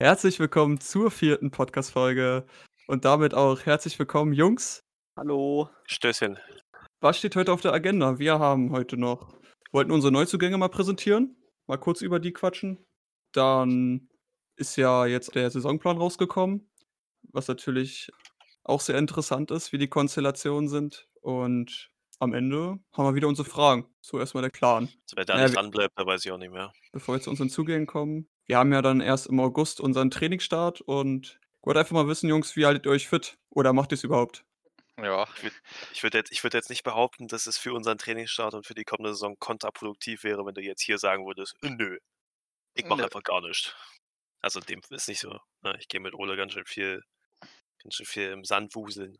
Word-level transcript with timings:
Herzlich 0.00 0.38
willkommen 0.38 0.80
zur 0.80 1.10
vierten 1.10 1.50
Podcast-Folge 1.50 2.46
und 2.86 3.04
damit 3.04 3.34
auch 3.34 3.66
herzlich 3.66 3.98
willkommen, 3.98 4.32
Jungs. 4.32 4.80
Hallo. 5.16 5.68
Stößchen. 5.86 6.38
Was 7.00 7.18
steht 7.18 7.34
heute 7.36 7.52
auf 7.52 7.60
der 7.62 7.72
Agenda? 7.72 8.18
Wir 8.18 8.38
haben 8.38 8.70
heute 8.72 8.96
noch, 8.96 9.34
wollten 9.72 9.90
unsere 9.90 10.12
Neuzugänge 10.12 10.56
mal 10.56 10.68
präsentieren, 10.68 11.36
mal 11.66 11.78
kurz 11.78 12.00
über 12.00 12.20
die 12.20 12.32
quatschen. 12.32 12.84
Dann 13.32 14.08
ist 14.56 14.76
ja 14.76 15.06
jetzt 15.06 15.34
der 15.34 15.50
Saisonplan 15.50 15.96
rausgekommen, 15.98 16.70
was 17.32 17.48
natürlich 17.48 18.10
auch 18.64 18.80
sehr 18.80 18.98
interessant 18.98 19.50
ist, 19.50 19.72
wie 19.72 19.78
die 19.78 19.88
Konstellationen 19.88 20.68
sind. 20.68 21.08
Und 21.22 21.88
am 22.20 22.34
Ende 22.34 22.78
haben 22.92 23.04
wir 23.04 23.14
wieder 23.14 23.28
unsere 23.28 23.48
Fragen. 23.48 23.86
So 24.00 24.18
erstmal 24.18 24.42
der 24.42 24.50
Plan. 24.50 24.84
Also 24.84 25.16
wer 25.16 25.24
da 25.24 25.34
Naja, 25.34 25.46
nicht 25.46 25.56
wir- 25.56 25.60
dran 25.62 25.70
bleibt, 25.70 25.92
da 25.98 26.06
weiß 26.06 26.24
ich 26.24 26.30
auch 26.32 26.38
nicht 26.38 26.52
mehr. 26.52 26.72
bevor 26.92 27.16
wir 27.16 27.20
zu 27.20 27.30
unseren 27.30 27.48
Zugängen 27.50 27.86
kommen. 27.86 28.28
Wir 28.48 28.58
haben 28.58 28.72
ja 28.72 28.82
dann 28.82 29.00
erst 29.00 29.26
im 29.28 29.38
August 29.40 29.80
unseren 29.80 30.10
Trainingsstart 30.10 30.80
und 30.80 31.38
ich 31.60 31.66
wollte 31.66 31.80
einfach 31.80 31.92
mal 31.92 32.08
wissen, 32.08 32.28
Jungs, 32.28 32.56
wie 32.56 32.66
haltet 32.66 32.86
ihr 32.86 32.90
euch 32.92 33.06
fit? 33.08 33.38
Oder 33.50 33.72
macht 33.72 33.92
ihr 33.92 33.96
es 33.96 34.04
überhaupt? 34.04 34.44
Ja, 35.00 35.28
Ich 35.92 36.02
würde 36.02 36.18
jetzt, 36.18 36.32
ich 36.32 36.42
würd 36.42 36.54
jetzt 36.54 36.70
nicht 36.70 36.82
behaupten, 36.82 37.28
dass 37.28 37.46
es 37.46 37.56
für 37.58 37.72
unseren 37.72 37.98
Trainingsstart 37.98 38.54
und 38.54 38.66
für 38.66 38.74
die 38.74 38.84
kommende 38.84 39.12
Saison 39.14 39.36
kontraproduktiv 39.38 40.24
wäre, 40.24 40.44
wenn 40.44 40.54
du 40.54 40.60
jetzt 40.62 40.82
hier 40.82 40.98
sagen 40.98 41.24
würdest, 41.26 41.54
"Äh, 41.62 41.70
nö, 41.70 41.98
ich 42.74 42.86
mache 42.86 43.04
einfach 43.04 43.22
gar 43.24 43.40
nichts. 43.42 43.74
Also 44.42 44.60
dem 44.60 44.80
ist 44.90 45.08
nicht 45.08 45.20
so. 45.20 45.38
Ne? 45.62 45.76
Ich 45.80 45.88
gehe 45.88 46.00
mit 46.00 46.14
Ole 46.14 46.36
ganz 46.36 46.52
schön 46.54 46.66
viel, 46.66 47.02
ganz 47.82 47.94
schön 47.96 48.06
viel 48.06 48.30
im 48.32 48.44
Sand 48.44 48.74
wuseln. 48.76 49.18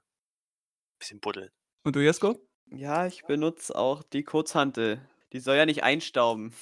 Bisschen 1.00 1.20
buddeln. 1.20 1.50
Und 1.84 1.96
du, 1.96 2.00
Jesko? 2.00 2.36
ja, 2.70 3.06
ich 3.06 3.24
benutze 3.26 3.74
auch 3.76 4.02
die 4.02 4.22
Kurzhantel. 4.24 5.08
Die 5.32 5.40
soll 5.40 5.56
ja 5.56 5.66
nicht 5.66 5.82
einstauben. 5.82 6.54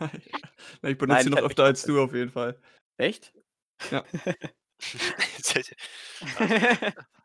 Ich 0.82 0.98
benutze 0.98 1.06
Nein, 1.06 1.22
sie 1.24 1.28
ich 1.30 1.34
noch 1.34 1.42
öfter 1.42 1.64
als 1.64 1.82
du 1.82 2.02
auf 2.02 2.12
jeden 2.14 2.30
Fall. 2.30 2.60
Echt? 2.98 3.32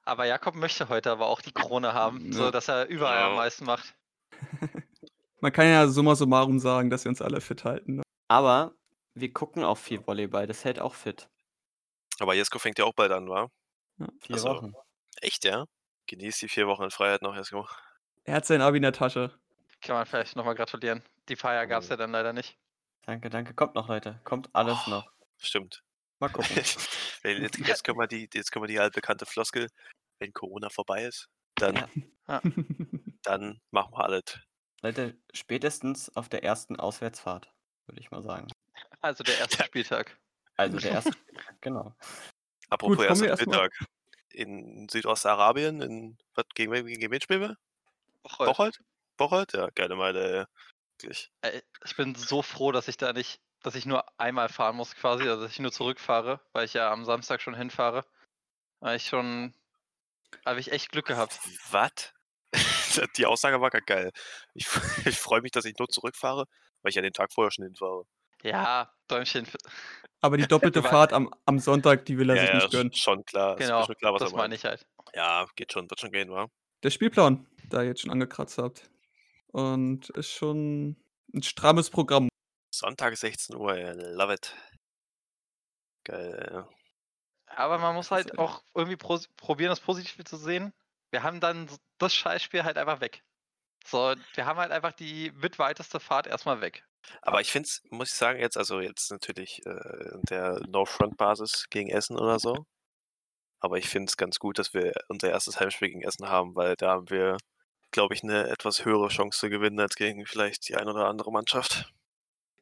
Aber 0.05 0.25
Jakob 0.25 0.56
möchte 0.56 0.89
heute 0.89 1.12
aber 1.12 1.28
auch 1.28 1.42
die 1.42 1.52
Krone 1.53 1.94
haben, 1.94 2.25
Ja. 2.28 2.34
so 2.34 2.52
dass 2.52 2.67
er 2.67 2.88
überall 2.88 3.20
Ja. 3.20 3.30
am 3.30 3.36
meisten 3.36 3.66
macht. 3.66 3.95
Man 5.39 5.52
kann 5.52 5.67
ja 5.67 5.88
summa 5.88 6.16
summarum 6.16 6.59
sagen, 6.59 6.89
dass 6.89 7.03
wir 7.06 7.09
uns 7.09 7.22
alle 7.22 7.42
fit 7.42 7.64
halten. 7.64 7.95
Ne? 7.97 8.03
Aber 8.28 8.75
wir 9.14 9.31
gucken 9.34 9.64
auch 9.64 9.78
viel 9.78 10.06
Volleyball. 10.06 10.47
Das 10.47 10.64
hält 10.66 10.80
auch 10.80 10.95
fit. 10.95 11.28
Aber 12.19 12.34
Jesko 12.34 12.59
fängt 12.59 12.80
ja 12.80 12.86
auch 12.86 12.94
bald 12.94 13.12
an, 13.12 13.28
wa? 13.30 13.50
Vier 14.22 14.36
Ach 14.36 14.40
so. 14.40 14.50
Wochen. 14.50 14.73
Echt, 15.22 15.44
ja? 15.45 15.66
Genießt 16.08 16.42
die 16.42 16.50
vier 16.50 16.67
Wochen 16.67 16.84
in 16.84 16.92
Freiheit 16.92 17.22
noch, 17.22 17.36
Jesko. 17.36 17.67
Er 18.23 18.36
hat 18.36 18.45
sein 18.45 18.62
Abi 18.62 18.78
in 18.78 18.84
der 18.84 18.94
Tasche. 18.94 19.38
Kann 19.81 19.95
man 19.95 20.06
vielleicht 20.06 20.36
nochmal 20.36 20.56
gratulieren. 20.56 21.03
Die 21.30 21.36
Feier 21.36 21.67
gab 21.67 21.84
es 21.84 21.90
ja 21.90 21.97
dann 21.97 22.12
leider 22.12 22.31
nicht. 22.34 22.58
Danke, 23.06 23.30
danke. 23.30 23.54
Kommt 23.54 23.76
noch, 23.76 23.88
Leute. 23.90 24.20
Kommt 24.23 24.50
alles 24.54 24.78
Oh. 24.88 24.90
noch. 24.90 25.12
Stimmt. 25.38 25.84
Mal 26.20 26.30
gucken. 26.34 26.56
Wenn 27.22 27.42
jetzt, 27.42 27.58
jetzt, 27.59 27.84
können 27.84 27.98
wir 28.00 28.08
die, 28.08 28.30
jetzt 28.34 28.52
können 28.52 28.64
wir 28.64 28.68
die 28.68 28.80
altbekannte 28.80 29.26
Floskel, 29.26 29.70
wenn 30.20 30.34
Corona 30.34 30.70
vorbei 30.70 31.04
ist, 31.06 31.28
dann, 31.56 31.76
Ja. 32.28 32.42
dann 33.24 33.62
machen 33.72 33.92
wir 33.94 34.04
alles. 34.04 34.24
Leute, 34.81 35.18
spätestens 35.34 36.14
auf 36.16 36.30
der 36.30 36.44
ersten 36.44 36.78
Auswärtsfahrt, 36.78 37.52
würde 37.88 38.02
ich 38.02 38.12
mal 38.12 38.22
sagen. 38.24 38.48
Also 39.02 39.24
der 39.24 39.38
erste. 39.38 39.64
Spieltag. 39.66 40.18
Also 40.56 40.78
der 40.80 40.92
erste, 40.92 41.12
genau. 41.62 41.96
Apropos 42.70 42.98
wir 43.00 43.08
erster 43.08 43.28
mal- 43.28 43.38
Spieltag. 43.38 43.72
In 44.36 44.90
Südostarabien, 44.90 45.80
in 45.81 46.18
was, 46.34 46.46
gegen, 46.56 46.72
wen- 46.72 46.88
gegen 46.88 47.12
wen 47.12 47.22
spielen 47.22 47.42
wir? 47.42 47.58
Bocholt. 48.24 48.48
Bocholt? 48.50 48.81
Bocholt? 49.18 49.54
Ja, 49.54 49.70
geile 49.76 49.96
Meile, 49.96 50.40
ey. 50.40 50.46
Wirklich. 51.02 51.31
Ey, 51.41 51.61
Ich 51.86 51.95
bin 51.95 52.16
so 52.16 52.41
froh, 52.41 52.72
dass 52.72 52.88
ich 52.88 52.97
da 52.97 53.13
nicht, 53.13 53.41
dass 53.61 53.75
ich 53.75 53.86
nur 53.86 54.03
einmal 54.19 54.49
fahren 54.49 54.75
muss 54.75 54.95
quasi, 54.95 55.27
also 55.27 55.44
dass 55.44 55.52
ich 55.52 55.59
nur 55.59 55.72
zurückfahre, 55.72 56.39
weil 56.52 56.66
ich 56.66 56.73
ja 56.73 56.91
am 56.91 57.05
Samstag 57.05 57.41
schon 57.41 57.55
hinfahre. 57.55 58.05
Weil 58.80 58.97
ich 58.97 59.08
schon, 59.08 59.53
habe 60.45 60.59
ich 60.59 60.72
echt 60.72 60.91
Glück 60.91 61.05
gehabt. 61.08 61.39
Was? 61.72 62.13
Die 63.17 63.25
Aussage 63.25 63.61
war 63.61 63.69
gar 63.69 63.81
geil. 63.81 64.11
Ich, 64.53 64.68
ich 65.06 65.18
freue 65.18 65.41
mich, 65.41 65.51
dass 65.51 65.66
ich 65.66 65.78
nur 65.78 65.88
zurückfahre, 65.90 66.45
weil 66.81 66.90
ich 66.90 66.95
ja 66.95 67.01
den 67.01 67.13
Tag 67.13 67.31
vorher 67.34 67.51
schon 67.51 67.66
hinfahre. 67.66 68.03
Ja, 68.44 68.91
Däumchen. 69.07 69.47
Aber 70.19 70.38
die 70.38 70.47
doppelte 70.47 70.84
Fahrt 70.84 71.13
am, 71.13 71.34
am 71.45 71.59
Sonntag, 71.59 72.06
die 72.06 72.18
will 72.18 72.29
er 72.29 72.35
ja, 72.35 72.41
sich 72.41 72.50
ja, 72.50 72.56
nicht 72.56 72.72
gönnen. 72.72 72.91
sch- 72.91 73.01
schon 73.03 73.25
klar. 73.25 73.57
ist 73.57 73.66
Genau, 73.66 73.85
schon 73.85 73.95
klar, 73.95 74.13
was 74.13 74.19
das 74.22 74.31
er 74.34 74.38
meine 74.38 74.56
ich 74.56 74.66
halt. 74.66 74.85
Ja, 75.13 75.47
geht 75.56 75.72
schon, 75.72 75.89
wird 75.89 76.00
schon 76.00 76.12
gehen, 76.12 76.29
wa? 76.29 76.47
Der 76.84 76.89
Spielplan, 76.89 77.47
da 77.69 77.81
ihr 77.81 77.89
jetzt 77.89 78.01
schon 78.01 78.12
angekratzt 78.12 78.57
habt. 78.57 78.89
Und 79.53 80.09
ist 80.12 80.31
schon 80.31 80.96
ein 81.34 81.44
strammes 81.44 81.90
Programm. 81.90 82.28
Sonntag 82.74 83.16
16 83.16 83.56
Uhr, 83.56 83.75
ey, 83.75 83.94
love 84.16 84.34
it. 84.34 84.56
Geil. 86.06 86.68
Aber 87.47 87.78
man 87.78 87.96
muss 87.96 88.12
halt 88.12 88.38
auch 88.40 88.63
irgendwie 88.74 88.97
pros- 88.97 89.30
probieren, 89.38 89.69
das 89.69 89.80
Positive 89.80 90.24
zu 90.24 90.38
sehen. 90.38 90.74
Wir 91.12 91.22
haben 91.24 91.40
dann 91.40 91.69
das 92.00 92.13
Scheißspiel 92.16 92.63
halt 92.63 92.78
einfach 92.78 93.00
weg. 93.00 93.24
So, 93.86 94.16
wir 94.34 94.46
haben 94.46 94.58
halt 94.58 94.72
einfach 94.72 94.94
die 94.94 95.31
mitweiteste 95.36 96.00
Fahrt 96.00 96.25
erstmal 96.25 96.62
weg. 96.62 96.84
Aber 97.22 97.42
ich 97.42 97.52
finde 97.52 97.68
es, 97.68 97.84
muss 97.92 98.12
ich 98.12 98.16
sagen, 98.18 98.40
jetzt, 98.40 98.58
also 98.58 98.80
jetzt 98.80 99.12
natürlich 99.12 99.63
äh, 99.66 100.18
der 100.30 100.59
No-Front-Basis 100.68 101.68
gegen 101.69 101.90
Essen 101.90 102.18
oder 102.18 102.40
so. 102.40 102.66
Aber 103.59 103.78
ich 103.78 103.88
finde 103.88 104.09
es 104.09 104.18
ganz 104.18 104.40
gut, 104.40 104.58
dass 104.58 104.74
wir 104.74 104.94
unser 105.09 105.30
erstes 105.30 105.59
Heimspiel 105.59 105.90
gegen 105.90 106.02
Essen 106.02 106.28
haben, 106.28 106.56
weil 106.56 106.75
da 106.75 106.92
haben 106.92 107.09
wir, 107.09 107.38
glaube 107.94 108.14
ich, 108.14 108.24
eine 108.24 108.50
etwas 108.50 108.84
höhere 108.84 109.08
Chance 109.08 109.40
zu 109.40 109.50
gewinnen 109.50 109.80
als 109.80 109.96
gegen 109.96 110.26
vielleicht 110.26 110.68
die 110.68 110.76
ein 110.76 110.88
oder 110.90 111.08
andere 111.08 111.31
Mannschaft. 111.31 111.94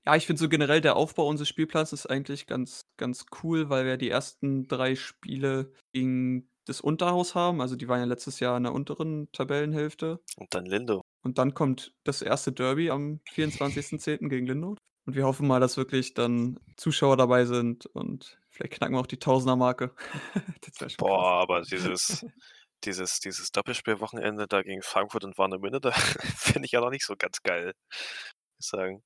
Ja, 0.05 0.15
ich 0.15 0.25
finde 0.25 0.39
so 0.39 0.49
generell 0.49 0.81
der 0.81 0.95
Aufbau 0.95 1.27
unseres 1.27 1.49
Spielplans 1.49 1.93
ist 1.93 2.07
eigentlich 2.07 2.47
ganz, 2.47 2.85
ganz 2.97 3.25
cool, 3.43 3.69
weil 3.69 3.85
wir 3.85 3.97
die 3.97 4.09
ersten 4.09 4.67
drei 4.67 4.95
Spiele 4.95 5.73
gegen 5.93 6.49
das 6.65 6.81
Unterhaus 6.81 7.35
haben. 7.35 7.61
Also 7.61 7.75
die 7.75 7.87
waren 7.87 7.99
ja 7.99 8.05
letztes 8.05 8.39
Jahr 8.39 8.57
in 8.57 8.63
der 8.63 8.73
unteren 8.73 9.31
Tabellenhälfte. 9.31 10.19
Und 10.37 10.53
dann 10.53 10.65
Lindo. 10.65 11.01
Und 11.23 11.37
dann 11.37 11.53
kommt 11.53 11.93
das 12.03 12.21
erste 12.21 12.51
Derby 12.51 12.89
am 12.89 13.19
24.10. 13.33 14.27
gegen 14.29 14.47
Lindow. 14.47 14.75
Und 15.05 15.15
wir 15.15 15.25
hoffen 15.25 15.47
mal, 15.47 15.59
dass 15.59 15.77
wirklich 15.77 16.13
dann 16.13 16.59
Zuschauer 16.77 17.17
dabei 17.17 17.45
sind 17.45 17.87
und 17.87 18.39
vielleicht 18.49 18.73
knacken 18.73 18.95
wir 18.95 18.99
auch 18.99 19.07
die 19.07 19.17
Tausender-Marke. 19.17 19.93
Boah, 20.97 21.17
krass. 21.17 21.41
aber 21.41 21.61
dieses, 21.61 22.25
dieses, 22.81 23.19
dieses 23.19 23.51
Doppelspielwochenende 23.51 24.47
da 24.47 24.61
gegen 24.61 24.81
Frankfurt 24.81 25.23
und 25.23 25.37
Warnemünde, 25.37 25.79
da 25.81 25.91
finde 26.37 26.65
ich 26.65 26.71
ja 26.71 26.81
noch 26.81 26.89
nicht 26.89 27.05
so 27.05 27.15
ganz 27.17 27.41
geil. 27.43 27.73
Muss 27.89 28.65
ich 28.65 28.67
sagen. 28.67 29.03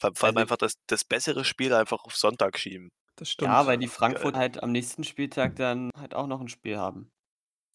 Vor, 0.00 0.12
vor 0.14 0.26
allem 0.28 0.36
Also- 0.36 0.42
einfach 0.42 0.56
das, 0.56 0.74
das 0.86 1.04
bessere 1.04 1.44
Spiel 1.44 1.72
einfach 1.74 2.04
auf 2.04 2.16
Sonntag 2.16 2.58
schieben. 2.58 2.90
Das 3.16 3.30
stimmt. 3.30 3.50
Ja, 3.50 3.66
weil 3.66 3.78
die 3.78 3.88
Frankfurt 3.88 4.36
halt 4.36 4.62
am 4.62 4.70
nächsten 4.70 5.02
Spieltag 5.02 5.56
dann 5.56 5.90
halt 5.96 6.14
auch 6.14 6.28
noch 6.28 6.40
ein 6.40 6.48
Spiel 6.48 6.78
haben. 6.78 7.10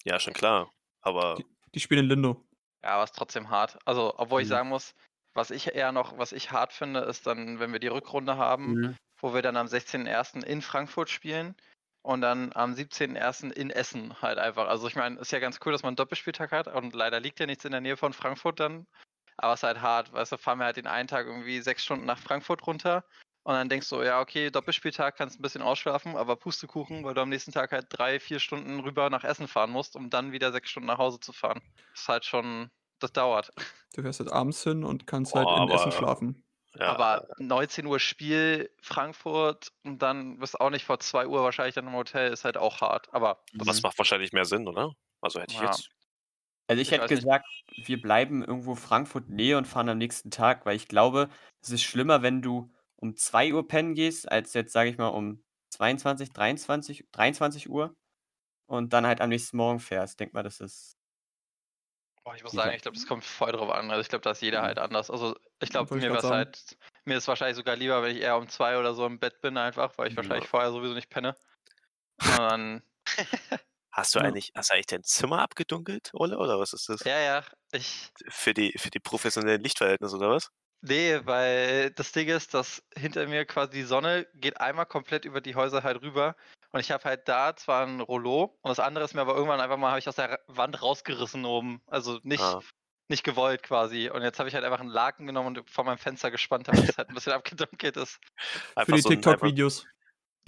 Ja, 0.06 0.20
schon 0.20 0.34
klar. 0.34 0.72
Aber 1.02 1.36
Die, 1.36 1.46
die 1.76 1.80
spielen 1.82 2.06
in 2.06 2.10
Lindow. 2.10 2.42
Ja, 2.82 2.92
aber 2.92 3.04
es 3.04 3.12
ist 3.12 3.18
trotzdem 3.18 3.50
hart. 3.50 3.78
Also, 3.86 4.14
obwohl 4.18 4.42
ich 4.42 4.48
Mhm. 4.48 4.52
sagen 4.52 4.70
muss, 4.70 4.94
was 5.34 5.52
ich 5.52 5.74
eher 5.76 5.92
noch, 5.92 6.18
was 6.18 6.32
ich 6.32 6.52
hart 6.52 6.72
finde, 6.74 7.02
ist 7.02 7.28
dann, 7.28 7.60
wenn 7.60 7.74
wir 7.74 7.80
die 7.80 7.88
Rückrunde 7.88 8.38
haben, 8.38 8.74
Mhm. 8.74 8.98
wo 9.20 9.34
wir 9.34 9.42
dann 9.42 9.58
am 9.58 9.68
16.01. 9.68 10.44
in 10.46 10.62
Frankfurt 10.62 11.10
spielen 11.10 11.56
und 12.04 12.22
dann 12.22 12.52
am 12.54 12.74
17.01. 12.74 13.52
in 13.52 13.70
Essen 13.70 14.22
halt 14.22 14.38
einfach. 14.38 14.68
Also 14.68 14.88
ich 14.88 14.96
meine, 14.96 15.20
ist 15.20 15.32
ja 15.32 15.40
ganz 15.40 15.60
cool, 15.66 15.72
dass 15.72 15.84
man 15.84 15.90
einen 15.90 15.96
Doppelspieltag 15.96 16.52
hat 16.52 16.68
und 16.68 16.94
leider 16.94 17.20
liegt 17.20 17.40
ja 17.40 17.46
nichts 17.46 17.66
in 17.66 17.72
der 17.72 17.82
Nähe 17.82 17.98
von 17.98 18.14
Frankfurt 18.14 18.60
dann. 18.60 18.86
Aber 19.38 19.54
es 19.54 19.60
ist 19.60 19.64
halt 19.64 19.82
hart, 19.82 20.14
weißt 20.14 20.34
du, 20.34 20.38
fahren 20.38 20.60
wir 20.60 20.66
halt 20.66 20.78
den 20.78 20.86
einen 20.86 21.08
Tag 21.08 21.26
irgendwie 21.26 21.60
sechs 21.62 21.84
Stunden 21.84 22.06
nach 22.06 22.20
Frankfurt 22.20 22.68
runter 22.68 23.04
und 23.46 23.56
dann 23.56 23.68
denkst 23.68 23.90
du, 23.90 24.02
ja, 24.02 24.22
okay, 24.22 24.50
Doppelspieltag 24.50 25.18
kannst 25.18 25.38
ein 25.38 25.42
bisschen 25.42 25.62
ausschlafen, 25.62 26.16
aber 26.16 26.38
Pustekuchen, 26.38 27.04
weil 27.04 27.14
du 27.14 27.22
am 27.22 27.30
nächsten 27.30 27.52
Tag 27.52 27.74
halt 27.74 27.88
drei, 27.90 28.20
vier 28.20 28.40
Stunden 28.40 28.80
rüber 28.80 29.10
nach 29.10 29.26
Essen 29.26 29.50
fahren 29.50 29.70
musst, 29.70 29.98
um 29.98 30.10
dann 30.10 30.32
wieder 30.32 30.54
sechs 30.54 30.70
Stunden 30.70 30.88
nach 30.88 30.98
Hause 30.98 31.20
zu 31.20 31.34
fahren. 31.34 31.62
Das 31.92 32.02
ist 32.02 32.08
halt 32.08 32.26
schon, 32.26 32.70
das 33.00 33.12
dauert. 33.12 33.52
Du 33.96 34.02
fährst 34.02 34.22
halt 34.22 34.32
abends 34.32 34.64
hin 34.64 34.84
und 34.84 35.08
kannst 35.08 35.34
Boah, 35.34 35.46
halt 35.46 35.70
in 35.70 35.76
Essen 35.76 35.92
schlafen. 35.92 36.44
Ja, 36.80 36.98
Aber 36.98 37.28
19 37.38 37.86
Uhr 37.86 38.00
Spiel, 38.00 38.70
Frankfurt 38.82 39.72
und 39.84 40.00
dann 40.02 40.40
bist 40.40 40.56
du 40.56 40.60
auch 40.60 40.70
nicht 40.70 40.86
vor 40.86 41.00
2 41.00 41.28
Uhr 41.28 41.44
wahrscheinlich 41.44 41.76
dann 41.76 41.88
im 41.88 41.94
Hotel, 41.96 42.32
ist 42.34 42.46
halt 42.46 42.58
auch 42.58 42.82
hart. 42.82 43.14
Aber 43.14 43.44
aber 43.58 43.70
das 43.72 43.82
Mhm. 43.82 43.84
macht 43.84 43.98
wahrscheinlich 43.98 44.32
mehr 44.34 44.46
Sinn, 44.46 44.68
oder? 44.68 44.94
Also 45.22 45.40
hätte 45.40 45.54
ich 45.54 45.60
Ja. 45.60 45.78
jetzt. 45.80 45.90
Also 46.68 46.82
ich 46.82 46.92
Ich 46.92 46.94
hätte 46.94 47.08
weiß 47.08 47.14
nicht. 47.16 47.26
gesagt, 47.26 47.48
wir 47.78 48.02
bleiben 48.02 48.44
irgendwo 48.44 48.76
Frankfurt 48.76 49.30
Nähe 49.30 49.58
und 49.58 49.68
fahren 49.68 49.90
am 49.90 49.98
nächsten 50.00 50.32
Tag, 50.32 50.66
weil 50.66 50.76
ich 50.78 50.88
glaube, 50.88 51.30
es 51.62 51.72
ist 51.72 51.84
schlimmer, 51.84 52.22
wenn 52.24 52.42
du 52.42 52.74
um 52.98 53.16
2 53.18 53.54
Uhr 53.54 53.68
pennen 53.68 53.96
gehst, 53.96 54.32
als 54.32 54.54
jetzt, 54.54 54.74
sage 54.74 54.90
ich 54.92 54.98
mal, 54.98 55.10
um 55.10 55.44
22, 55.72 56.32
23, 56.34 57.06
23 57.12 57.70
Uhr 57.70 57.96
und 58.68 58.94
dann 58.94 59.08
halt 59.08 59.22
am 59.22 59.30
nächsten 59.30 59.58
Morgen 59.58 59.80
fährst. 59.80 60.20
Denk 60.20 60.34
mal, 60.34 60.44
das 60.44 60.62
ist. 60.62 60.98
Boah, 62.24 62.36
ich 62.36 62.44
muss 62.44 62.54
sagen, 62.54 62.76
ich 62.76 62.82
glaube, 62.82 62.96
das 62.96 63.06
kommt 63.06 63.24
voll 63.26 63.52
drauf 63.52 63.70
an. 63.70 63.90
Also 63.92 64.02
ich 64.02 64.10
glaube, 64.10 64.24
da 64.24 64.32
ist 64.32 64.42
jeder 64.42 64.62
Mhm. 64.62 64.64
halt 64.64 64.80
anders. 64.80 65.10
Also 65.12 65.36
ich 65.62 65.70
glaube, 65.70 65.92
mir 65.98 66.12
wäre 66.14 66.26
halt, 66.28 66.78
mir 67.06 67.18
ist 67.18 67.28
wahrscheinlich 67.28 67.58
sogar 67.58 67.76
lieber, 67.76 68.02
wenn 68.04 68.16
ich 68.16 68.22
eher 68.22 68.38
um 68.38 68.48
2 68.50 68.78
oder 68.78 68.94
so 68.94 69.06
im 69.06 69.20
Bett 69.20 69.42
bin, 69.42 69.58
einfach, 69.58 69.98
weil 69.98 70.08
ich 70.08 70.16
Ja. 70.16 70.18
wahrscheinlich 70.18 70.48
vorher 70.48 70.72
sowieso 70.72 70.94
nicht 70.94 71.10
penne. 71.10 71.36
Hast 73.92 74.14
du 74.14 74.20
eigentlich, 74.20 74.52
hast 74.56 74.70
du 74.70 74.74
eigentlich 74.74 74.88
dein 74.88 75.04
Zimmer 75.04 75.40
abgedunkelt, 75.42 76.10
Ole, 76.14 76.38
oder 76.38 76.60
was 76.60 76.74
ist 76.74 76.90
das? 76.90 77.06
ja, 77.06 77.20
ja, 77.20 77.44
ich, 77.72 78.14
Für 78.30 78.54
die, 78.54 78.74
für 78.78 78.90
die 78.90 79.00
professionellen 79.00 79.62
Lichtverhältnisse, 79.62 80.18
oder 80.18 80.32
was? 80.32 80.50
Nee, 80.82 81.22
weil 81.26 81.92
das 81.92 82.12
Ding 82.12 82.28
ist, 82.28 82.54
dass 82.54 82.84
hinter 82.96 83.26
mir 83.28 83.46
quasi 83.46 83.72
die 83.72 83.84
Sonne 83.84 84.28
geht 84.34 84.60
einmal 84.60 84.86
komplett 84.86 85.24
über 85.24 85.40
die 85.40 85.56
Häuser 85.56 85.84
halt 85.84 86.02
rüber. 86.02 86.36
Und 86.74 86.80
ich 86.80 86.90
habe 86.92 87.04
halt 87.04 87.28
da 87.28 87.56
zwar 87.56 87.86
ein 87.86 88.02
Rollo 88.02 88.58
und 88.62 88.70
das 88.70 88.80
andere 88.80 89.06
ist 89.06 89.14
mir 89.14 89.22
aber 89.22 89.36
irgendwann 89.36 89.62
einfach 89.62 89.78
mal, 89.78 89.90
habe 89.90 90.00
ich 90.00 90.10
aus 90.10 90.16
der 90.16 90.40
Wand 90.48 90.82
rausgerissen 90.82 91.46
oben. 91.46 91.84
Also 91.86 92.20
nicht, 92.24 92.42
Ah. 92.42 92.62
nicht 93.10 93.24
gewollt 93.24 93.62
quasi. 93.62 94.10
Und 94.10 94.24
jetzt 94.24 94.40
habe 94.40 94.50
ich 94.50 94.56
halt 94.56 94.66
einfach 94.66 94.80
einen 94.80 94.90
Laken 94.90 95.28
genommen 95.28 95.56
und 95.56 95.70
vor 95.70 95.84
meinem 95.84 96.00
Fenster 96.00 96.32
gespannt, 96.32 96.68
damit 96.68 96.90
es 96.90 96.98
halt 96.98 97.10
ein 97.10 97.14
bisschen 97.16 97.34
abgedunkelt 97.34 97.96
ist. 97.98 98.20
Für 98.36 98.78
Einfach 98.78 98.96
die 98.96 99.02
so 99.02 99.10
TikTok-Videos. 99.10 99.86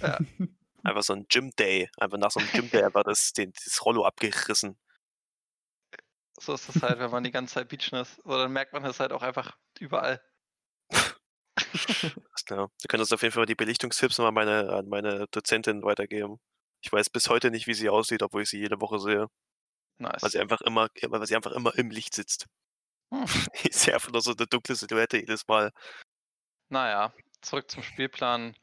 einfach 0.82 1.02
so 1.02 1.12
ein 1.12 1.26
Gym 1.28 1.52
Day. 1.52 1.88
Einfach 1.96 2.18
nach 2.18 2.32
so 2.32 2.40
einem 2.40 2.50
Gym 2.50 2.70
Day 2.70 2.82
einfach 2.82 3.04
das, 3.04 3.32
den, 3.32 3.52
das 3.52 3.84
Rollo 3.84 4.04
abgerissen. 4.04 4.76
So 6.40 6.54
ist 6.54 6.68
es 6.74 6.82
halt, 6.82 6.98
wenn 6.98 7.10
man 7.12 7.22
die 7.22 7.30
ganze 7.30 7.54
Zeit 7.54 7.68
beachen 7.68 7.98
ist. 7.98 8.16
So, 8.24 8.36
dann 8.36 8.52
merkt 8.52 8.72
man 8.72 8.84
es 8.84 8.98
halt 8.98 9.12
auch 9.12 9.22
einfach 9.22 9.56
überall. 9.78 10.20
Ja. 12.48 12.66
Du 12.66 12.88
könntest 12.88 13.12
auf 13.12 13.22
jeden 13.22 13.32
Fall 13.32 13.42
mal 13.42 13.46
die 13.46 13.54
Belichtungstipps 13.54 14.18
nochmal 14.18 14.32
meine, 14.32 14.72
an 14.72 14.88
meine 14.88 15.26
Dozentin 15.30 15.82
weitergeben. 15.82 16.38
Ich 16.82 16.92
weiß 16.92 17.10
bis 17.10 17.28
heute 17.28 17.50
nicht, 17.50 17.66
wie 17.66 17.74
sie 17.74 17.88
aussieht, 17.88 18.22
obwohl 18.22 18.42
ich 18.42 18.50
sie 18.50 18.58
jede 18.60 18.80
Woche 18.80 19.00
sehe. 19.00 19.26
Nice. 19.98 20.22
Weil 20.22 20.30
sie 20.30 20.38
einfach 20.38 20.60
immer, 20.60 20.88
weil 21.08 21.26
sie 21.26 21.34
einfach 21.36 21.52
immer 21.52 21.76
im 21.76 21.90
Licht 21.90 22.14
sitzt. 22.14 22.46
Hm. 23.12 23.24
Ich 23.64 23.76
sehe 23.76 23.94
einfach 23.94 24.12
nur 24.12 24.20
so 24.20 24.32
eine 24.32 24.46
dunkle 24.46 24.74
Silhouette 24.74 25.16
jedes 25.18 25.46
Mal. 25.48 25.72
Naja, 26.68 27.12
zurück 27.40 27.70
zum 27.70 27.82
Spielplan. 27.82 28.56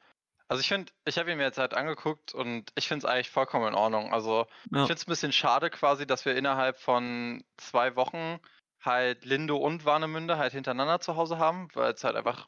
Also 0.47 0.61
ich 0.61 0.67
finde, 0.67 0.91
ich 1.05 1.17
habe 1.17 1.31
ihn 1.31 1.37
mir 1.37 1.45
jetzt 1.45 1.57
halt 1.57 1.73
angeguckt 1.73 2.33
und 2.33 2.71
ich 2.75 2.87
finde 2.87 3.07
es 3.07 3.11
eigentlich 3.11 3.29
vollkommen 3.31 3.67
in 3.69 3.75
Ordnung. 3.75 4.13
Also 4.13 4.45
ich 4.65 4.71
Ja. 4.71 4.85
finde 4.85 4.93
es 4.93 5.07
ein 5.07 5.09
bisschen 5.09 5.31
schade 5.31 5.69
quasi, 5.69 6.05
dass 6.05 6.25
wir 6.25 6.35
innerhalb 6.35 6.79
von 6.79 7.43
zwei 7.57 7.95
Wochen 7.95 8.39
halt 8.81 9.25
Lindo 9.25 9.57
und 9.57 9.85
Warnemünde 9.85 10.37
halt 10.37 10.53
hintereinander 10.53 10.99
zu 10.99 11.15
Hause 11.15 11.39
haben, 11.39 11.69
weil 11.73 11.93
es 11.93 12.03
halt 12.03 12.15
einfach 12.17 12.47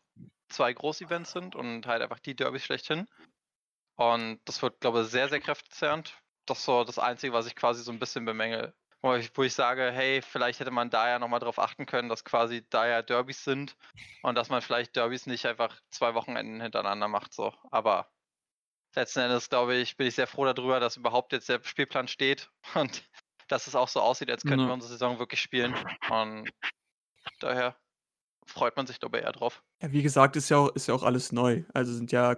zwei 0.50 0.74
Großevents 0.74 1.31
sind 1.31 1.56
und 1.56 1.86
halt 1.88 2.01
einfach 2.01 2.19
die 2.19 2.36
Derbys 2.36 2.63
schlechthin. 2.63 3.07
Und 3.95 4.39
das 4.45 4.62
wird, 4.62 4.80
glaube 4.81 5.01
ich, 5.01 5.07
sehr, 5.07 5.30
sehr 5.30 5.39
kräftezehrend. 5.39 6.18
Das 6.45 6.59
ist 6.59 6.65
so 6.65 6.83
das 6.83 7.00
Einzige, 7.00 7.33
was 7.33 7.47
ich 7.47 7.56
quasi 7.56 7.81
so 7.83 7.92
ein 7.92 8.00
bisschen 8.00 8.25
bemängel. 8.25 8.74
Wo 9.01 9.13
ich, 9.15 9.31
wo 9.36 9.44
ich 9.44 9.53
sage, 9.53 9.92
hey, 9.92 10.21
vielleicht 10.21 10.59
hätte 10.59 10.71
man 10.71 10.89
da 10.89 11.07
ja 11.07 11.19
nochmal 11.19 11.39
drauf 11.39 11.59
achten 11.59 11.86
können, 11.86 12.09
dass 12.09 12.24
quasi 12.24 12.65
da 12.69 12.88
ja 12.88 13.01
Derbys 13.01 13.44
sind 13.44 13.75
und 14.24 14.36
dass 14.36 14.50
man 14.50 14.62
vielleicht 14.62 14.95
Derbys 14.95 15.27
nicht 15.27 15.45
einfach 15.45 15.80
zwei 15.92 16.15
Wochenenden 16.15 16.59
hintereinander 16.59 17.07
macht. 17.07 17.33
So. 17.33 17.53
Aber 17.71 18.12
letzten 18.95 19.19
Endes, 19.19 19.50
glaube 19.50 19.75
ich, 19.75 19.95
bin 19.97 20.07
ich 20.07 20.15
sehr 20.15 20.27
froh 20.27 20.45
darüber, 20.45 20.80
dass 20.80 20.97
überhaupt 20.97 21.33
jetzt 21.33 21.50
der 21.50 21.63
Spielplan 21.63 22.07
steht 22.07 22.50
und 22.74 23.03
dass 23.47 23.68
es 23.68 23.75
auch 23.75 23.88
so 23.88 24.01
aussieht, 24.01 24.31
als 24.31 24.42
könnten 24.44 24.62
Ja. 24.62 24.68
wir 24.68 24.74
unsere 24.74 24.92
Saison 24.92 25.19
wirklich 25.19 25.42
spielen. 25.42 25.75
Und 26.09 26.50
daher 27.39 27.77
freut 28.45 28.75
man 28.75 28.88
sich, 28.88 28.97
ich, 29.01 29.13
eher 29.13 29.31
drauf. 29.31 29.63
Ja, 29.81 29.92
wie 29.92 30.03
gesagt, 30.03 30.36
ist 30.36 30.50
ja, 30.50 30.57
auch, 30.57 30.75
ist 30.75 30.88
ja 30.88 30.94
auch 30.94 31.03
alles 31.03 31.31
neu. 31.31 31.63
Also 31.74 31.94
sind 31.94 32.12
ja 32.12 32.38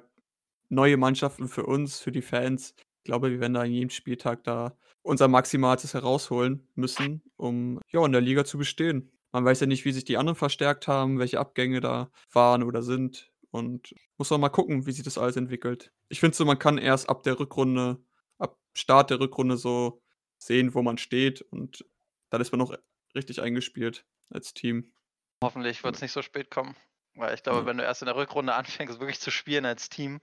neue 0.69 0.97
Mannschaften 0.97 1.47
für 1.47 1.65
uns, 1.65 1.99
für 1.99 2.11
die 2.11 2.21
Fans. 2.21 2.73
Ich 2.77 3.03
glaube, 3.03 3.31
wir 3.31 3.39
werden 3.39 3.53
da 3.53 3.61
an 3.61 3.71
jedem 3.71 3.89
Spieltag 3.89 4.43
da 4.43 4.77
unser 5.01 5.27
Maximalstes 5.27 5.93
herausholen 5.93 6.67
müssen, 6.75 7.21
um 7.37 7.79
ja 7.91 8.05
in 8.05 8.11
der 8.11 8.21
Liga 8.21 8.43
zu 8.43 8.57
bestehen. 8.57 9.11
Man 9.31 9.45
weiß 9.45 9.61
ja 9.61 9.67
nicht, 9.67 9.85
wie 9.85 9.91
sich 9.91 10.05
die 10.05 10.17
anderen 10.17 10.35
verstärkt 10.35 10.87
haben, 10.87 11.19
welche 11.19 11.39
Abgänge 11.39 11.79
da 11.79 12.11
waren 12.31 12.63
oder 12.63 12.81
sind. 12.81 13.31
Und 13.51 13.95
muss 14.17 14.29
man 14.29 14.41
mal 14.41 14.49
gucken, 14.49 14.85
wie 14.85 14.91
sich 14.91 15.03
das 15.03 15.17
alles 15.17 15.37
entwickelt. 15.37 15.91
Ich 16.09 16.19
finde 16.19 16.35
so, 16.35 16.45
man 16.45 16.59
kann 16.59 16.77
erst 16.77 17.09
ab 17.09 17.23
der 17.23 17.39
Rückrunde, 17.39 18.03
ab 18.37 18.57
Start 18.73 19.09
der 19.09 19.19
Rückrunde 19.19 19.57
so 19.57 20.01
sehen, 20.37 20.73
wo 20.73 20.81
man 20.81 20.97
steht. 20.97 21.41
Und 21.41 21.85
dann 22.29 22.41
ist 22.41 22.51
man 22.51 22.59
noch 22.59 22.75
richtig 23.15 23.41
eingespielt 23.41 24.05
als 24.29 24.53
Team. 24.53 24.91
Hoffentlich 25.43 25.83
wird 25.83 25.95
es 25.95 26.01
nicht 26.01 26.11
so 26.11 26.21
spät 26.21 26.49
kommen. 26.51 26.75
Weil 27.15 27.33
ich 27.33 27.43
glaube, 27.43 27.59
Ja. 27.59 27.65
wenn 27.65 27.77
du 27.77 27.83
erst 27.83 28.01
in 28.01 28.05
der 28.07 28.15
Rückrunde 28.15 28.53
anfängst, 28.53 28.99
wirklich 28.99 29.19
zu 29.19 29.31
spielen 29.31 29.65
als 29.65 29.89
Team, 29.89 30.21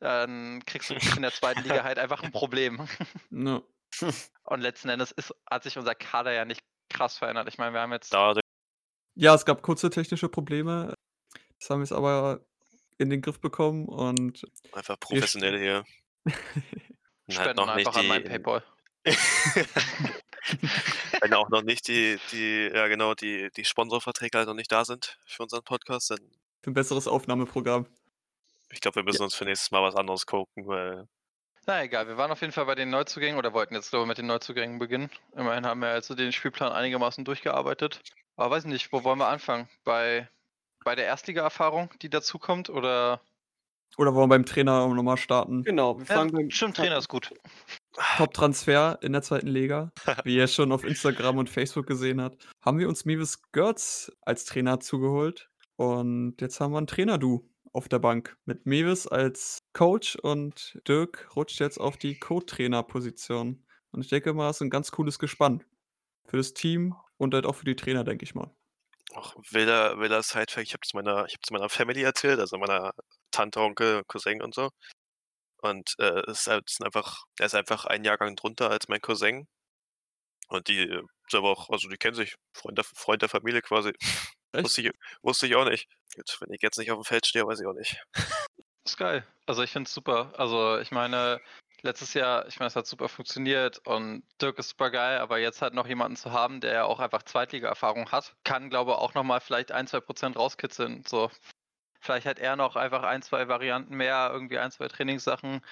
dann 0.00 0.62
kriegst 0.66 0.90
du 0.90 0.94
in 0.94 1.22
der 1.22 1.32
zweiten 1.32 1.62
Liga 1.62 1.82
halt 1.84 1.98
einfach 1.98 2.22
ein 2.22 2.32
Problem. 2.32 2.86
Ja. 3.30 3.62
Und 4.44 4.60
letzten 4.60 4.88
Endes 4.88 5.12
ist, 5.12 5.34
hat 5.48 5.62
sich 5.62 5.78
unser 5.78 5.94
Kader 5.94 6.32
ja 6.32 6.44
nicht 6.44 6.62
krass 6.90 7.16
verändert. 7.16 7.48
Ich 7.48 7.58
meine, 7.58 7.72
wir 7.72 7.80
haben 7.80 7.92
jetzt 7.92 8.12
Ja, 8.12 9.34
es 9.34 9.44
gab 9.44 9.62
kurze 9.62 9.90
technische 9.90 10.28
Probleme. 10.28 10.94
Das 11.60 11.70
haben 11.70 11.78
wir 11.78 11.84
jetzt 11.84 11.92
aber 11.92 12.44
in 12.98 13.10
den 13.10 13.22
Griff 13.22 13.40
bekommen 13.40 13.86
und 13.86 14.44
einfach 14.72 14.98
professionell 14.98 15.58
hier. 15.58 15.84
Und 17.26 17.38
halt 17.38 17.56
Spenden 17.56 17.66
noch 17.66 17.74
nicht 17.74 17.86
einfach 17.86 18.00
an 18.00 18.06
mein 18.06 18.22
die, 18.22 18.28
Paypal. 18.28 18.62
Wenn 21.24 21.34
auch 21.34 21.48
noch 21.48 21.62
nicht 21.62 21.88
die, 21.88 22.18
die, 22.32 22.70
ja 22.74 22.86
genau, 22.88 23.14
die, 23.14 23.50
die 23.56 23.64
Sponsorverträge 23.64 24.38
halt 24.38 24.48
noch 24.48 24.54
nicht 24.54 24.70
da 24.72 24.84
sind 24.84 25.18
für 25.26 25.42
unseren 25.42 25.62
Podcast, 25.64 26.10
dann 26.10 26.18
für 26.62 26.70
ein 26.70 26.74
besseres 26.74 27.08
Aufnahmeprogramm. 27.08 27.86
ich 28.70 28.80
glaube, 28.80 28.96
wir 28.96 29.04
müssen 29.04 29.22
uns 29.22 29.34
für 29.34 29.44
nächstes 29.46 29.70
Mal 29.70 29.82
was 29.82 29.96
anderes 29.96 30.26
gucken, 30.26 30.66
weil 30.66 31.08
Na 31.66 31.82
egal, 31.82 32.08
wir 32.08 32.16
waren 32.16 32.30
auf 32.30 32.40
jeden 32.40 32.52
Fall 32.52 32.64
bei 32.66 32.74
den 32.74 32.90
Neuzugängen 32.90 33.38
oder 33.38 33.52
wollten 33.52 33.74
jetzt 33.74 33.90
glaube 33.90 34.04
ich 34.04 34.08
mit 34.08 34.18
den 34.18 34.26
Neuzugängen 34.26 34.78
beginnen. 34.78 35.10
Immerhin 35.34 35.66
haben 35.66 35.80
wir 35.80 35.88
also 35.88 36.14
den 36.14 36.32
Spielplan 36.32 36.72
einigermaßen 36.72 37.24
durchgearbeitet. 37.24 38.00
Aber 38.36 38.50
weiß 38.50 38.64
nicht, 38.66 38.92
wo 38.92 39.04
wollen 39.04 39.18
wir 39.18 39.28
anfangen? 39.28 39.68
Bei, 39.84 40.28
bei 40.84 40.94
der 40.94 41.06
Erstliga-Erfahrung, 41.06 41.90
die 42.02 42.10
dazukommt 42.10 42.70
oder 42.70 43.20
Oder 43.96 44.14
wollen 44.14 44.28
wir 44.30 44.36
beim 44.36 44.46
Trainer 44.46 44.86
nochmal 44.88 45.16
starten? 45.16 45.64
Genau, 45.64 45.98
wir 45.98 46.06
Ja, 46.08 46.14
fangen 46.14 46.32
beim 46.32 46.50
stimmt, 46.50 46.76
Trainer 46.76 46.98
ist 46.98 47.08
gut. 47.08 47.32
Top-Transfer 48.16 48.98
in 49.02 49.12
der 49.12 49.22
zweiten 49.22 49.48
Liga, 49.48 49.92
wie 50.24 50.36
ihr 50.36 50.48
schon 50.48 50.72
auf 50.72 50.84
Instagram 50.84 51.38
und 51.38 51.50
Facebook 51.50 51.86
gesehen 51.86 52.20
habt, 52.20 52.48
haben 52.64 52.78
wir 52.78 52.88
uns 52.88 53.04
Mevis 53.04 53.42
Götz 53.52 54.12
als 54.22 54.44
Trainer 54.44 54.80
zugeholt. 54.80 55.50
Und 55.76 56.40
jetzt 56.40 56.60
haben 56.60 56.72
wir 56.72 56.78
einen 56.78 56.86
Trainer-Du 56.86 57.48
auf 57.72 57.88
der 57.88 57.98
Bank 57.98 58.36
mit 58.44 58.66
Mevis 58.66 59.06
als 59.06 59.58
Coach 59.72 60.16
und 60.16 60.80
Dirk 60.86 61.28
rutscht 61.34 61.58
jetzt 61.60 61.78
auf 61.78 61.96
die 61.96 62.18
Co-Trainer-Position. 62.18 63.64
Und 63.90 64.00
ich 64.00 64.08
denke 64.08 64.32
mal, 64.32 64.50
es 64.50 64.56
ist 64.56 64.62
ein 64.62 64.70
ganz 64.70 64.92
cooles 64.92 65.18
Gespann 65.18 65.64
für 66.24 66.36
das 66.36 66.54
Team 66.54 66.94
und 67.16 67.34
halt 67.34 67.46
auch 67.46 67.56
für 67.56 67.64
die 67.64 67.76
Trainer, 67.76 68.04
denke 68.04 68.24
ich 68.24 68.34
mal. 68.34 68.54
auch 69.14 69.34
wilder, 69.50 69.98
wilder 69.98 70.22
Sidefact, 70.22 70.66
ich 70.66 70.72
habe 70.72 70.82
es 70.84 70.94
meiner, 70.94 71.26
ich 71.26 71.36
meiner 71.50 71.68
Family 71.68 72.02
erzählt, 72.02 72.40
also 72.40 72.58
meiner 72.58 72.92
Tante, 73.30 73.60
Onkel, 73.60 74.02
Cousin 74.06 74.42
und 74.42 74.54
so. 74.54 74.70
Und 75.64 75.94
äh, 75.98 76.30
ist, 76.30 76.46
halt, 76.46 76.68
sind 76.68 76.84
einfach, 76.84 77.24
er 77.38 77.46
ist 77.46 77.54
einfach 77.54 77.86
ein 77.86 78.04
Jahrgang 78.04 78.36
drunter 78.36 78.70
als 78.70 78.88
mein 78.88 79.00
Cousin. 79.00 79.48
Und 80.48 80.68
die 80.68 80.80
äh, 80.80 81.02
selber 81.30 81.50
auch, 81.50 81.70
also 81.70 81.88
die 81.88 81.96
kennen 81.96 82.14
sich, 82.14 82.36
Freund 82.52 82.76
der, 82.76 82.84
Freund 82.84 83.22
der 83.22 83.30
Familie 83.30 83.62
quasi. 83.62 83.92
Wusste 84.52 84.82
ich, 84.82 84.92
wusste 85.22 85.46
ich 85.46 85.56
auch 85.56 85.64
nicht. 85.64 85.88
Gut, 86.14 86.36
wenn 86.40 86.52
ich 86.52 86.60
jetzt 86.60 86.78
nicht 86.78 86.90
auf 86.90 86.98
dem 86.98 87.04
Feld 87.04 87.26
stehe, 87.26 87.46
weiß 87.46 87.60
ich 87.60 87.66
auch 87.66 87.72
nicht. 87.72 87.96
Ist 88.86 88.98
geil. 88.98 89.26
Also 89.46 89.62
ich 89.62 89.70
finde 89.70 89.88
es 89.88 89.94
super. 89.94 90.34
Also 90.38 90.78
ich 90.78 90.90
meine, 90.90 91.40
letztes 91.80 92.12
Jahr, 92.12 92.46
ich 92.46 92.58
meine, 92.58 92.66
es 92.66 92.76
hat 92.76 92.86
super 92.86 93.08
funktioniert 93.08 93.78
und 93.86 94.22
Dirk 94.42 94.58
ist 94.58 94.68
super 94.68 94.90
geil, 94.90 95.18
aber 95.18 95.38
jetzt 95.38 95.62
halt 95.62 95.72
noch 95.72 95.86
jemanden 95.86 96.16
zu 96.16 96.32
haben, 96.32 96.60
der 96.60 96.74
ja 96.74 96.84
auch 96.84 97.00
einfach 97.00 97.22
Zweitliga-Erfahrung 97.22 98.12
hat, 98.12 98.36
kann, 98.44 98.68
glaube 98.68 98.90
ich, 98.90 98.98
auch 98.98 99.14
nochmal 99.14 99.40
vielleicht 99.40 99.72
ein, 99.72 99.86
zwei 99.86 100.00
Prozent 100.00 100.36
rauskitzeln. 100.36 101.02
So. 101.08 101.30
Vielleicht 102.04 102.26
hat 102.26 102.38
er 102.38 102.54
noch 102.56 102.76
einfach 102.76 103.02
ein, 103.02 103.22
zwei 103.22 103.48
Varianten 103.48 103.96
mehr, 103.96 104.30
irgendwie 104.30 104.58
ein, 104.58 104.70
zwei 104.70 104.88
Trainingssachen, 104.88 105.62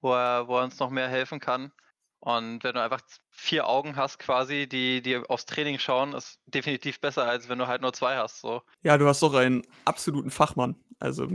wo 0.00 0.12
er, 0.12 0.46
wo 0.46 0.56
er 0.56 0.64
uns 0.64 0.78
noch 0.78 0.90
mehr 0.90 1.08
helfen 1.08 1.40
kann. 1.40 1.72
Und 2.20 2.62
wenn 2.62 2.74
du 2.74 2.82
einfach 2.82 3.00
vier 3.30 3.66
Augen 3.66 3.96
hast, 3.96 4.18
quasi, 4.18 4.68
die, 4.68 5.02
die 5.02 5.16
aufs 5.16 5.46
Training 5.46 5.78
schauen, 5.78 6.12
ist 6.12 6.38
definitiv 6.46 7.00
besser, 7.00 7.26
als 7.26 7.48
wenn 7.48 7.58
du 7.58 7.66
halt 7.66 7.82
nur 7.82 7.92
zwei 7.92 8.16
hast. 8.16 8.40
So. 8.40 8.62
Ja, 8.82 8.98
du 8.98 9.08
hast 9.08 9.22
doch 9.22 9.34
einen 9.34 9.62
absoluten 9.84 10.30
Fachmann. 10.30 10.76
Also 11.00 11.26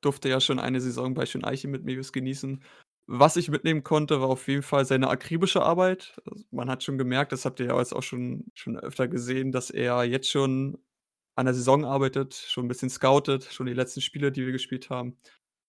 durfte 0.00 0.28
ja 0.28 0.40
schon 0.40 0.58
eine 0.58 0.80
Saison 0.80 1.14
bei 1.14 1.26
Schöneiche 1.26 1.68
mit 1.68 1.84
Mevis 1.84 2.12
genießen. 2.12 2.64
Was 3.06 3.36
ich 3.36 3.50
mitnehmen 3.50 3.84
konnte, 3.84 4.20
war 4.20 4.28
auf 4.30 4.48
jeden 4.48 4.62
Fall 4.62 4.84
seine 4.84 5.10
akribische 5.10 5.62
Arbeit. 5.62 6.20
Also 6.28 6.44
man 6.50 6.70
hat 6.70 6.82
schon 6.82 6.98
gemerkt, 6.98 7.30
das 7.30 7.44
habt 7.44 7.60
ihr 7.60 7.66
ja 7.66 7.78
jetzt 7.78 7.94
auch 7.94 8.02
schon, 8.02 8.46
schon 8.54 8.78
öfter 8.78 9.06
gesehen, 9.06 9.52
dass 9.52 9.70
er 9.70 10.02
jetzt 10.04 10.30
schon 10.30 10.78
an 11.34 11.46
der 11.46 11.54
Saison 11.54 11.84
arbeitet, 11.84 12.34
schon 12.34 12.64
ein 12.66 12.68
bisschen 12.68 12.90
scoutet, 12.90 13.44
schon 13.44 13.66
die 13.66 13.72
letzten 13.74 14.00
Spiele, 14.00 14.32
die 14.32 14.44
wir 14.44 14.52
gespielt 14.52 14.90
haben, 14.90 15.16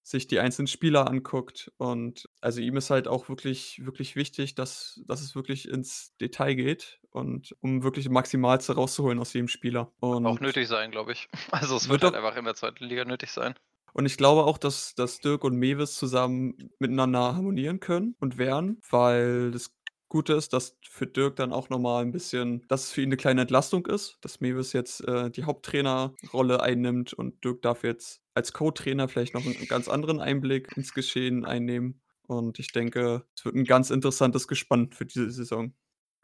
sich 0.05 0.27
die 0.27 0.39
einzelnen 0.39 0.67
Spieler 0.67 1.07
anguckt. 1.09 1.71
Und 1.77 2.27
also 2.41 2.59
ihm 2.59 2.75
ist 2.75 2.89
halt 2.89 3.07
auch 3.07 3.29
wirklich, 3.29 3.81
wirklich 3.85 4.15
wichtig, 4.17 4.55
dass, 4.55 5.01
dass 5.07 5.21
es 5.21 5.35
wirklich 5.35 5.69
ins 5.69 6.13
Detail 6.19 6.55
geht 6.55 6.99
und 7.11 7.55
um 7.61 7.83
wirklich 7.83 8.09
Maximalste 8.09 8.73
rauszuholen 8.75 9.19
aus 9.19 9.31
jedem 9.33 9.47
Spieler. 9.47 9.93
Und 10.01 10.25
Auch 10.25 10.41
nötig 10.41 10.67
sein, 10.67 10.91
glaube 10.91 11.13
ich. 11.13 11.29
Also 11.51 11.77
es 11.77 11.87
Wird 11.87 12.01
wird, 12.01 12.03
halt 12.03 12.13
doch- 12.15 12.27
einfach 12.27 12.37
in 12.37 12.45
der 12.45 12.55
zweiten 12.55 12.83
Liga 12.83 13.05
nötig 13.05 13.31
sein. 13.31 13.53
Und 13.93 14.07
ich 14.07 14.17
glaube 14.17 14.43
auch, 14.45 14.57
dass, 14.57 14.95
dass 14.95 15.19
Dirk 15.19 15.43
und 15.43 15.55
Mewis 15.55 15.95
zusammen 15.95 16.71
miteinander 16.79 17.35
harmonieren 17.35 17.79
können 17.79 18.15
und 18.19 18.39
werden, 18.39 18.81
weil 18.89 19.51
das 19.51 19.71
Gute 20.13 20.33
ist, 20.33 20.53
dass 20.53 20.77
für 20.87 21.07
Dirk 21.07 21.37
dann 21.37 21.51
auch 21.51 21.69
nochmal 21.69 22.03
ein 22.03 22.11
bisschen, 22.11 22.63
dass 22.67 22.83
es 22.83 22.91
für 22.91 23.01
ihn 23.01 23.07
eine 23.07 23.17
kleine 23.17 23.41
Entlastung 23.41 23.87
ist, 23.87 24.19
dass 24.21 24.41
Mewis 24.41 24.71
jetzt 24.71 25.03
äh, 25.07 25.31
die 25.31 25.43
Haupttrainerrolle 25.43 26.61
einnimmt 26.61 27.13
und 27.13 27.43
Dirk 27.43 27.63
darf 27.63 27.83
jetzt 27.83 28.21
als 28.35 28.53
Co-Trainer 28.53 29.07
vielleicht 29.07 29.33
noch 29.33 29.43
einen 29.43 29.67
ganz 29.67 29.87
anderen 29.87 30.19
Einblick 30.19 30.77
ins 30.77 30.93
Geschehen 30.93 31.45
einnehmen. 31.45 31.99
Und 32.27 32.59
ich 32.59 32.71
denke, 32.71 33.25
es 33.35 33.43
wird 33.43 33.55
ein 33.55 33.65
ganz 33.65 33.89
interessantes 33.89 34.47
Gespann 34.47 34.91
für 34.91 35.07
diese 35.07 35.31
Saison. 35.31 35.73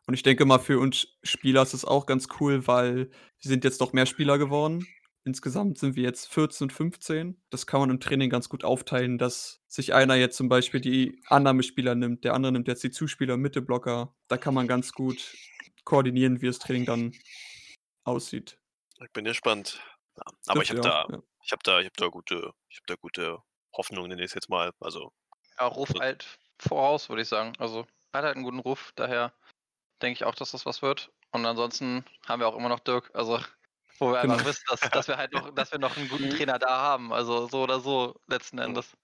Und 0.05 0.13
ich 0.13 0.21
denke 0.21 0.45
mal, 0.45 0.59
für 0.59 0.79
uns 0.79 1.07
Spieler 1.23 1.63
ist 1.63 1.73
es 1.73 1.83
auch 1.83 2.05
ganz 2.05 2.27
cool, 2.39 2.67
weil 2.67 3.09
wir 3.09 3.49
sind 3.49 3.63
jetzt 3.63 3.79
noch 3.79 3.91
mehr 3.91 4.05
Spieler 4.05 4.37
geworden 4.37 4.85
insgesamt 5.29 5.77
sind 5.77 5.95
wir 5.95 6.03
jetzt 6.03 6.27
14 6.33 6.65
und 6.65 6.73
15. 6.73 7.41
Das 7.49 7.67
kann 7.67 7.79
man 7.79 7.89
im 7.89 7.99
Training 7.99 8.29
ganz 8.29 8.49
gut 8.49 8.63
aufteilen, 8.63 9.17
dass 9.17 9.61
sich 9.67 9.93
einer 9.93 10.15
jetzt 10.15 10.35
zum 10.35 10.49
Beispiel 10.49 10.81
die 10.81 11.21
Annahmespieler 11.27 11.95
nimmt, 11.95 12.23
der 12.23 12.33
andere 12.33 12.51
nimmt 12.51 12.67
jetzt 12.67 12.83
die 12.83 12.91
Zuspieler, 12.91 13.37
Mitteblocker. 13.37 14.15
Da 14.27 14.37
kann 14.37 14.53
man 14.53 14.67
ganz 14.67 14.91
gut 14.91 15.35
koordinieren, 15.83 16.41
wie 16.41 16.47
das 16.47 16.59
Training 16.59 16.85
dann 16.85 17.13
aussieht. 18.03 18.59
Ich 19.01 19.11
bin 19.13 19.25
gespannt. 19.25 19.81
Ja, 20.17 20.23
aber 20.47 20.61
ich 20.63 20.71
habe 20.71 20.81
ja, 20.81 21.05
da, 21.07 21.07
ja. 21.09 21.21
ich 21.43 21.51
habe 21.51 21.61
da, 21.63 21.79
ich 21.79 21.85
habe 21.85 21.95
da 21.97 22.07
gute, 22.07 22.53
ich 22.69 22.77
habe 22.77 22.87
da 22.87 22.95
gute 22.95 23.37
Hoffnung, 23.77 24.07
nenne 24.07 24.21
ich 24.21 24.31
es 24.31 24.33
jetzt 24.33 24.49
mal. 24.49 24.71
Also 24.79 25.13
Ja, 25.59 25.67
Ruf 25.67 25.93
halt 25.99 26.25
voraus, 26.57 27.09
würde 27.09 27.21
ich 27.21 27.27
sagen. 27.27 27.53
Also 27.59 27.85
hat 28.13 28.23
halt 28.25 28.35
einen 28.35 28.43
guten 28.43 28.59
Ruf, 28.59 28.91
daher 28.95 29.33
denke 30.01 30.17
ich 30.17 30.23
auch, 30.25 30.35
dass 30.35 30.51
das 30.51 30.65
was 30.65 30.81
wird. 30.81 31.11
Und 31.31 31.45
ansonsten 31.45 32.03
haben 32.27 32.39
wir 32.39 32.47
auch 32.47 32.57
immer 32.57 32.69
noch 32.69 32.79
Dirk, 32.79 33.11
also 33.13 33.39
wo 33.99 34.11
wir 34.11 34.19
einfach 34.21 34.37
Genau. 34.37 34.49
wissen, 34.49 34.63
dass, 34.69 34.79
dass 34.81 35.07
wir 35.07 35.17
halt 35.17 35.33
noch, 35.33 35.49
dass 35.55 35.71
wir 35.71 35.79
noch 35.79 35.95
einen 35.97 36.09
guten 36.09 36.29
Trainer 36.29 36.59
da 36.59 36.79
haben. 36.79 37.13
Also 37.13 37.47
so 37.47 37.63
oder 37.63 37.79
so 37.79 38.19
letzten 38.27 38.59
Endes. 38.59 38.95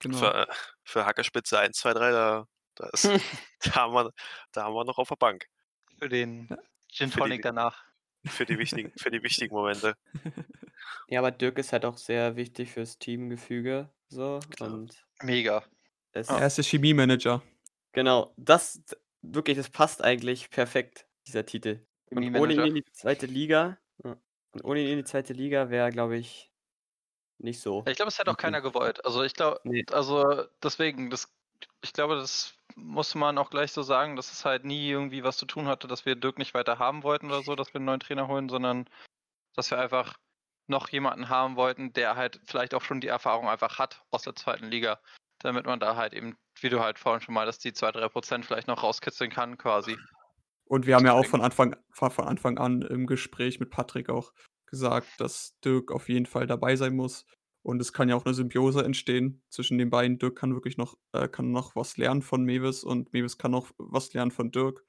Genau. 0.00 0.18
für, 0.18 0.48
für 0.84 1.04
Hackerspitze 1.06 1.58
1, 1.58 1.76
2, 1.78 1.92
3, 1.94 2.10
da, 2.12 2.46
da, 2.76 2.88
ist, 2.90 3.04
da, 3.64 3.74
haben 3.74 3.94
wir, 3.94 4.12
da 4.52 4.64
haben 4.64 4.74
wir 4.74 4.84
noch 4.84 4.98
auf 4.98 5.08
der 5.08 5.16
Bank. 5.16 5.46
Für 5.98 6.08
den. 6.08 6.48
Gin 6.90 7.10
Tonic 7.10 7.42
danach. 7.42 7.84
Für 8.26 8.46
die 8.46 8.58
wichtigen, 8.58 8.92
für 8.96 9.10
die 9.10 9.22
wichtigen 9.22 9.54
Momente. 9.54 9.94
Ja, 11.10 11.20
aber 11.20 11.30
Dirk 11.30 11.58
ist 11.58 11.72
halt 11.72 11.84
auch 11.84 11.96
sehr 11.98 12.36
wichtig 12.36 12.70
fürs 12.72 12.98
Teamgefüge. 12.98 13.90
So. 14.08 14.40
Klar. 14.50 14.72
Und 14.72 15.06
Mega. 15.22 15.64
es, 16.12 16.28
Er 16.28 16.46
ist 16.46 16.58
der 16.58 16.64
Chemiemanager. 16.64 17.42
genau, 17.92 18.32
das 18.36 18.82
wirklich, 19.22 19.56
das 19.56 19.70
passt 19.70 20.02
eigentlich 20.04 20.50
perfekt, 20.50 21.06
dieser 21.26 21.44
Titel. 21.46 21.84
Und 22.10 22.34
ohne 22.36 22.52
ihn 22.54 22.60
in 22.60 22.74
die 22.76 22.84
zweite 22.92 23.26
Liga, 23.26 23.78
ja, 24.04 24.16
und 24.52 24.64
ohne 24.64 24.80
ihn 24.80 24.88
in 24.88 24.98
die 24.98 25.04
zweite 25.04 25.32
Liga 25.32 25.70
wäre, 25.70 25.90
glaube 25.90 26.16
ich, 26.16 26.50
nicht 27.38 27.60
so. 27.60 27.84
Ich 27.86 27.96
glaube, 27.96 28.08
es 28.08 28.18
hat 28.18 28.28
auch 28.28 28.36
keiner 28.36 28.60
gewollt. 28.60 29.04
Also 29.04 29.22
ich 29.22 29.34
glaube, 29.34 29.60
Nee. 29.64 29.84
also 29.92 30.44
deswegen, 30.62 31.10
das, 31.10 31.32
ich 31.82 31.92
glaube, 31.92 32.16
das 32.16 32.54
muss 32.74 33.14
man 33.14 33.38
auch 33.38 33.50
gleich 33.50 33.72
so 33.72 33.82
sagen, 33.82 34.16
dass 34.16 34.32
es 34.32 34.44
halt 34.44 34.64
nie 34.64 34.88
irgendwie 34.88 35.22
was 35.22 35.36
zu 35.36 35.46
tun 35.46 35.66
hatte, 35.66 35.86
dass 35.86 36.04
wir 36.04 36.16
Dirk 36.16 36.38
nicht 36.38 36.54
weiter 36.54 36.78
haben 36.78 37.02
wollten 37.02 37.26
oder 37.26 37.42
so, 37.42 37.54
dass 37.54 37.68
wir 37.68 37.76
einen 37.76 37.84
neuen 37.86 38.00
Trainer 38.00 38.28
holen, 38.28 38.48
sondern 38.48 38.88
dass 39.54 39.70
wir 39.70 39.78
einfach 39.78 40.18
noch 40.66 40.88
jemanden 40.90 41.28
haben 41.28 41.56
wollten, 41.56 41.92
der 41.92 42.16
halt 42.16 42.40
vielleicht 42.44 42.74
auch 42.74 42.82
schon 42.82 43.00
die 43.00 43.06
Erfahrung 43.08 43.48
einfach 43.48 43.78
hat 43.78 44.02
aus 44.10 44.22
der 44.22 44.36
zweiten 44.36 44.66
Liga, 44.66 45.00
damit 45.38 45.64
man 45.64 45.80
da 45.80 45.96
halt 45.96 46.12
eben, 46.12 46.36
wie 46.60 46.68
du 46.68 46.80
halt 46.80 46.98
vorhin 46.98 47.20
schon 47.20 47.34
mal, 47.34 47.46
dass 47.46 47.58
die 47.58 47.72
2-3 47.72 48.08
Prozent 48.08 48.46
vielleicht 48.46 48.68
noch 48.68 48.82
rauskitzeln 48.82 49.30
kann 49.30 49.56
quasi. 49.56 49.96
Und 50.68 50.86
wir 50.86 50.96
haben 50.96 51.06
ja 51.06 51.14
auch 51.14 51.24
von 51.24 51.40
Anfang, 51.40 51.76
von 51.90 52.26
Anfang 52.26 52.58
an 52.58 52.82
im 52.82 53.06
Gespräch 53.06 53.58
mit 53.58 53.70
Patrick 53.70 54.10
auch 54.10 54.32
gesagt, 54.66 55.08
dass 55.18 55.58
Dirk 55.64 55.90
auf 55.90 56.08
jeden 56.08 56.26
Fall 56.26 56.46
dabei 56.46 56.76
sein 56.76 56.94
muss. 56.94 57.24
Und 57.62 57.80
es 57.80 57.92
kann 57.92 58.08
ja 58.08 58.16
auch 58.16 58.24
eine 58.24 58.34
Symbiose 58.34 58.84
entstehen 58.84 59.42
zwischen 59.48 59.78
den 59.78 59.90
beiden. 59.90 60.18
Dirk 60.18 60.36
kann 60.36 60.54
wirklich 60.54 60.76
noch, 60.76 60.96
äh, 61.12 61.26
kann 61.26 61.50
noch 61.52 61.74
was 61.74 61.96
lernen 61.96 62.22
von 62.22 62.44
Mewis 62.44 62.84
und 62.84 63.12
Mewis 63.12 63.38
kann 63.38 63.50
noch 63.50 63.70
was 63.78 64.12
lernen 64.12 64.30
von 64.30 64.50
Dirk. 64.50 64.84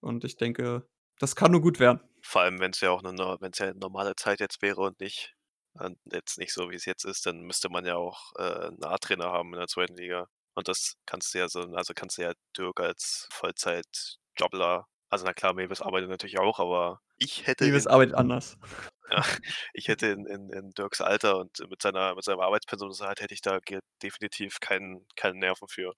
Und 0.00 0.24
ich 0.24 0.36
denke, 0.36 0.88
das 1.18 1.36
kann 1.36 1.52
nur 1.52 1.60
gut 1.60 1.78
werden. 1.78 2.00
Vor 2.22 2.42
allem, 2.42 2.58
wenn 2.60 2.70
es 2.70 2.80
ja 2.80 2.90
auch 2.90 3.04
eine, 3.04 3.36
wenn 3.40 3.52
es 3.52 3.58
ja 3.58 3.66
eine 3.66 3.78
normale 3.78 4.16
Zeit 4.16 4.40
jetzt 4.40 4.62
wäre 4.62 4.80
und 4.80 5.00
nicht 5.00 5.34
und 5.74 5.98
jetzt 6.12 6.38
nicht 6.38 6.52
so, 6.52 6.70
wie 6.70 6.74
es 6.74 6.86
jetzt 6.86 7.04
ist, 7.04 7.26
dann 7.26 7.42
müsste 7.42 7.68
man 7.68 7.84
ja 7.84 7.96
auch 7.96 8.32
äh, 8.36 8.68
einen 8.68 8.82
A-Trainer 8.82 9.26
haben 9.26 9.52
in 9.52 9.58
der 9.58 9.68
zweiten 9.68 9.96
Liga. 9.96 10.26
Und 10.54 10.68
das 10.68 10.96
kannst 11.06 11.34
du 11.34 11.38
ja 11.38 11.48
so, 11.48 11.60
also 11.60 11.92
kannst 11.94 12.18
du 12.18 12.22
ja 12.22 12.32
Dirk 12.56 12.80
als 12.80 13.28
Vollzeit-Jobler, 13.32 14.86
also 15.10 15.24
na 15.24 15.32
klar, 15.32 15.54
Mewis 15.54 15.80
arbeitet 15.80 16.10
natürlich 16.10 16.38
auch, 16.38 16.58
aber 16.58 17.00
ich 17.16 17.46
hätte 17.46 17.64
Mewis 17.66 17.86
in, 17.86 17.92
arbeitet 17.92 18.14
anders. 18.14 18.58
ja, 19.10 19.24
ich 19.72 19.88
hätte 19.88 20.06
in, 20.08 20.26
in, 20.26 20.50
in 20.50 20.70
Dirks 20.72 21.00
Alter 21.00 21.38
und 21.38 21.58
mit 21.70 21.80
seiner, 21.82 22.14
mit 22.14 22.24
seinem 22.24 22.40
Arbeitspensum 22.40 22.92
halt, 23.00 23.20
hätte 23.20 23.34
ich 23.34 23.40
da 23.40 23.58
definitiv 24.02 24.60
keinen, 24.60 25.06
keinen 25.16 25.38
Nerven 25.38 25.68
für. 25.68 25.94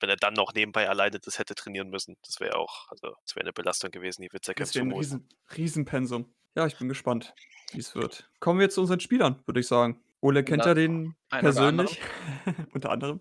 Wenn 0.00 0.10
er 0.10 0.16
dann 0.16 0.34
noch 0.34 0.52
nebenbei 0.52 0.88
alleine 0.88 1.20
das 1.20 1.38
hätte 1.38 1.54
trainieren 1.54 1.88
müssen, 1.88 2.16
das 2.26 2.40
wäre 2.40 2.56
auch, 2.56 2.88
also 2.90 3.14
das 3.24 3.36
wäre 3.36 3.44
eine 3.44 3.52
Belastung 3.52 3.90
gewesen, 3.90 4.22
die 4.22 4.32
Witze 4.32 4.52
Das 4.54 4.74
wäre 4.74 4.84
ein 4.84 4.92
riesen, 4.92 5.28
Riesenpensum. 5.56 6.34
Ja, 6.56 6.66
ich 6.66 6.76
bin 6.76 6.88
gespannt, 6.88 7.34
wie 7.72 7.78
es 7.78 7.94
wird. 7.94 8.28
Kommen 8.40 8.58
wir 8.58 8.64
jetzt 8.64 8.74
zu 8.74 8.80
unseren 8.80 9.00
Spielern, 9.00 9.42
würde 9.46 9.60
ich 9.60 9.66
sagen. 9.68 10.02
Ole 10.20 10.44
kennt 10.44 10.64
Ja, 10.64 10.74
den 10.74 11.14
oder 11.30 11.38
anderem. 11.38 11.86
persönlich, 11.86 12.00
unter 12.74 12.90
anderem. 12.90 13.20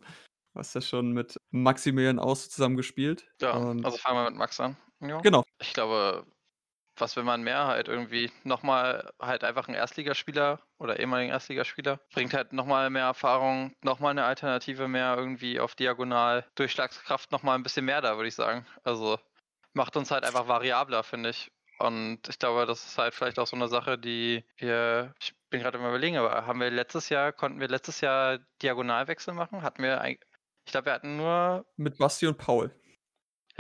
Du 0.54 0.60
hast 0.60 0.76
ja 0.76 0.82
schon 0.82 1.12
mit 1.14 1.38
Maximilian 1.52 2.20
Aus 2.20 2.50
zusammen 2.50 2.76
gespielt. 2.78 3.26
Ja, 3.42 3.54
Und 3.54 3.86
also 3.86 3.98
fangen 3.98 4.18
wir 4.18 4.30
mit 4.30 4.38
Max 4.38 4.60
an. 4.60 4.76
Ja. 5.02 5.20
genau. 5.20 5.44
Ich 5.60 5.74
glaube, 5.74 6.26
was 6.98 7.16
will 7.16 7.24
man 7.24 7.44
mehr? 7.44 7.66
Halt 7.66 7.88
irgendwie 7.88 8.32
nochmal 8.44 9.12
halt 9.20 9.44
einfach 9.44 9.68
ein 9.68 9.74
Erstligaspieler 9.74 10.60
oder 10.78 11.00
ehemaligen 11.00 11.32
Erstligaspieler. 11.32 12.00
Bringt 12.14 12.34
halt 12.34 12.54
nochmal 12.54 12.90
mehr 12.90 13.06
Erfahrung, 13.06 13.74
nochmal 13.82 14.12
eine 14.12 14.26
Alternative 14.26 14.88
mehr 14.88 15.16
irgendwie 15.18 15.60
auf 15.60 15.76
Diagonal. 15.76 16.46
Durchschlagskraft 16.56 17.32
nochmal 17.32 17.58
ein 17.58 17.64
bisschen 17.64 17.86
mehr 17.86 18.02
da, 18.02 18.16
würde 18.16 18.28
ich 18.28 18.36
sagen. 18.36 18.66
Also 18.84 19.20
macht 19.74 19.98
uns 19.98 20.12
halt 20.12 20.24
einfach 20.24 20.48
variabler, 20.48 21.04
finde 21.04 21.30
ich. 21.30 21.52
Und 21.80 22.20
ich 22.30 22.38
glaube, 22.38 22.68
das 22.68 22.86
ist 22.86 22.98
halt 23.00 23.16
vielleicht 23.16 23.40
auch 23.40 23.48
so 23.48 23.56
eine 23.56 23.68
Sache, 23.68 23.98
die 23.98 24.46
wir, 24.58 25.16
ich 25.20 25.34
bin 25.50 25.62
gerade 25.62 25.80
immer 25.80 25.90
überlegen, 25.90 26.18
aber 26.18 26.46
haben 26.46 26.60
wir 26.60 26.70
letztes 26.70 27.10
Jahr, 27.10 27.32
konnten 27.32 27.60
wir 27.60 27.68
letztes 27.68 28.02
Jahr 28.02 28.38
Diagonalwechsel 28.62 29.34
machen? 29.34 29.64
Hatten 29.64 29.82
wir, 29.82 30.04
ich 30.06 30.20
glaube, 30.72 30.86
wir 30.86 30.94
hatten 30.94 31.18
nur 31.18 31.66
Mit 31.78 31.98
Basti 31.98 32.28
und 32.28 32.38
Paul. 32.38 32.72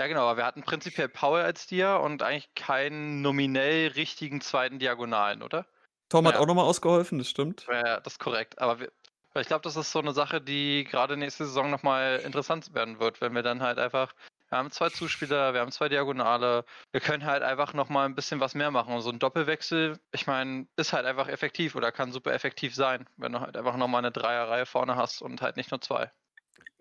Ja, 0.01 0.07
genau, 0.07 0.21
aber 0.21 0.37
wir 0.37 0.45
hatten 0.45 0.63
prinzipiell 0.63 1.07
Paul 1.09 1.41
als 1.41 1.67
Dia 1.67 1.95
und 1.97 2.23
eigentlich 2.23 2.49
keinen 2.55 3.21
nominell 3.21 3.89
richtigen 3.89 4.41
zweiten 4.41 4.79
Diagonalen, 4.79 5.43
oder? 5.43 5.67
Tom 6.09 6.25
hat 6.27 6.33
Ja. 6.33 6.39
auch 6.39 6.47
nochmal 6.47 6.65
ausgeholfen, 6.65 7.19
das 7.19 7.29
stimmt. 7.29 7.67
Ja, 7.71 7.99
das 7.99 8.13
ist 8.13 8.19
korrekt. 8.19 8.57
Aber 8.57 8.79
wir, 8.79 8.91
ich 9.35 9.45
glaube, 9.45 9.61
das 9.61 9.75
ist 9.75 9.91
so 9.91 9.99
eine 9.99 10.13
Sache, 10.13 10.41
die 10.41 10.85
gerade 10.89 11.17
nächste 11.17 11.45
Saison 11.45 11.69
nochmal 11.69 12.19
interessant 12.25 12.73
werden 12.73 12.99
wird, 12.99 13.21
wenn 13.21 13.35
wir 13.35 13.43
dann 13.43 13.61
halt 13.61 13.77
einfach, 13.77 14.15
wir 14.49 14.57
haben 14.57 14.71
zwei 14.71 14.89
Zuspieler, 14.89 15.53
wir 15.53 15.61
haben 15.61 15.71
zwei 15.71 15.87
Diagonale, 15.87 16.65
wir 16.91 16.99
können 16.99 17.23
halt 17.23 17.43
einfach 17.43 17.75
nochmal 17.75 18.07
ein 18.07 18.15
bisschen 18.15 18.39
was 18.39 18.55
mehr 18.55 18.71
machen. 18.71 18.95
Und 18.95 19.01
so 19.01 19.11
ein 19.11 19.19
Doppelwechsel, 19.19 19.99
ich 20.13 20.25
meine, 20.25 20.65
ist 20.77 20.93
halt 20.93 21.05
einfach 21.05 21.27
effektiv 21.27 21.75
oder 21.75 21.91
kann 21.91 22.11
super 22.11 22.33
effektiv 22.33 22.73
sein, 22.73 23.07
wenn 23.17 23.33
du 23.33 23.39
halt 23.39 23.55
einfach 23.55 23.77
nochmal 23.77 23.99
eine 23.99 24.11
Dreierreihe 24.11 24.65
vorne 24.65 24.95
hast 24.95 25.21
und 25.21 25.43
halt 25.43 25.57
nicht 25.57 25.69
nur 25.69 25.79
zwei. 25.79 26.11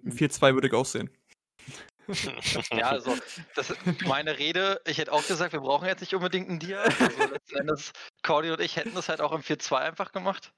Ein 0.06 0.12
4-2 0.12 0.54
würde 0.54 0.68
ich 0.68 0.72
auch 0.72 0.86
sehen. 0.86 1.10
Ja, 2.72 2.88
also 2.90 3.16
das 3.54 3.70
ist 3.70 3.80
meine 4.06 4.38
Rede. 4.38 4.80
Ich 4.86 4.98
hätte 4.98 5.12
auch 5.12 5.26
gesagt, 5.26 5.52
wir 5.52 5.60
brauchen 5.60 5.86
jetzt 5.86 6.00
nicht 6.00 6.14
unbedingt 6.14 6.48
einen 6.48 6.58
Dia. 6.58 6.82
Also 6.82 7.24
letzten 7.24 7.56
Endes, 7.56 7.92
Cordy 8.22 8.50
und 8.50 8.60
ich 8.60 8.76
hätten 8.76 8.94
das 8.94 9.08
halt 9.08 9.20
auch 9.20 9.32
im 9.32 9.42
4-2 9.42 9.76
einfach 9.76 10.12
gemacht. 10.12 10.52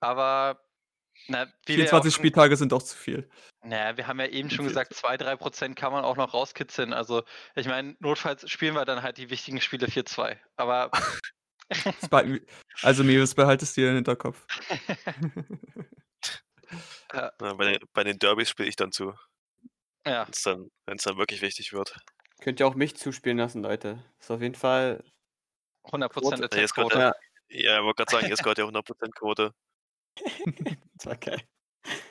Aber 0.00 0.60
na, 1.28 1.46
wie 1.66 1.76
wir 1.76 1.84
ja 1.84 1.90
auch 1.92 2.02
24 2.02 2.14
schon- 2.14 2.20
Spieltage 2.20 2.56
sind 2.56 2.72
doch 2.72 2.82
zu 2.82 2.96
viel. 2.96 3.28
Naja, 3.62 3.96
wir 3.96 4.06
haben 4.06 4.20
ja 4.20 4.26
eben 4.26 4.50
schon 4.50 4.66
gesagt, 4.66 4.92
2-3 4.92 5.36
Prozent 5.36 5.76
kann 5.76 5.92
man 5.92 6.04
auch 6.04 6.16
noch 6.16 6.34
rauskitzeln. 6.34 6.92
Also 6.92 7.22
ich 7.54 7.66
meine, 7.66 7.96
notfalls 8.00 8.48
spielen 8.50 8.74
wir 8.74 8.84
dann 8.84 9.02
halt 9.02 9.16
die 9.16 9.30
wichtigen 9.30 9.60
Spiele 9.60 9.86
4-2. 9.86 10.38
Aber 10.56 10.90
Also 12.82 13.04
Mewis, 13.04 13.34
behaltest 13.34 13.76
dir 13.76 13.84
in 13.88 13.94
den 13.94 13.96
Hinterkopf. 13.96 14.46
Ja, 17.12 17.30
bei, 17.38 17.72
den, 17.72 17.78
bei 17.92 18.02
den 18.02 18.18
Derbys 18.18 18.48
spiele 18.50 18.68
ich 18.68 18.74
dann 18.74 18.90
zu, 18.90 19.14
ja, 20.06 20.24
wenn 20.26 20.32
es 20.32 20.42
dann, 20.42 20.70
wenn's 20.86 21.02
dann 21.04 21.16
wirklich 21.16 21.40
wichtig 21.42 21.72
wird. 21.72 21.96
Könnt 22.40 22.60
ihr 22.60 22.66
auch 22.66 22.74
mich 22.74 22.96
zuspielen 22.96 23.38
lassen, 23.38 23.62
Leute. 23.62 24.04
Ist 24.20 24.30
auf 24.30 24.40
jeden 24.42 24.54
Fall. 24.54 25.02
100 25.84 26.12
Prozent 26.12 26.52
Nee, 26.52 26.60
jetzt 26.60 26.74
kommt 26.74 26.92
Attack-Quote. 26.94 27.16
der- 27.48 27.62
Ja, 27.62 27.78
ich 27.78 27.84
wollte 27.84 27.96
gerade 28.04 28.10
sagen, 28.12 28.28
jetzt 28.28 28.42
gehört 28.42 28.58
ja 28.58 28.64
100% 28.66 29.10
Quote. 29.14 29.52
Das 30.94 31.06
war 31.06 31.16
geil. 31.16 31.42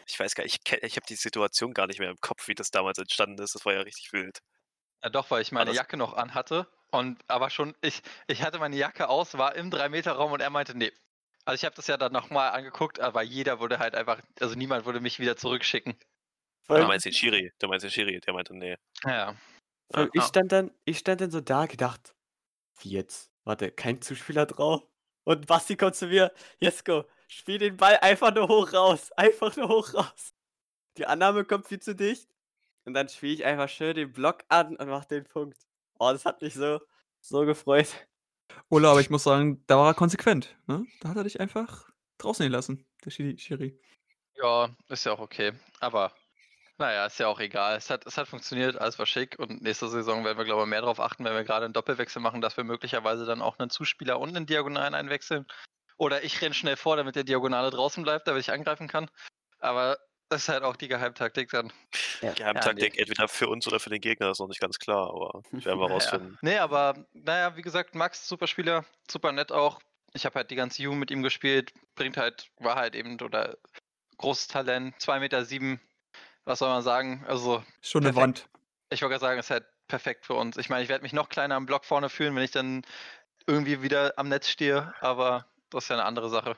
Ich 0.06 0.20
weiß 0.20 0.36
gar 0.36 0.44
nicht, 0.44 0.60
ich, 0.72 0.84
ich 0.84 0.96
habe 0.96 1.06
die 1.08 1.16
Situation 1.16 1.74
gar 1.74 1.88
nicht 1.88 2.00
mehr 2.00 2.10
im 2.12 2.20
Kopf, 2.22 2.48
wie 2.48 2.54
das 2.56 2.70
damals 2.70 2.98
entstanden 3.00 3.42
ist. 3.42 3.56
Das 3.56 3.66
war 3.66 3.74
ja 3.74 3.82
richtig 3.82 4.14
wild. 4.14 4.40
Ja, 5.04 5.10
doch, 5.10 5.32
weil 5.32 5.42
ich 5.42 5.52
meine 5.52 5.68
das- 5.72 5.78
Jacke 5.78 5.98
noch 5.98 6.14
anhatte. 6.14 6.68
Und 6.92 7.24
aber 7.28 7.50
schon, 7.50 7.76
ich, 7.82 8.04
ich 8.28 8.44
hatte 8.44 8.60
meine 8.60 8.76
Jacke 8.76 9.10
aus, 9.10 9.36
war 9.38 9.56
im 9.56 9.72
3-Meter-Raum 9.72 10.32
und 10.32 10.42
er 10.42 10.52
meinte, 10.52 10.78
nee. 10.78 10.92
Also 11.46 11.56
ich 11.56 11.66
habe 11.66 11.76
das 11.76 11.88
ja 11.88 11.98
dann 11.98 12.14
nochmal 12.14 12.52
angeguckt, 12.52 13.00
aber 13.00 13.24
jeder 13.24 13.60
würde 13.60 13.80
halt 13.80 13.96
einfach, 13.96 14.22
also 14.40 14.54
niemand 14.56 14.86
würde 14.86 15.02
mich 15.02 15.20
wieder 15.20 15.36
zurückschicken. 15.36 15.96
Du 16.68 16.76
Voll, 16.76 16.88
meinst 16.88 17.06
den 17.06 17.14
Schiri, 17.14 17.52
du 17.60 17.68
meinst 17.68 17.84
den 17.84 17.92
Schiri, 17.92 18.20
der 18.20 18.34
meinte, 18.34 18.56
nee. 18.56 18.78
Ja. 19.04 19.36
voll, 19.92 20.10
ich 20.14 20.22
ja. 20.22 20.28
stand 20.28 20.52
dann, 20.52 20.72
ich 20.86 20.98
stand 20.98 21.22
dann 21.22 21.32
so 21.32 21.42
da 21.42 21.66
gedacht, 21.66 22.16
wie 22.80 22.92
jetzt? 22.92 23.32
Warte, 23.44 23.72
kein 23.72 24.02
Zuspieler 24.02 24.46
drauf? 24.46 24.84
Und 25.26 25.48
Basti 25.48 25.76
kommt 25.76 25.96
zu 25.96 26.08
mir, 26.08 26.34
Jesko, 26.60 27.06
spiel 27.28 27.58
den 27.58 27.78
Ball 27.78 27.98
einfach 28.02 28.34
nur 28.34 28.48
hoch 28.48 28.74
raus. 28.74 29.12
Einfach 29.14 29.56
nur 29.56 29.70
hoch 29.70 29.94
raus. 29.94 30.34
Die 30.98 31.06
Annahme 31.06 31.46
kommt 31.46 31.68
viel 31.68 31.80
zu 31.80 31.96
dicht. 31.96 32.30
Und 32.86 32.94
dann 32.94 33.08
spiele 33.08 33.34
ich 33.34 33.46
einfach 33.46 33.70
schön 33.70 33.96
den 33.96 34.12
Block 34.12 34.44
an 34.50 34.76
und 34.76 34.88
mach 34.88 35.06
den 35.06 35.24
Punkt. 35.24 35.58
Oh, 36.00 36.12
das 36.12 36.26
hat 36.26 36.42
mich 36.42 36.54
so, 36.54 36.80
so 37.22 37.46
gefreut. 37.46 37.88
Ole, 38.70 38.90
aber 38.90 39.00
ich 39.00 39.10
muss 39.10 39.24
sagen, 39.24 39.64
da 39.68 39.78
war 39.78 39.88
er 39.88 39.94
konsequent. 39.94 40.56
Ne? 40.68 40.86
Da 41.02 41.10
hat 41.10 41.18
er 41.18 41.24
dich 41.24 41.40
einfach 41.40 41.90
draußen 42.18 42.46
gelassen, 42.46 42.86
der. 43.04 43.12
Schiri. 43.38 43.80
Ja, 44.36 44.76
ist 44.90 45.06
ja 45.06 45.14
auch 45.14 45.20
okay. 45.20 45.54
Aber 45.80 46.14
naja, 46.78 47.06
ist 47.06 47.20
ja 47.20 47.28
auch 47.28 47.40
egal. 47.40 47.76
Es 47.76 47.90
hat, 47.90 48.06
es 48.06 48.18
hat 48.18 48.28
funktioniert, 48.28 48.78
alles 48.78 48.98
war 48.98 49.06
schick 49.06 49.38
und 49.38 49.62
nächste 49.62 49.88
Saison 49.88 50.26
werden 50.26 50.38
wir, 50.38 50.46
glaube 50.46 50.64
ich, 50.64 50.68
mehr 50.68 50.82
darauf 50.82 51.00
achten, 51.00 51.24
wenn 51.24 51.36
wir 51.36 51.44
gerade 51.44 51.66
einen 51.66 51.74
Doppelwechsel 51.74 52.22
machen, 52.22 52.42
dass 52.42 52.58
wir 52.58 52.64
möglicherweise 52.64 53.26
dann 53.26 53.42
auch 53.42 53.60
einen 53.60 53.70
Zuspieler 53.70 54.20
und 54.20 54.30
einen 54.30 54.46
Diagonalen 54.46 54.96
einwechseln. 54.96 55.46
Oder 55.98 56.24
ich 56.24 56.42
renn 56.42 56.54
schnell 56.54 56.76
vor, 56.76 56.98
damit 56.98 57.16
der 57.16 57.24
Diagonale 57.24 57.70
draußen 57.70 58.04
bleibt, 58.04 58.28
damit 58.28 58.42
ich 58.42 58.52
angreifen 58.52 58.88
kann. 58.88 59.10
Aber 59.60 59.98
das 60.30 60.44
ist 60.44 60.50
halt 60.50 60.64
auch 60.64 60.76
die 60.76 60.88
Geheimtaktik 60.88 61.52
dann. 61.52 61.72
Geheimtaktik 62.22 62.96
nee. 62.96 63.02
entweder 63.02 63.28
für 63.28 63.48
uns 63.48 63.68
oder 63.68 63.80
für 63.80 63.90
den 63.90 64.02
Gegner, 64.02 64.32
ist 64.32 64.40
noch 64.40 64.48
nicht 64.48 64.60
ganz 64.60 64.80
klar, 64.80 65.10
aber 65.10 65.44
werden 65.52 65.80
wir 65.80 65.88
Naja. 65.88 65.94
rausfinden. 65.94 66.38
Nee, 66.42 66.58
aber 66.58 67.06
naja, 67.14 67.56
wie 67.56 67.62
gesagt, 67.62 67.94
Max, 67.94 68.28
super 68.28 68.48
Spieler, 68.48 68.84
super 69.10 69.32
nett 69.32 69.52
auch. 69.52 69.80
Ich 70.14 70.26
habe 70.26 70.36
halt 70.36 70.52
die 70.52 70.56
ganze 70.56 70.82
Jugend 70.82 71.00
mit 71.00 71.12
ihm 71.12 71.24
gespielt, 71.24 71.72
bringt 71.96 72.18
halt, 72.18 72.50
war 72.60 72.76
halt 72.76 72.96
eben 72.96 73.20
oder 73.22 73.58
großes 74.18 74.48
Talent, 74.48 74.96
2,7 74.98 75.20
Meter, 75.20 75.46
sieben, 75.46 75.82
was 76.46 76.60
soll 76.60 76.70
man 76.70 76.82
sagen? 76.84 77.24
Also, 77.28 77.64
Schon 77.82 78.04
eine 78.04 78.14
Perfekt. 78.14 78.22
Wand. 78.22 78.50
ich 78.90 79.02
wollte 79.02 79.14
gerade 79.14 79.22
sagen, 79.22 79.40
ist 79.40 79.50
halt 79.50 79.66
perfekt 79.88 80.26
für 80.26 80.34
uns. 80.34 80.58
Ich 80.58 80.70
meine, 80.70 80.84
ich 80.84 80.90
werde 80.90 81.04
mich 81.04 81.14
noch 81.14 81.30
kleiner 81.30 81.56
am 81.56 81.66
Block 81.66 81.86
vorne 81.86 82.10
fühlen, 82.10 82.36
wenn 82.36 82.44
ich 82.44 82.52
dann 82.52 82.84
irgendwie 83.48 83.82
wieder 83.82 84.14
am 84.18 84.30
Netz 84.30 84.48
stehe, 84.50 84.94
aber 85.02 85.46
das 85.70 85.86
ist 85.86 85.90
ja 85.90 85.96
eine 85.98 86.06
andere 86.06 86.30
Sache. 86.30 86.56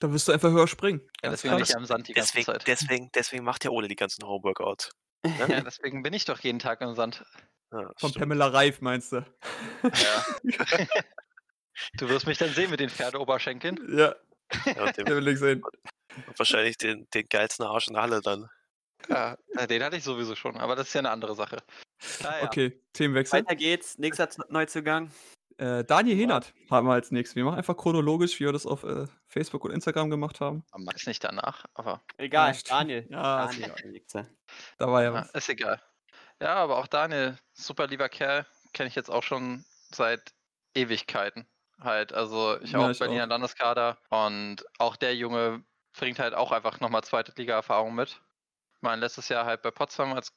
Da 0.00 0.10
wirst 0.12 0.26
du 0.28 0.32
einfach 0.32 0.50
höher 0.50 0.66
springen. 0.66 1.00
Ja, 1.22 1.30
deswegen 1.30 1.54
bin 1.54 1.62
ich 1.62 1.70
ja 1.70 1.76
am 1.76 1.84
Sand 1.84 2.08
die 2.08 2.12
ganze 2.14 2.32
Deswegen, 2.32 2.46
Zeit. 2.46 2.66
deswegen, 2.66 3.10
deswegen 3.14 3.44
macht 3.44 3.64
ja 3.64 3.70
Ole 3.70 3.88
die 3.88 3.96
ganzen 3.96 4.26
Homeworkouts. 4.26 4.90
Ja, 5.38 5.60
deswegen 5.60 6.02
bin 6.02 6.12
ich 6.14 6.24
doch 6.24 6.40
jeden 6.40 6.58
Tag 6.58 6.80
im 6.80 6.94
Sand. 6.94 7.24
Ja, 7.70 7.82
Von 7.96 8.10
stimmt. 8.10 8.18
Pamela 8.18 8.48
Reif 8.48 8.80
meinst 8.80 9.12
du? 9.12 9.24
Ja. 9.84 10.24
du 11.94 12.08
wirst 12.08 12.26
mich 12.26 12.38
dann 12.38 12.50
sehen 12.50 12.70
mit 12.70 12.80
den 12.80 12.90
Pferdeoberschenkeln. 12.90 13.78
Ja, 13.96 14.14
Ja, 14.66 14.90
dem, 14.92 15.06
will 15.06 15.28
ich 15.28 15.38
sehen. 15.38 15.62
wahrscheinlich 16.36 16.76
den, 16.76 17.08
den 17.14 17.26
geilsten 17.28 17.64
Arsch 17.64 17.86
in 17.88 17.96
Halle 17.96 18.20
dann. 18.20 18.48
Ja, 19.08 19.36
äh, 19.56 19.66
den 19.66 19.82
hatte 19.82 19.96
ich 19.96 20.04
sowieso 20.04 20.34
schon, 20.34 20.56
aber 20.56 20.76
das 20.76 20.88
ist 20.88 20.94
ja 20.94 21.00
eine 21.00 21.10
andere 21.10 21.34
Sache. 21.34 21.58
Naja. 22.22 22.44
Okay, 22.46 22.80
Themenwechsel. 22.92 23.40
Weiter 23.40 23.54
geht's. 23.56 23.98
Nächster 23.98 24.28
Neuzugang. 24.48 25.10
Äh, 25.58 25.84
Daniel 25.84 26.16
Henert 26.16 26.54
haben 26.70 26.86
wir 26.86 26.94
als 26.94 27.10
nächstes. 27.10 27.36
Wir 27.36 27.44
machen 27.44 27.58
einfach 27.58 27.76
chronologisch, 27.76 28.40
wie 28.40 28.44
wir 28.46 28.52
das 28.52 28.66
auf 28.66 28.84
äh, 28.84 29.06
Facebook 29.28 29.64
und 29.64 29.70
Instagram 29.70 30.10
gemacht 30.10 30.40
haben. 30.40 30.64
Max 30.76 31.06
nicht 31.06 31.22
danach, 31.22 31.64
aber 31.74 32.02
Egal, 32.16 32.52
Ja. 32.54 32.60
Daniel. 32.68 33.06
Ja, 33.10 33.44
ist 33.44 33.60
Daniel. 33.60 33.94
egal. 33.94 34.26
Da 34.78 34.86
war 34.90 35.02
ja 35.02 35.08
ja, 35.12 35.14
was. 35.14 35.30
ist 35.30 35.48
egal. 35.50 35.80
Ja, 36.40 36.54
aber 36.54 36.78
auch 36.78 36.86
Daniel, 36.86 37.36
super 37.52 37.86
lieber 37.86 38.08
Kerl, 38.08 38.46
kenne 38.72 38.88
ich 38.88 38.94
jetzt 38.94 39.10
auch 39.10 39.22
schon 39.22 39.64
seit 39.92 40.32
Ewigkeiten. 40.74 41.46
Halt, 41.78 42.12
also 42.12 42.58
ich 42.60 42.72
Ja, 42.72 42.80
auch 42.80 42.90
ich 42.90 42.98
Berliner 42.98 43.24
auch. 43.24 43.28
Landeskader 43.28 43.98
und 44.08 44.64
auch 44.78 44.96
der 44.96 45.14
Junge 45.14 45.62
bringt 45.98 46.18
halt 46.18 46.34
auch 46.34 46.50
einfach 46.50 46.80
nochmal 46.80 47.04
zweite 47.04 47.32
Liga-Erfahrung 47.36 47.94
mit. 47.94 48.20
Ich 48.82 48.84
meine, 48.84 49.00
letztes 49.00 49.28
Jahr 49.28 49.46
halt 49.46 49.62
bei 49.62 49.70
Potsdam 49.70 50.12
als, 50.12 50.32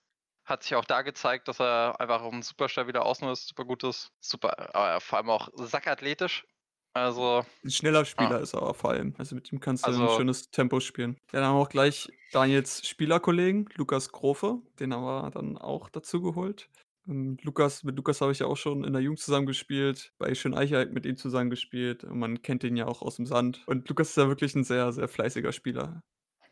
hat 0.46 0.62
sich 0.62 0.76
auch 0.76 0.86
da 0.86 1.02
gezeigt, 1.02 1.48
dass 1.48 1.60
er 1.60 2.00
einfach 2.00 2.22
ein 2.22 2.44
super 2.44 2.70
stabiler 2.70 3.04
Außen 3.04 3.28
ist, 3.30 3.48
super 3.48 3.66
gut 3.66 3.84
ist, 3.84 4.12
super, 4.20 4.76
aber 4.76 5.02
vor 5.02 5.18
allem 5.18 5.32
auch 5.32 5.50
sackathletisch. 5.56 6.46
Also, 6.94 7.44
Ein 7.64 7.72
schneller 7.72 8.06
Spieler 8.06 8.40
ist 8.42 8.54
er 8.54 8.72
vor 8.76 8.92
allem. 8.92 9.16
Also 9.18 9.34
mit 9.34 9.52
ihm 9.52 9.60
kannst 9.60 9.88
du 9.88 9.90
ein 9.92 10.00
Also- 10.00 10.16
schönes 10.18 10.52
Tempo 10.52 10.80
spielen. 10.80 11.18
Ja, 11.34 11.40
dann 11.40 11.46
haben 11.50 11.56
wir 11.56 11.62
auch 11.64 11.70
gleich 11.70 12.08
Daniels 12.34 12.88
Spielerkollegen, 12.88 13.68
Lukas 13.78 14.12
Grofe. 14.12 14.60
Den 14.80 14.94
haben 14.94 15.04
wir 15.04 15.32
dann 15.32 15.58
auch 15.58 15.90
dazu 15.90 16.22
geholt. 16.22 16.70
Ähm, 17.08 17.38
Lukas, 17.42 17.84
mit 17.84 17.96
Lukas 17.98 18.22
habe 18.22 18.32
ich 18.32 18.40
ja 18.40 18.46
auch 18.46 18.58
schon 18.58 18.84
in 18.84 18.94
der 18.94 19.02
Jugend 19.02 19.20
zusammengespielt, 19.20 20.14
bei 20.20 20.36
Schön 20.36 20.54
Eichheit 20.54 20.94
mit 20.94 21.08
ihm 21.08 21.18
zusammengespielt. 21.18 22.04
Und 22.04 22.20
man 22.20 22.44
kennt 22.44 22.64
ihn 22.64 22.78
ja 22.78 22.86
auch 22.86 23.02
aus 23.02 23.16
dem 23.16 23.26
Sand. 23.26 23.64
Und 23.66 23.90
Lukas 23.90 24.10
ist 24.12 24.18
ja 24.18 24.28
wirklich 24.28 24.54
ein 24.54 24.64
sehr, 24.64 24.92
sehr 24.94 25.08
fleißiger 25.08 25.52
Spieler. 25.52 26.04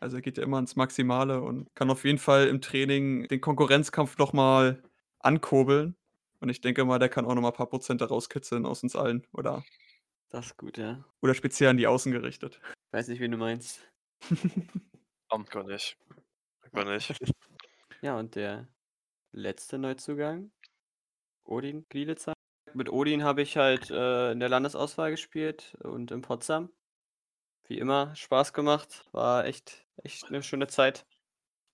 Also 0.04 0.18
er 0.18 0.22
geht 0.22 0.38
ja 0.38 0.44
immer 0.44 0.60
ins 0.60 0.76
Maximale 0.76 1.42
und 1.42 1.74
kann 1.76 1.90
auf 1.90 2.04
jeden 2.04 2.18
Fall 2.18 2.48
im 2.48 2.60
Training 2.60 3.28
den 3.30 3.40
Konkurrenzkampf 3.40 4.18
nochmal 4.18 4.84
ankurbeln. 5.20 5.96
Und 6.42 6.50
ich 6.50 6.60
denke 6.60 6.84
mal, 6.84 7.00
der 7.00 7.08
kann 7.08 7.26
auch 7.26 7.34
nochmal 7.34 7.52
ein 7.52 7.58
paar 7.58 7.70
Prozente 7.70 8.10
rauskitzeln 8.10 8.66
aus 8.66 8.84
uns 8.84 8.98
allen. 8.98 9.26
Oder, 9.32 9.64
Das 10.30 10.48
ist 10.48 10.58
gut, 10.58 10.78
ja. 10.78 11.06
oder 11.22 11.34
speziell 11.34 11.70
an 11.70 11.78
die 11.78 11.88
Außen 11.88 12.12
gerichtet. 12.12 12.60
Weiß 12.92 13.08
nicht, 13.08 13.22
wen 13.22 13.32
du 13.32 13.38
meinst. 13.38 13.80
Gar 15.50 15.64
nicht. 15.64 15.98
Gar 16.74 16.86
nicht. 16.86 17.14
Ja, 18.02 18.20
und 18.20 18.36
der 18.36 18.68
letzte 19.32 19.78
Neuzugang, 19.78 20.52
Odin 21.46 21.86
Glielitzer. 21.88 22.34
Mit 22.74 22.92
Odin 22.92 23.24
habe 23.24 23.42
ich 23.42 23.56
halt 23.56 23.90
äh, 23.90 24.34
in 24.34 24.42
der 24.42 24.50
Landesauswahl 24.50 25.12
gespielt 25.12 25.78
und 25.82 26.12
in 26.12 26.22
Potsdam. 26.22 26.70
Wie 27.68 27.78
immer, 27.80 28.16
Spaß 28.16 28.54
gemacht. 28.54 29.06
War 29.12 29.46
echt, 29.46 29.86
echt 30.04 30.26
eine 30.26 30.44
schöne 30.44 30.68
Zeit. 30.68 31.06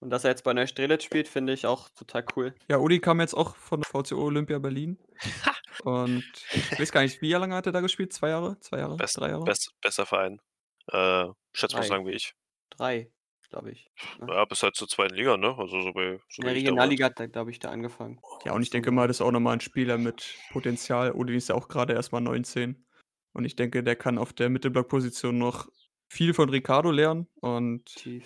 Und 0.02 0.12
dass 0.12 0.24
er 0.24 0.30
jetzt 0.30 0.44
bei 0.44 0.54
Neustrelitz 0.54 1.04
spielt, 1.04 1.28
finde 1.28 1.52
ich 1.52 1.66
auch 1.66 1.90
total 1.90 2.24
cool. 2.36 2.56
Ja, 2.70 2.78
Odi 2.78 3.00
kam 3.00 3.20
jetzt 3.20 3.34
auch 3.34 3.56
von 3.56 3.84
VCO 3.84 4.24
Olympia 4.24 4.60
Berlin. 4.60 4.98
Und 5.84 6.24
ich 6.54 6.80
weiß 6.80 6.92
gar 6.92 7.02
nicht, 7.02 7.22
wie 7.22 7.32
lange 7.32 7.56
hat 7.56 7.66
er 7.66 7.72
da 7.72 7.82
gespielt? 7.82 8.14
Zwei 8.14 8.30
Jahre? 8.30 8.60
Zwei 8.60 8.80
Jahre? 8.80 8.96
Best, 8.98 9.18
Drei 9.18 9.30
Jahre? 9.30 9.44
best, 9.44 9.74
besser 9.82 10.06
Verein. 10.06 10.40
Äh, 10.88 11.26
schätze 11.54 11.76
mal 11.76 11.82
Drei. 11.82 11.88
sagen 11.88 12.06
wie 12.06 12.12
ich. 12.12 12.34
Drei, 12.70 13.12
glaube 13.50 13.72
ich. 13.72 13.90
Ja, 14.26 14.46
bis 14.46 14.64
halt 14.64 14.76
zur 14.76 14.88
zweiten 14.88 15.16
Liga, 15.16 15.38
ne? 15.38 15.56
Also 15.58 15.82
so 15.82 15.92
bei. 15.94 16.20
So 16.30 16.42
In 16.42 16.46
der 16.46 16.54
da. 16.54 16.60
Regionalliga 16.60 17.06
hat 17.08 17.20
er, 17.20 17.28
glaube 17.28 17.52
ich, 17.52 17.60
da 17.60 17.70
angefangen. 17.70 18.20
Ja, 18.46 18.54
und 18.54 18.62
ich 18.62 18.70
denke 18.70 18.92
mal, 18.92 19.08
das 19.08 19.18
ist 19.18 19.22
auch 19.22 19.32
nochmal 19.32 19.54
ein 19.54 19.62
Spieler 19.62 19.98
mit 19.98 20.36
Potenzial. 20.52 21.12
Odi 21.14 21.36
ist 21.36 21.50
ja 21.50 21.56
auch 21.56 21.68
gerade 21.68 21.94
erst 21.94 22.12
mal 22.12 22.22
19. 22.22 22.86
Und 23.34 23.46
ich 23.46 23.56
denke, 23.56 23.84
der 23.84 23.96
kann 23.96 24.18
auf 24.18 24.34
der 24.34 24.50
Mittelblockposition 24.50 25.38
noch 25.38 25.70
viel 26.10 26.34
von 26.34 26.50
Ricardo 26.50 26.92
lernen. 26.92 27.28
Und 27.42 27.86
Tief. 27.86 28.26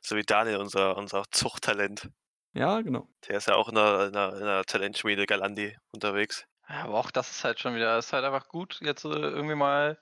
So 0.00 0.16
wie 0.16 0.22
Daniel, 0.22 0.58
unser, 0.58 0.96
unser 0.96 1.24
Zuchttalent. 1.30 2.10
ja, 2.52 2.80
genau. 2.82 3.08
Der 3.28 3.38
ist 3.38 3.48
ja 3.48 3.54
auch 3.56 3.68
in 3.68 3.74
der, 3.74 4.06
in 4.08 4.12
der, 4.12 4.32
in 4.34 4.44
der 4.44 4.64
Talentschmiede 4.64 5.26
Galandi 5.26 5.76
unterwegs. 5.92 6.46
Ja, 6.68 6.84
aber 6.84 6.98
auch 6.98 7.10
das 7.10 7.30
ist 7.30 7.44
halt 7.44 7.58
schon 7.60 7.74
wieder, 7.74 7.98
ist 7.98 8.12
halt 8.12 8.24
einfach 8.24 8.48
gut. 8.48 8.78
Jetzt 8.82 9.04
äh, 9.04 9.08
irgendwie 9.08 9.54
mal, 9.56 9.98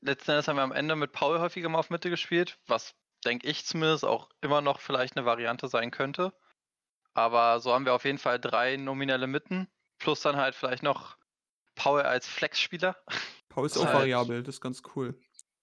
letzten 0.00 0.32
Endes 0.32 0.48
haben 0.48 0.56
wir 0.56 0.62
am 0.62 0.72
Ende 0.72 0.96
mit 0.96 1.12
Paul 1.12 1.38
häufiger 1.40 1.68
mal 1.68 1.78
auf 1.78 1.90
Mitte 1.90 2.10
gespielt, 2.10 2.58
was 2.66 2.94
denke 3.24 3.46
ich 3.48 3.64
zumindest 3.64 4.04
auch 4.04 4.28
immer 4.40 4.60
noch 4.60 4.80
vielleicht 4.80 5.16
eine 5.16 5.24
Variante 5.26 5.68
sein 5.68 5.90
könnte. 5.90 6.32
Aber 7.14 7.60
so 7.60 7.72
haben 7.72 7.84
wir 7.84 7.94
auf 7.94 8.04
jeden 8.04 8.18
Fall 8.18 8.38
drei 8.40 8.76
nominelle 8.76 9.26
Mitten, 9.26 9.68
plus 9.98 10.20
dann 10.20 10.36
halt 10.36 10.54
vielleicht 10.54 10.82
noch 10.82 11.16
Paul 11.74 12.02
als 12.02 12.26
Flexspieler. 12.28 12.96
Paul 13.48 13.66
ist 13.66 13.76
Das 13.76 13.82
auch 13.82 13.86
halt- 13.86 13.96
variabel, 14.00 14.42
das 14.42 14.56
ist 14.56 14.60
ganz 14.60 14.82
cool. 14.94 15.18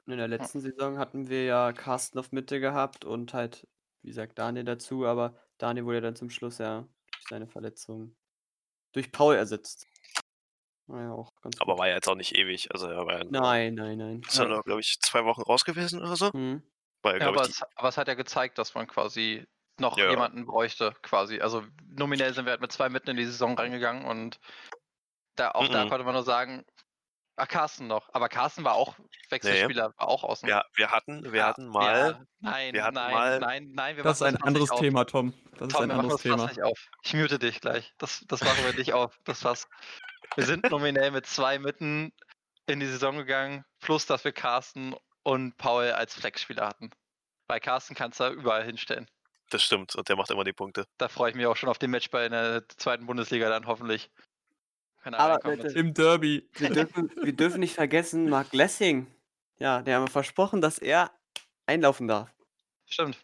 In 0.10 0.18
der 0.18 0.28
letzten 0.28 0.60
Saison 0.60 0.98
hatten 0.98 1.30
wir 1.30 1.46
ja 1.46 1.72
Carsten 1.72 2.18
auf 2.18 2.32
Mitte 2.32 2.60
gehabt 2.60 3.06
und 3.06 3.34
halt, 3.34 3.68
wie 4.02 4.08
gesagt, 4.10 4.40
Daniel 4.40 4.66
dazu, 4.66 5.06
aber 5.06 5.36
Daniel 5.60 5.86
wurde 5.86 6.02
dann 6.02 6.16
zum 6.16 6.30
Schluss 6.32 6.58
ja 6.58 6.88
durch 7.12 7.28
seine 7.28 7.48
Verletzung 7.48 8.16
durch 8.94 9.12
Paul 9.12 9.36
ersetzt. 9.36 9.88
War 10.88 11.02
ja 11.04 11.12
auch 11.14 11.32
ganz 11.42 11.58
Aber 11.60 11.74
gut. 11.74 11.80
war 11.80 11.88
ja 11.88 11.96
jetzt 11.96 12.08
auch 12.08 12.16
nicht 12.16 12.36
ewig. 12.36 12.72
Also 12.72 12.88
er 12.88 13.06
war 13.06 13.20
ja 13.20 13.24
Nein, 13.30 13.76
nein, 13.76 13.98
nein. 13.98 14.22
ist 14.28 14.38
ja 14.40 14.46
nur, 14.46 14.64
glaube 14.64 14.82
ich, 14.82 14.98
zwei 15.02 15.26
Wochen 15.26 15.42
raus 15.42 15.64
gewesen 15.64 16.00
oder 16.02 16.16
so. 16.16 16.32
Mhm. 16.34 16.64
Weil, 17.04 17.22
Ja, 17.22 17.28
aber, 17.28 17.42
ich, 17.44 17.52
es, 17.52 17.64
aber 17.76 17.90
es 17.90 17.98
hat 17.98 18.08
ja 18.08 18.14
gezeigt, 18.16 18.58
dass 18.58 18.74
man 18.76 18.88
quasi 18.88 19.46
noch 19.80 19.98
Ja. 19.98 20.10
jemanden 20.10 20.46
bräuchte, 20.46 20.94
quasi. 21.02 21.40
Also 21.42 21.64
nominell 21.88 22.34
sind 22.34 22.46
wir 22.46 22.52
halt 22.52 22.62
mit 22.62 22.72
zwei 22.72 22.90
Mitten 22.90 23.12
in 23.12 23.18
die 23.18 23.26
Saison 23.26 23.58
reingegangen 23.58 24.06
und 24.06 24.40
da, 25.36 25.52
auch 25.52 25.68
da 25.70 25.86
Mhm. 25.86 25.90
konnte 25.90 26.04
man 26.06 26.14
nur 26.14 26.24
sagen, 26.24 26.66
ah, 27.40 27.46
Carsten 27.46 27.88
noch. 27.88 28.10
Aber 28.14 28.30
Carsten 28.30 28.64
war 28.64 28.74
auch 28.74 28.96
Wechselspieler, 29.30 29.94
war 29.98 30.08
auch 30.08 30.24
außen. 30.24 30.48
die, 30.48 30.54
wir, 30.54 30.66
wir 30.76 30.92
hatten, 30.92 31.24
wir 31.32 31.40
Ja, 31.40 31.48
hatten 31.48 31.68
mal. 31.68 31.98
Ja, 32.12 32.22
nein, 32.40 32.74
wir 32.74 32.84
hatten 32.84 32.96
nein, 32.96 33.12
mal- 33.14 33.40
nein, 33.40 33.72
nein, 33.74 33.96
wir 33.98 34.04
Das 34.04 34.18
ist 34.18 34.22
machen 34.22 34.36
ein 34.38 34.44
anderes. 34.44 34.70
Thema, 34.72 35.06
Tom. 35.06 35.34
Das 35.58 35.68
ist 35.68 35.74
Tom, 35.74 35.84
ein 35.84 35.90
wir 35.90 35.96
machen 35.96 36.00
anderes 36.12 36.22
das 36.22 36.32
Fass 36.32 36.40
Thema. 36.42 36.48
nicht 36.50 36.64
auf. 36.64 36.80
Ich 37.04 37.14
mute 37.14 37.40
dich 37.40 37.62
gleich. 37.62 37.94
Das, 37.98 38.24
das 38.28 38.42
machen 38.44 38.64
wir 38.66 38.74
nicht 38.74 38.94
auf. 38.94 39.18
Das 39.26 39.42
Fass. 39.42 39.68
Wir 40.36 40.46
sind 40.46 40.70
nominell 40.70 41.12
mit 41.12 41.26
zwei 41.26 41.58
Mitten 41.60 42.12
in 42.68 42.80
die 42.80 42.86
Saison 42.86 43.18
gegangen, 43.18 43.66
plus 43.80 44.06
dass 44.06 44.24
wir 44.24 44.32
Carsten 44.32 44.96
und 45.24 45.58
Paul 45.58 45.92
als 45.92 46.14
Flexspieler 46.14 46.68
hatten. 46.68 46.92
Bei 47.48 47.60
Carsten 47.60 47.96
kannst 47.96 48.20
du 48.20 48.26
da 48.26 48.30
überall 48.32 48.64
hinstellen. 48.64 49.10
Das 49.50 49.64
stimmt. 49.64 49.96
Und 49.96 50.08
der 50.08 50.16
macht 50.16 50.30
immer 50.30 50.44
die 50.44 50.54
Punkte. 50.54 50.86
Da 51.00 51.08
freue 51.08 51.32
ich 51.32 51.36
mich 51.36 51.48
auch 51.48 51.56
schon 51.56 51.70
auf 51.70 51.80
den 51.80 51.90
Match 51.90 52.12
bei 52.12 52.30
der 52.30 52.68
zweiten 52.70 53.08
Bundesliga 53.08 53.50
dann 53.50 53.66
hoffentlich. 53.66 54.12
Wenn 55.04 55.14
er 55.14 55.20
Aber. 55.20 55.56
Leute, 55.56 55.68
Im 55.70 55.94
Derby. 55.94 56.50
Wir 56.54 56.70
dürfen, 56.70 57.12
wir 57.22 57.34
dürfen 57.34 57.60
nicht 57.60 57.76
vergessen, 57.76 58.30
Mark 58.30 58.54
Lessing. 58.54 59.08
Ja, 59.58 59.82
der 59.82 59.96
haben 59.98 60.04
wir 60.06 60.12
versprochen, 60.12 60.62
dass 60.62 60.78
er 60.78 61.12
einlaufen 61.66 62.08
darf. 62.08 62.30
Stimmt. 62.86 63.16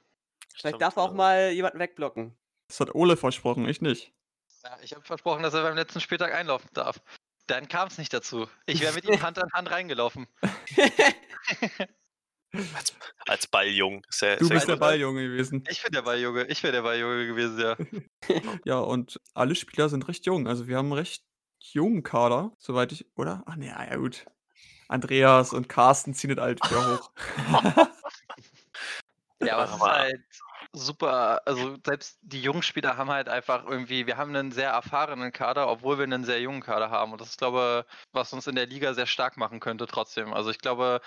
Vielleicht 0.53 0.59
Stimmt, 0.59 0.81
darf 0.81 0.95
er 0.95 1.01
auch 1.03 1.07
also. 1.07 1.17
mal 1.17 1.51
jemanden 1.51 1.79
wegblocken. 1.79 2.35
Das 2.67 2.79
hat 2.79 2.95
Ole 2.95 3.17
versprochen, 3.17 3.67
ich 3.67 3.81
nicht. 3.81 4.11
Ja, 4.63 4.77
ich 4.81 4.93
habe 4.93 5.05
versprochen, 5.05 5.43
dass 5.43 5.53
er 5.53 5.63
beim 5.63 5.75
letzten 5.75 6.01
Spieltag 6.01 6.33
einlaufen 6.33 6.69
darf. 6.73 7.01
Dann 7.47 7.67
kam 7.67 7.87
es 7.87 7.97
nicht 7.97 8.11
dazu. 8.13 8.47
Ich 8.65 8.81
wäre 8.81 8.93
mit 8.93 9.05
ihm 9.05 9.21
Hand 9.21 9.37
an 9.37 9.51
Hand 9.53 9.69
reingelaufen. 9.69 10.27
Als, 12.73 12.93
als 13.27 13.47
Balljung. 13.47 14.05
Sehr, 14.09 14.37
Du 14.37 14.45
sehr 14.45 14.55
bist 14.55 14.69
der. 14.69 14.77
Balljunge 14.77 15.23
gewesen. 15.23 15.63
Ich 15.69 15.83
bin 15.83 15.91
der 15.91 16.03
Balljunge. 16.03 16.45
Ich 16.45 16.63
wäre 16.63 16.71
der 16.71 16.83
Balljunge 16.83 17.27
gewesen, 17.27 17.59
ja. 17.59 17.75
Ja, 18.63 18.79
und 18.79 19.19
alle 19.33 19.55
Spieler 19.55 19.89
sind 19.89 20.07
recht 20.07 20.25
jung. 20.25 20.47
Also 20.47 20.65
wir 20.67 20.77
haben 20.77 20.93
recht 20.93 21.23
jungen 21.73 22.03
Kader, 22.03 22.51
soweit 22.57 22.91
ich, 22.91 23.05
oder? 23.15 23.43
Ach 23.45 23.55
nee, 23.55 23.71
ah, 23.71 23.85
ja 23.89 23.95
gut. 23.95 24.25
Andreas 24.87 25.53
und 25.53 25.67
Carsten 25.67 26.13
ziehen 26.13 26.35
das 26.35 26.39
alt 26.39 26.59
wieder 26.63 26.97
hoch. 26.97 27.11
Ja, 29.41 29.57
aber 29.57 29.65
es 29.65 29.75
ist 29.75 29.81
halt 29.81 30.25
super. 30.73 31.41
Also 31.45 31.77
selbst 31.85 32.17
die 32.21 32.41
jungen 32.41 32.63
Spieler 32.63 32.97
haben 32.97 33.09
halt 33.09 33.29
einfach 33.29 33.65
irgendwie, 33.65 34.07
wir 34.07 34.17
haben 34.17 34.35
einen 34.35 34.51
sehr 34.51 34.71
erfahrenen 34.71 35.31
Kader, 35.31 35.67
obwohl 35.69 35.97
wir 35.97 36.03
einen 36.03 36.23
sehr 36.23 36.41
jungen 36.41 36.61
Kader 36.61 36.89
haben. 36.89 37.11
Und 37.11 37.21
das 37.21 37.29
ist, 37.29 37.37
glaube 37.37 37.85
ich, 37.87 37.95
was 38.13 38.33
uns 38.33 38.47
in 38.47 38.55
der 38.55 38.67
Liga 38.67 38.93
sehr 38.93 39.05
stark 39.05 39.37
machen 39.37 39.59
könnte 39.59 39.87
trotzdem. 39.87 40.33
Also 40.33 40.49
ich 40.51 40.59
glaube, 40.59 41.01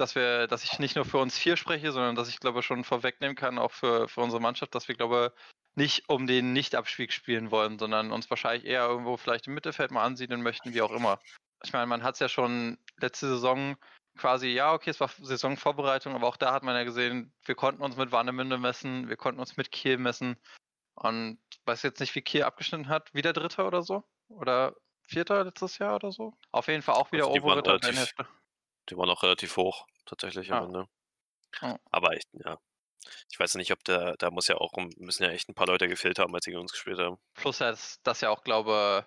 dass 0.00 0.14
wir, 0.14 0.46
dass 0.46 0.64
ich 0.64 0.78
nicht 0.78 0.96
nur 0.96 1.04
für 1.04 1.18
uns 1.18 1.36
vier 1.36 1.56
spreche, 1.56 1.92
sondern 1.92 2.14
dass 2.14 2.28
ich 2.28 2.40
glaube 2.40 2.62
schon 2.62 2.84
vorwegnehmen 2.84 3.36
kann, 3.36 3.58
auch 3.58 3.72
für, 3.72 4.08
für 4.08 4.20
unsere 4.20 4.40
Mannschaft, 4.40 4.74
dass 4.74 4.88
wir 4.88 4.94
glaube 4.94 5.32
nicht 5.74 6.08
um 6.08 6.26
den 6.26 6.52
Nicht-Abstieg 6.52 7.12
spielen 7.12 7.50
wollen, 7.50 7.78
sondern 7.78 8.10
uns 8.10 8.28
wahrscheinlich 8.30 8.64
eher 8.64 8.86
irgendwo 8.86 9.16
vielleicht 9.16 9.46
im 9.46 9.54
Mittelfeld 9.54 9.90
mal 9.90 10.04
ansiedeln 10.04 10.42
möchten, 10.42 10.74
wie 10.74 10.82
auch 10.82 10.90
immer. 10.90 11.20
Ich 11.64 11.72
meine, 11.72 11.86
man 11.86 12.02
hat 12.02 12.14
es 12.14 12.20
ja 12.20 12.28
schon 12.28 12.78
letzte 13.00 13.28
Saison 13.28 13.76
quasi, 14.18 14.48
ja, 14.48 14.72
okay, 14.72 14.90
es 14.90 15.00
war 15.00 15.08
Saisonvorbereitung, 15.08 16.14
aber 16.14 16.26
auch 16.26 16.36
da 16.36 16.52
hat 16.52 16.64
man 16.64 16.74
ja 16.74 16.84
gesehen, 16.84 17.32
wir 17.44 17.54
konnten 17.54 17.82
uns 17.82 17.96
mit 17.96 18.12
Warnemünde 18.12 18.58
messen, 18.58 19.08
wir 19.08 19.16
konnten 19.16 19.40
uns 19.40 19.56
mit 19.56 19.70
Kiel 19.70 19.96
messen. 19.96 20.36
Und 20.94 21.38
weiß 21.64 21.82
jetzt 21.82 22.00
nicht, 22.00 22.14
wie 22.16 22.22
Kiel 22.22 22.42
abgeschnitten 22.42 22.88
hat, 22.88 23.14
wieder 23.14 23.32
Dritter 23.32 23.66
oder 23.66 23.82
so? 23.82 24.02
Oder 24.28 24.74
Vierter 25.06 25.44
letztes 25.44 25.78
Jahr 25.78 25.94
oder 25.94 26.10
so? 26.10 26.34
Auf 26.50 26.66
jeden 26.66 26.82
Fall 26.82 26.96
auch 26.96 27.12
wieder 27.12 27.24
Also 27.24 27.34
die 27.34 27.42
waren 27.42 27.58
obere 27.58 27.78
Tabellenhälfte. 27.78 28.26
Die 28.90 28.96
waren 28.96 29.10
auch 29.10 29.22
relativ 29.22 29.56
hoch, 29.56 29.86
tatsächlich 30.06 30.52
am 30.52 30.62
Ah. 30.62 30.66
Ende. 30.66 30.84
Ah. 31.60 31.76
Aber 31.90 32.12
echt, 32.12 32.28
ja. 32.32 32.58
Ich 33.30 33.40
weiß 33.40 33.54
nicht, 33.54 33.72
ob 33.72 33.82
der, 33.84 34.16
da 34.18 34.30
muss 34.30 34.48
ja 34.48 34.56
auch, 34.56 34.72
müssen 34.98 35.22
ja 35.22 35.30
echt 35.30 35.48
ein 35.48 35.54
paar 35.54 35.66
Leute 35.66 35.88
gefehlt 35.88 36.18
haben, 36.18 36.34
als 36.34 36.44
sie 36.44 36.50
gegen 36.50 36.60
uns 36.60 36.72
gespielt 36.72 36.98
haben. 36.98 37.16
Plus, 37.34 37.58
dass 37.58 38.00
das 38.02 38.20
ja 38.20 38.30
auch, 38.30 38.42
glaube 38.44 39.06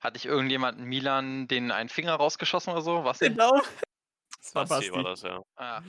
hatte 0.00 0.16
ich 0.16 0.26
irgendjemanden 0.26 0.84
Milan 0.84 1.46
den 1.46 1.70
einen 1.70 1.88
Finger 1.88 2.14
rausgeschossen 2.14 2.72
oder 2.72 2.82
so? 2.82 3.04
Was 3.04 3.18
denn? 3.18 3.34
Genau. 3.34 3.52
Das 4.40 4.54
war 4.54 4.66
Basti 4.66 4.90
war 4.90 5.04
das, 5.04 5.22
ja. 5.22 5.40
Ah. 5.54 5.82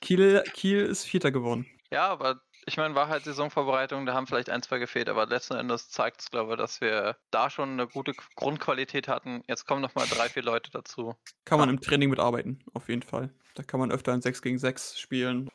Kiel, 0.00 0.44
Kiel 0.54 0.82
ist 0.86 1.04
Vierter 1.04 1.32
geworden. 1.32 1.66
Ja, 1.90 2.08
aber 2.08 2.40
ich 2.66 2.76
meine, 2.76 2.96
war 2.96 3.08
halt 3.08 3.24
Saisonvorbereitung, 3.24 4.06
da 4.06 4.14
haben 4.14 4.26
vielleicht 4.26 4.50
ein, 4.50 4.60
zwei 4.60 4.78
gefehlt, 4.78 5.08
aber 5.08 5.26
letzten 5.26 5.54
Endes 5.54 5.88
zeigt 5.88 6.20
es, 6.20 6.30
glaube 6.30 6.54
ich, 6.54 6.58
dass 6.58 6.80
wir 6.80 7.16
da 7.30 7.48
schon 7.48 7.70
eine 7.70 7.86
gute 7.86 8.12
Grundqualität 8.34 9.06
hatten. 9.06 9.44
Jetzt 9.46 9.66
kommen 9.66 9.80
noch 9.80 9.94
mal 9.94 10.06
drei, 10.06 10.28
vier 10.28 10.42
Leute 10.42 10.70
dazu. 10.72 11.14
Kann 11.44 11.60
man 11.60 11.70
im 11.70 11.80
Training 11.80 12.10
mitarbeiten, 12.10 12.64
auf 12.74 12.88
jeden 12.88 13.02
Fall. 13.02 13.32
Da 13.54 13.62
kann 13.62 13.78
man 13.78 13.92
öfter 13.92 14.12
ein 14.12 14.20
6 14.20 14.42
gegen 14.42 14.58
6 14.58 14.98
spielen. 14.98 15.48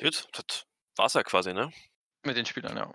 Gut, 0.00 0.28
das 0.32 0.66
war's 0.96 1.14
ja 1.14 1.24
quasi, 1.24 1.52
ne? 1.52 1.72
Mit 2.24 2.36
den 2.36 2.46
Spielern, 2.46 2.76
ja. 2.76 2.94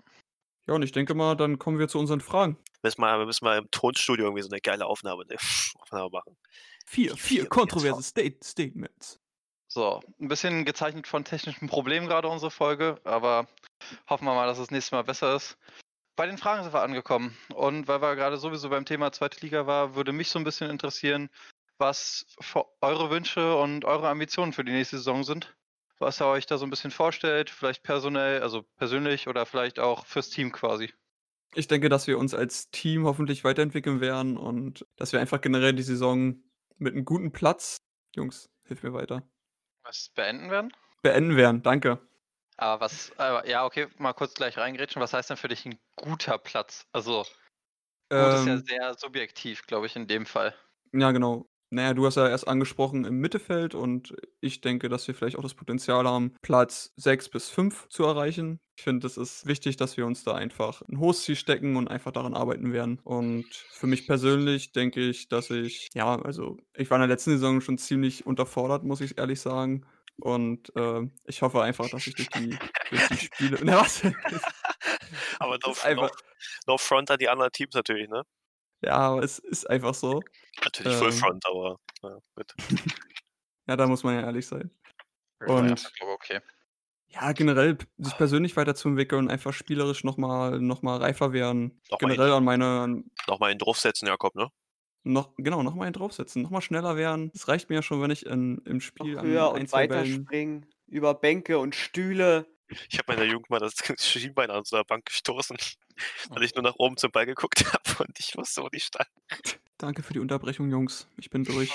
Ja, 0.66 0.74
und 0.74 0.82
ich 0.82 0.92
denke 0.92 1.14
mal, 1.14 1.36
dann 1.36 1.58
kommen 1.58 1.78
wir 1.78 1.88
zu 1.88 1.98
unseren 1.98 2.20
Fragen. 2.20 2.56
Müssen 2.82 3.00
wir, 3.02 3.18
wir 3.18 3.26
müssen 3.26 3.44
mal 3.44 3.58
im 3.58 3.70
Tonstudio 3.70 4.26
irgendwie 4.26 4.42
so 4.42 4.48
eine 4.50 4.60
geile 4.60 4.86
Aufnahme, 4.86 5.24
ne? 5.26 5.36
Aufnahme 5.78 6.10
machen. 6.10 6.36
Vier, 6.86 7.16
vier 7.16 7.16
vier 7.16 7.48
kontroverse 7.48 8.02
State 8.02 8.38
Statements. 8.42 9.21
So, 9.74 10.02
ein 10.20 10.28
bisschen 10.28 10.66
gezeichnet 10.66 11.06
von 11.06 11.24
technischen 11.24 11.66
Problemen 11.66 12.06
gerade 12.06 12.28
unsere 12.28 12.50
Folge, 12.50 13.00
aber 13.04 13.48
hoffen 14.06 14.26
wir 14.26 14.34
mal, 14.34 14.46
dass 14.46 14.58
es 14.58 14.70
nächstes 14.70 14.92
Mal 14.92 15.00
besser 15.00 15.34
ist. 15.34 15.56
Bei 16.14 16.26
den 16.26 16.36
Fragen 16.36 16.62
sind 16.62 16.74
wir 16.74 16.82
angekommen. 16.82 17.34
Und 17.54 17.88
weil 17.88 18.02
wir 18.02 18.14
gerade 18.14 18.36
sowieso 18.36 18.68
beim 18.68 18.84
Thema 18.84 19.12
zweite 19.12 19.40
Liga 19.40 19.66
war, 19.66 19.94
würde 19.94 20.12
mich 20.12 20.28
so 20.28 20.38
ein 20.38 20.44
bisschen 20.44 20.68
interessieren, 20.68 21.30
was 21.78 22.26
eure 22.82 23.08
Wünsche 23.08 23.56
und 23.56 23.86
eure 23.86 24.10
Ambitionen 24.10 24.52
für 24.52 24.62
die 24.62 24.72
nächste 24.72 24.98
Saison 24.98 25.24
sind. 25.24 25.56
Was 25.98 26.20
ihr 26.20 26.26
euch 26.26 26.44
da 26.44 26.58
so 26.58 26.66
ein 26.66 26.70
bisschen 26.70 26.90
vorstellt, 26.90 27.48
vielleicht 27.48 27.82
personell, 27.82 28.42
also 28.42 28.64
persönlich 28.76 29.26
oder 29.26 29.46
vielleicht 29.46 29.78
auch 29.78 30.04
fürs 30.04 30.28
Team 30.28 30.52
quasi. 30.52 30.92
Ich 31.54 31.66
denke, 31.66 31.88
dass 31.88 32.06
wir 32.06 32.18
uns 32.18 32.34
als 32.34 32.70
Team 32.72 33.06
hoffentlich 33.06 33.42
weiterentwickeln 33.42 34.02
werden 34.02 34.36
und 34.36 34.84
dass 34.96 35.14
wir 35.14 35.20
einfach 35.20 35.40
generell 35.40 35.72
die 35.72 35.82
Saison 35.82 36.42
mit 36.76 36.92
einem 36.92 37.06
guten 37.06 37.32
Platz, 37.32 37.78
Jungs, 38.14 38.50
hilf 38.64 38.82
mir 38.82 38.92
weiter, 38.92 39.26
Was 39.84 40.08
beenden 40.08 40.50
werden? 40.50 40.72
beenden 41.02 41.36
werden. 41.36 41.62
Danke. 41.62 42.00
Aber 42.56 42.80
was, 42.80 43.12
aber 43.18 43.46
ja, 43.48 43.64
okay, 43.66 43.88
mal 43.98 44.12
kurz 44.14 44.34
gleich 44.34 44.56
reingrätschen. 44.58 45.00
Was 45.02 45.12
heißt 45.12 45.30
denn 45.30 45.36
für 45.36 45.48
dich 45.48 45.64
ein 45.66 45.78
guter 45.96 46.38
Platz? 46.38 46.86
Also, 46.92 47.26
gut 48.16 48.34
ist 48.34 48.46
ja 48.46 48.56
Ähm, 48.56 48.66
sehr 48.66 48.94
subjektiv, 48.98 49.66
glaube 49.66 49.86
ich, 49.86 49.96
in 49.96 50.06
dem 50.08 50.26
Fall. 50.26 50.54
ja, 50.92 51.10
genau. 51.12 51.48
Naja, 51.72 51.94
du 51.94 52.04
hast 52.04 52.16
ja 52.16 52.28
erst 52.28 52.46
angesprochen 52.48 53.06
im 53.06 53.16
Mittelfeld 53.16 53.74
und 53.74 54.14
ich 54.42 54.60
denke, 54.60 54.90
dass 54.90 55.08
wir 55.08 55.14
vielleicht 55.14 55.38
auch 55.38 55.42
das 55.42 55.54
Potenzial 55.54 56.06
haben, 56.06 56.34
Platz 56.42 56.92
6 56.96 57.30
bis 57.30 57.48
5 57.48 57.88
zu 57.88 58.04
erreichen. 58.04 58.60
Ich 58.76 58.82
finde, 58.82 59.06
es 59.06 59.16
ist 59.16 59.46
wichtig, 59.46 59.76
dass 59.78 59.96
wir 59.96 60.04
uns 60.04 60.22
da 60.22 60.34
einfach 60.34 60.82
ein 60.82 60.98
hohes 60.98 61.22
Ziel 61.22 61.34
stecken 61.34 61.76
und 61.76 61.88
einfach 61.88 62.12
daran 62.12 62.34
arbeiten 62.34 62.74
werden. 62.74 63.00
Und 63.04 63.46
für 63.70 63.86
mich 63.86 64.06
persönlich 64.06 64.72
denke 64.72 65.00
ich, 65.00 65.28
dass 65.28 65.48
ich, 65.48 65.88
ja, 65.94 66.20
also 66.20 66.58
ich 66.76 66.90
war 66.90 66.98
in 66.98 67.02
der 67.02 67.08
letzten 67.08 67.30
Saison 67.30 67.62
schon 67.62 67.78
ziemlich 67.78 68.26
unterfordert, 68.26 68.84
muss 68.84 69.00
ich 69.00 69.16
ehrlich 69.16 69.40
sagen. 69.40 69.86
Und 70.16 70.76
äh, 70.76 71.08
ich 71.24 71.40
hoffe 71.40 71.62
einfach, 71.62 71.88
dass 71.88 72.06
ich 72.06 72.14
durch 72.14 72.28
die, 72.28 72.58
durch 72.90 73.08
die 73.08 73.16
Spiele. 73.16 73.58
Na, 73.64 73.80
was? 73.80 74.02
Aber 75.38 75.58
no, 75.64 75.74
einfach, 75.84 76.10
no, 76.10 76.74
no 76.74 76.76
front 76.76 77.10
an 77.10 77.18
die 77.18 77.30
anderen 77.30 77.50
Teams 77.50 77.74
natürlich, 77.74 78.10
ne? 78.10 78.24
Ja, 78.82 78.94
aber 78.94 79.22
es 79.22 79.38
ist 79.38 79.68
einfach 79.68 79.94
so. 79.94 80.22
Natürlich 80.62 80.94
Full 80.96 81.08
Ähm. 81.08 81.12
Front, 81.14 81.44
aber 81.46 81.78
ja, 82.02 82.18
gut. 82.36 82.54
Ja, 83.66 83.76
da 83.76 83.86
muss 83.86 84.02
man 84.04 84.14
ja 84.16 84.22
ehrlich 84.22 84.46
sein. 84.46 84.70
Ja, 85.40 85.54
Und- 85.54 85.80
ich 85.86 85.94
glaube, 85.94 86.12
okay. 86.12 86.40
Ja, 87.08 87.32
generell 87.32 87.76
sich 87.98 88.16
persönlich 88.16 88.56
weiterzuentwickeln, 88.56 89.28
einfach 89.30 89.52
spielerisch 89.52 90.02
nochmal 90.02 90.58
noch 90.60 90.80
mal 90.80 90.96
reifer 90.96 91.34
werden. 91.34 91.82
Noch 91.90 92.00
mal 92.00 92.08
generell 92.08 92.32
an 92.32 92.42
meine, 92.44 92.64
an, 92.80 93.10
Nochmal 93.28 93.50
einen 93.50 93.58
draufsetzen, 93.58 94.08
Jakob, 94.08 94.34
ne? 94.34 94.48
noch, 95.04 95.34
genau, 95.36 95.62
nochmal 95.62 95.88
einen 95.88 95.92
draufsetzen, 95.92 96.42
nochmal 96.42 96.62
schneller 96.62 96.96
werden. 96.96 97.30
Es 97.34 97.48
reicht 97.48 97.68
mir 97.68 97.76
ja 97.76 97.82
schon, 97.82 98.00
wenn 98.00 98.10
ich 98.10 98.24
in, 98.24 98.58
im 98.64 98.80
Spiel 98.80 99.14
Noch 99.14 99.20
an 99.22 99.26
höher 99.26 99.52
ein, 99.54 99.60
und 99.60 99.68
zwei 99.68 99.82
weiter 99.90 100.02
Bällen. 100.02 100.22
springen, 100.24 100.66
über 100.86 101.12
Bänke 101.12 101.58
und 101.58 101.74
Stühle. 101.74 102.46
Ich 102.90 102.98
habe 102.98 103.12
in 103.12 103.18
der 103.18 103.28
Jugend 103.28 103.50
mal 103.50 103.58
das 103.58 103.74
Schienbein 103.98 104.50
an 104.50 104.64
so 104.64 104.76
einer 104.76 104.84
Bank 104.84 105.06
gestoßen, 105.06 105.56
weil 106.30 106.42
ich 106.42 106.54
nur 106.54 106.62
nach 106.62 106.76
oben 106.76 106.96
zum 106.96 107.10
Ball 107.10 107.26
geguckt 107.26 107.64
habe 107.72 108.04
und 108.04 108.18
ich 108.18 108.36
wusste, 108.36 108.62
wo 108.62 108.68
die 108.68 108.80
stand. 108.80 109.08
Danke 109.78 110.02
für 110.02 110.12
die 110.12 110.20
Unterbrechung, 110.20 110.70
Jungs. 110.70 111.08
Ich 111.16 111.30
bin 111.30 111.44
durch. 111.44 111.70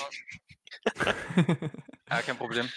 Ja, 2.08 2.22
kein 2.22 2.36
Problem. 2.36 2.70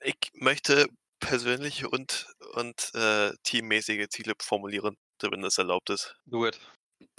Ich 0.00 0.16
möchte 0.34 0.88
persönliche 1.20 1.88
und, 1.88 2.26
und 2.54 2.90
äh, 2.94 3.32
teammäßige 3.42 4.08
Ziele 4.08 4.34
formulieren, 4.40 4.96
wenn 5.20 5.40
das 5.40 5.58
erlaubt 5.58 5.90
ist. 5.90 6.16
Do 6.26 6.46
it. 6.46 6.60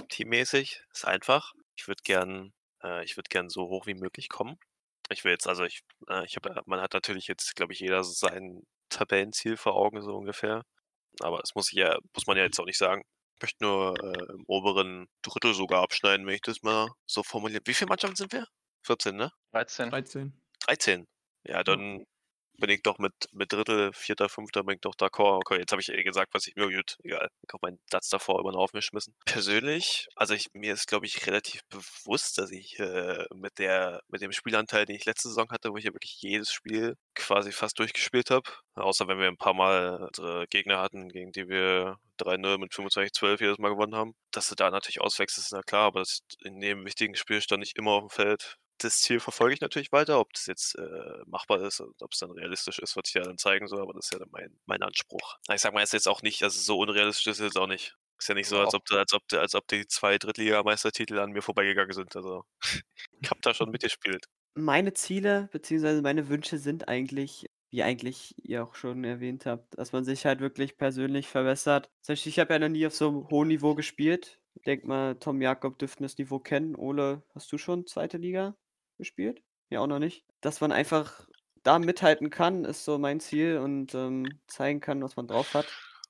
Teammäßig 0.10 0.84
ist 0.94 1.06
einfach. 1.06 1.54
Ich 1.76 1.88
würde 1.88 2.02
gern, 2.04 2.54
äh, 2.84 3.04
ich 3.04 3.18
würde 3.18 3.30
gern 3.30 3.50
so 3.50 3.68
hoch 3.68 3.88
wie 3.88 3.96
möglich 3.96 4.30
kommen. 4.30 4.60
Ich 5.10 5.24
will 5.24 5.32
jetzt, 5.32 5.48
also 5.48 5.63
ich, 5.63 5.82
äh, 6.08 6.24
ich 6.26 6.36
habe, 6.36 6.62
man 6.65 6.82
hat 6.82 6.94
natürlich 6.94 7.28
jetzt, 7.28 7.56
glaube 7.56 7.74
ich, 7.74 7.80
jeder 7.80 8.04
so 8.04 8.12
sein 8.12 8.63
Tabellenziel 8.95 9.58
vor 9.58 9.75
Augen 9.75 10.01
so 10.01 10.15
ungefähr. 10.15 10.63
Aber 11.19 11.39
das 11.39 11.55
muss 11.55 11.71
ich 11.71 11.77
ja, 11.77 11.97
muss 12.13 12.27
man 12.27 12.38
ja 12.38 12.43
jetzt 12.43 12.60
auch 12.60 12.65
nicht 12.65 12.77
sagen. 12.77 13.03
Ich 13.36 13.41
möchte 13.41 13.63
nur 13.63 13.95
äh, 14.01 14.34
im 14.34 14.45
oberen 14.47 15.08
Drittel 15.21 15.53
sogar 15.53 15.81
abschneiden, 15.84 16.25
wenn 16.25 16.36
ich 16.36 16.41
das 16.41 16.62
mal 16.63 16.89
so 17.05 17.23
formuliere. 17.23 17.62
Wie 17.65 17.73
viele 17.73 17.89
Mannschaften 17.89 18.15
sind 18.15 18.34
wir? 18.34 18.45
14, 18.86 19.15
ne? 19.15 19.31
13. 19.51 19.89
13. 19.89 20.34
13. 20.67 21.08
Ja, 21.43 21.63
dann 21.63 22.05
bin 22.58 22.70
ich 22.70 22.82
doch 22.84 22.98
mit, 22.98 23.13
mit 23.32 23.52
Drittel, 23.52 23.91
Vierter, 23.94 24.30
Fünfter, 24.30 24.63
bin 24.63 24.76
ich 24.76 24.82
doch 24.82 24.96
d'accord. 24.96 25.38
Okay, 25.38 25.60
jetzt 25.60 25.72
habe 25.72 25.82
ich 25.82 25.89
eh 25.89 26.04
gesagt, 26.04 26.34
was 26.34 26.48
ich 26.48 26.56
mir 26.56 26.70
gut, 26.70 26.98
egal. 27.04 27.30
Ich 27.41 27.54
habe 27.54 27.68
meinen 27.68 27.80
Satz 27.89 28.10
davor 28.10 28.39
über 28.39 28.52
den 28.52 28.58
Haufen 28.58 28.78
geschmissen. 28.78 29.15
Persönlich, 29.26 30.08
also 30.15 30.34
ich, 30.34 30.48
mir 30.54 30.74
ist, 30.74 30.88
glaube 30.88 31.06
ich, 31.06 31.28
relativ 31.28 31.62
bewusst, 31.70 32.38
dass 32.38 32.52
ich 32.52 32.80
äh, 32.80 33.26
mit, 33.34 33.60
der, 33.60 34.02
mit 34.08 34.22
dem 34.22 34.32
Spielanteil, 34.32 34.86
den 34.86 34.96
ich 34.96 35.06
letzte 35.06 35.30
Saison 35.30 35.50
hatte, 35.50 35.72
wo 35.72 35.78
ich 35.78 35.86
ja 35.86 35.94
wirklich 35.94 36.22
jedes 36.22 36.52
Spiel 36.52 36.96
quasi 37.15 37.52
fast 37.52 37.80
durchgespielt 37.80 38.32
habe, 38.32 38.50
außer 38.76 39.08
wenn 39.08 39.20
wir 39.20 39.28
ein 39.28 39.38
paar 39.38 39.54
Mal 39.54 40.08
unsere 40.08 40.48
Gegner 40.48 40.80
hatten, 40.80 41.10
gegen 41.10 41.32
die 41.32 41.48
wir 41.48 41.98
3-0 42.20 42.58
mit 42.58 42.74
25-12 42.74 43.41
jedes 43.41 43.58
Mal 43.58 43.70
gewonnen 43.70 43.96
haben. 43.96 44.15
Dass 44.32 44.50
du 44.50 44.56
da 44.56 44.70
natürlich 44.72 45.02
auswechselst, 45.02 45.48
ist 45.48 45.54
na 45.54 45.62
klar, 45.62 45.88
aber 45.88 46.04
in 46.44 46.60
dem 46.60 46.86
wichtigen 46.86 47.15
Spiel 47.15 47.41
stand 47.41 47.63
ich 47.63 47.76
immer 47.76 47.91
auf 47.91 48.04
dem 48.04 48.10
Feld 48.10 48.58
das 48.80 49.00
Ziel 49.00 49.20
verfolge 49.20 49.54
ich 49.54 49.62
natürlich 49.62 49.92
weiter. 49.92 50.20
Ob 50.20 50.34
das 50.34 50.46
jetzt 50.46 50.76
äh, 50.78 51.24
machbar 51.26 51.62
ist 51.62 51.80
und 51.80 52.02
ob 52.02 52.14
es 52.14 52.20
dann 52.20 52.32
realistisch 52.32 52.80
ist, 52.80 52.96
wird 52.96 53.08
sich 53.08 53.16
ja 53.16 53.24
dann 53.24 53.38
zeigen, 53.38 53.68
so, 53.68 53.80
aber 53.80 53.94
das 53.94 54.06
ist 54.06 54.14
ja 54.14 54.20
dann 54.20 54.30
mein, 54.32 54.58
mein 54.66 54.82
Anspruch. 54.82 55.38
Ich 55.54 55.62
sag 55.62 55.74
mal, 55.74 55.82
es 55.82 55.90
ist 55.90 55.94
jetzt 55.94 56.08
auch 56.08 56.22
nicht, 56.22 56.44
also 56.44 56.60
so 56.60 56.78
unrealistisch 56.80 57.28
ist 57.28 57.40
es 57.40 57.46
jetzt 57.46 57.58
auch 57.58 57.68
nicht. 57.68 57.96
Ist 58.18 58.30
ja 58.30 58.36
nicht 58.36 58.48
so, 58.48 58.58
Ja, 58.58 58.64
als 58.64 58.74
ob, 58.74 58.90
als 58.92 59.14
ob, 59.14 59.24
als 59.34 59.56
ob 59.56 59.68
die 59.68 59.88
zwei 59.88 60.18
Drittligameistertitel 60.18 61.20
an 61.20 61.32
mir 61.32 61.42
vorbeigegangen 61.42 61.94
sind. 61.94 62.16
Also 62.16 62.46
ich 63.22 63.30
habe 63.30 63.42
da 63.42 63.54
schon 63.54 63.72
mitgespielt. 63.72 64.26
Meine 64.56 64.94
Ziele 64.94 65.50
bzw. 65.52 66.02
meine 66.02 66.30
Wünsche 66.30 66.58
sind 66.58 66.88
eigentlich, 66.88 67.48
wie 67.72 67.84
eigentlich 67.84 68.36
ihr 68.44 68.64
auch 68.64 68.76
schon 68.76 69.04
erwähnt 69.04 69.46
habt, 69.46 69.78
dass 69.78 69.92
man 69.92 70.06
sich 70.06 70.26
halt 70.26 70.40
wirklich 70.40 70.78
persönlich 70.78 71.28
verbessert. 71.28 71.90
Ich 72.08 72.40
habe 72.40 72.54
ja 72.54 72.60
noch 72.60 72.70
nie 72.70 72.88
auf 72.88 72.96
so 72.96 73.10
einem 73.10 73.30
hohen 73.30 73.50
Niveau 73.50 73.76
gespielt. 73.76 74.40
Ich 74.54 74.62
denke 74.64 74.88
mal, 74.88 75.16
Tom 75.16 75.42
Jakob 75.42 75.78
dürften 75.78 76.04
das 76.04 76.18
Niveau 76.18 76.40
kennen. 76.40 76.76
Ole, 76.76 77.22
hast 77.34 77.52
du 77.52 77.58
schon 77.58 77.86
zweite 77.86 78.18
Liga 78.18 78.56
gespielt? 78.97 79.41
Ja, 79.69 79.81
auch 79.81 79.88
noch 79.88 79.99
nicht. 79.99 80.25
Dass 80.41 80.62
man 80.62 80.71
einfach 80.71 81.27
da 81.63 81.79
mithalten 81.79 82.29
kann, 82.29 82.65
ist 82.65 82.86
so 82.86 82.97
mein 82.97 83.19
Ziel 83.19 83.58
und 83.58 83.95
ähm, 83.95 84.39
zeigen 84.47 84.79
kann, 84.79 85.01
was 85.01 85.15
man 85.15 85.27
drauf 85.27 85.53
hat. 85.53 85.67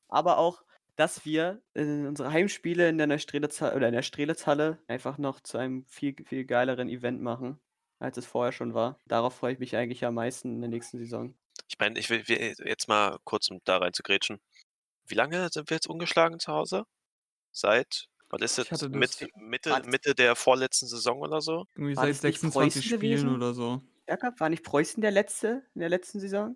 Aber 0.10 0.38
auch, 0.38 0.64
dass 0.96 1.26
wir 1.26 1.62
unsere 1.76 2.32
Heimspiele 2.32 2.88
in 2.88 2.98
der 2.98 3.08
Neustrelitz- 3.08 3.62
oder 3.62 3.88
in 3.88 3.94
der 3.94 4.02
Strelitzhalle 4.02 4.80
einfach 4.88 5.18
noch 5.18 5.40
zu 5.42 5.58
einem 5.58 5.86
viel, 5.88 6.16
viel 6.26 6.46
geileren 6.46 6.90
Event 6.90 7.22
machen 7.22 7.60
als 8.00 8.18
es 8.18 8.26
vorher 8.26 8.52
schon 8.52 8.74
war. 8.74 9.00
Darauf 9.06 9.36
freue 9.36 9.54
ich 9.54 9.60
mich 9.60 9.76
eigentlich 9.76 10.06
am 10.06 10.16
meisten 10.16 10.56
in 10.56 10.62
der 10.62 10.70
nächsten 10.70 10.98
Saison. 10.98 11.36
Ich 11.68 11.80
meine, 11.80 12.00
ich 12.00 12.10
will, 12.10 12.28
will 12.28 12.56
jetzt 12.66 12.88
mal 12.88 13.18
kurz, 13.24 13.50
um 13.50 13.60
da 13.64 13.78
rein 13.78 13.94
zu 13.94 14.04
grätschen. 14.04 14.40
Wie 15.08 15.16
lange 15.16 15.50
sind 15.52 15.70
wir 15.70 15.76
jetzt 15.76 15.88
ungeschlagen 15.88 16.40
zu 16.40 16.52
Hause? 16.52 16.86
Seit, 17.52 18.08
was 18.30 18.42
ist 18.42 18.58
das- 18.72 18.82
Mitte, 18.90 19.70
Warte. 19.70 19.90
Mitte 19.90 20.16
der 20.16 20.36
vorletzten 20.36 20.88
Saison 20.88 21.20
oder 21.22 21.42
so? 21.42 21.66
Irgendwie 21.76 21.96
War 21.96 22.04
seit 22.06 22.16
das 22.16 22.24
nicht 22.24 22.40
26 22.42 22.54
Preußen 22.54 22.82
Spielen 22.84 23.00
gewesen? 23.22 23.36
oder 23.36 23.54
so. 23.54 23.82
Jakob, 24.08 24.40
war 24.40 24.50
nicht 24.50 24.64
Preußen 24.64 25.02
der 25.02 25.12
letzte 25.12 25.64
in 25.74 25.80
der 25.82 25.90
letzten 25.90 26.20
Saison? 26.20 26.56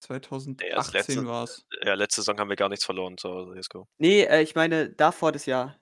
2018 0.00 0.92
letzte- 0.92 1.26
war 1.26 1.44
es. 1.44 1.66
Ja, 1.84 1.94
letzte 1.94 2.20
Saison 2.22 2.38
haben 2.38 2.48
wir 2.48 2.56
gar 2.56 2.68
nichts 2.68 2.84
verloren 2.84 3.16
zu 3.16 3.28
Hause, 3.30 3.54
Jesko. 3.56 3.88
Nee, 3.98 4.22
äh, 4.24 4.42
ich 4.42 4.54
meine 4.54 4.90
davor 4.90 5.32
das 5.32 5.46
Jahr. 5.46 5.78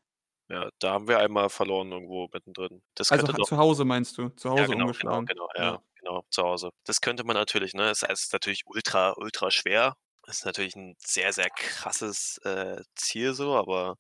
Ja, 0.48 0.68
da 0.78 0.92
haben 0.92 1.08
wir 1.08 1.18
einmal 1.18 1.48
verloren 1.48 1.90
irgendwo 1.90 2.28
mittendrin. 2.32 2.82
Das 2.94 3.10
Also 3.10 3.26
doch 3.26 3.46
zu 3.46 3.56
Hause 3.56 3.84
meinst 3.84 4.18
du? 4.18 4.28
Zu 4.30 4.50
Hause 4.50 4.60
ja, 4.62 4.66
genau, 4.66 4.76
genau, 4.76 4.84
ungeschlagen. 4.86 5.26
genau, 5.26 5.48
ja, 5.56 5.62
Ja. 5.64 5.82
genau, 5.98 6.24
zu 6.30 6.42
Hause. 6.42 6.70
Das 6.84 7.00
könnte 7.00 7.24
man 7.24 7.34
natürlich, 7.34 7.72
ne? 7.74 7.90
Es 7.90 8.02
es 8.02 8.24
ist 8.24 8.32
natürlich 8.32 8.62
ultra, 8.66 9.14
ultra 9.16 9.50
schwer. 9.50 9.96
Das 10.26 10.38
ist 10.38 10.44
natürlich 10.44 10.76
ein 10.76 10.94
sehr, 10.98 11.32
sehr 11.32 11.48
krasses 11.50 12.38
äh, 12.44 12.82
Ziel 12.94 13.34
so, 13.34 13.54
aber 13.56 13.96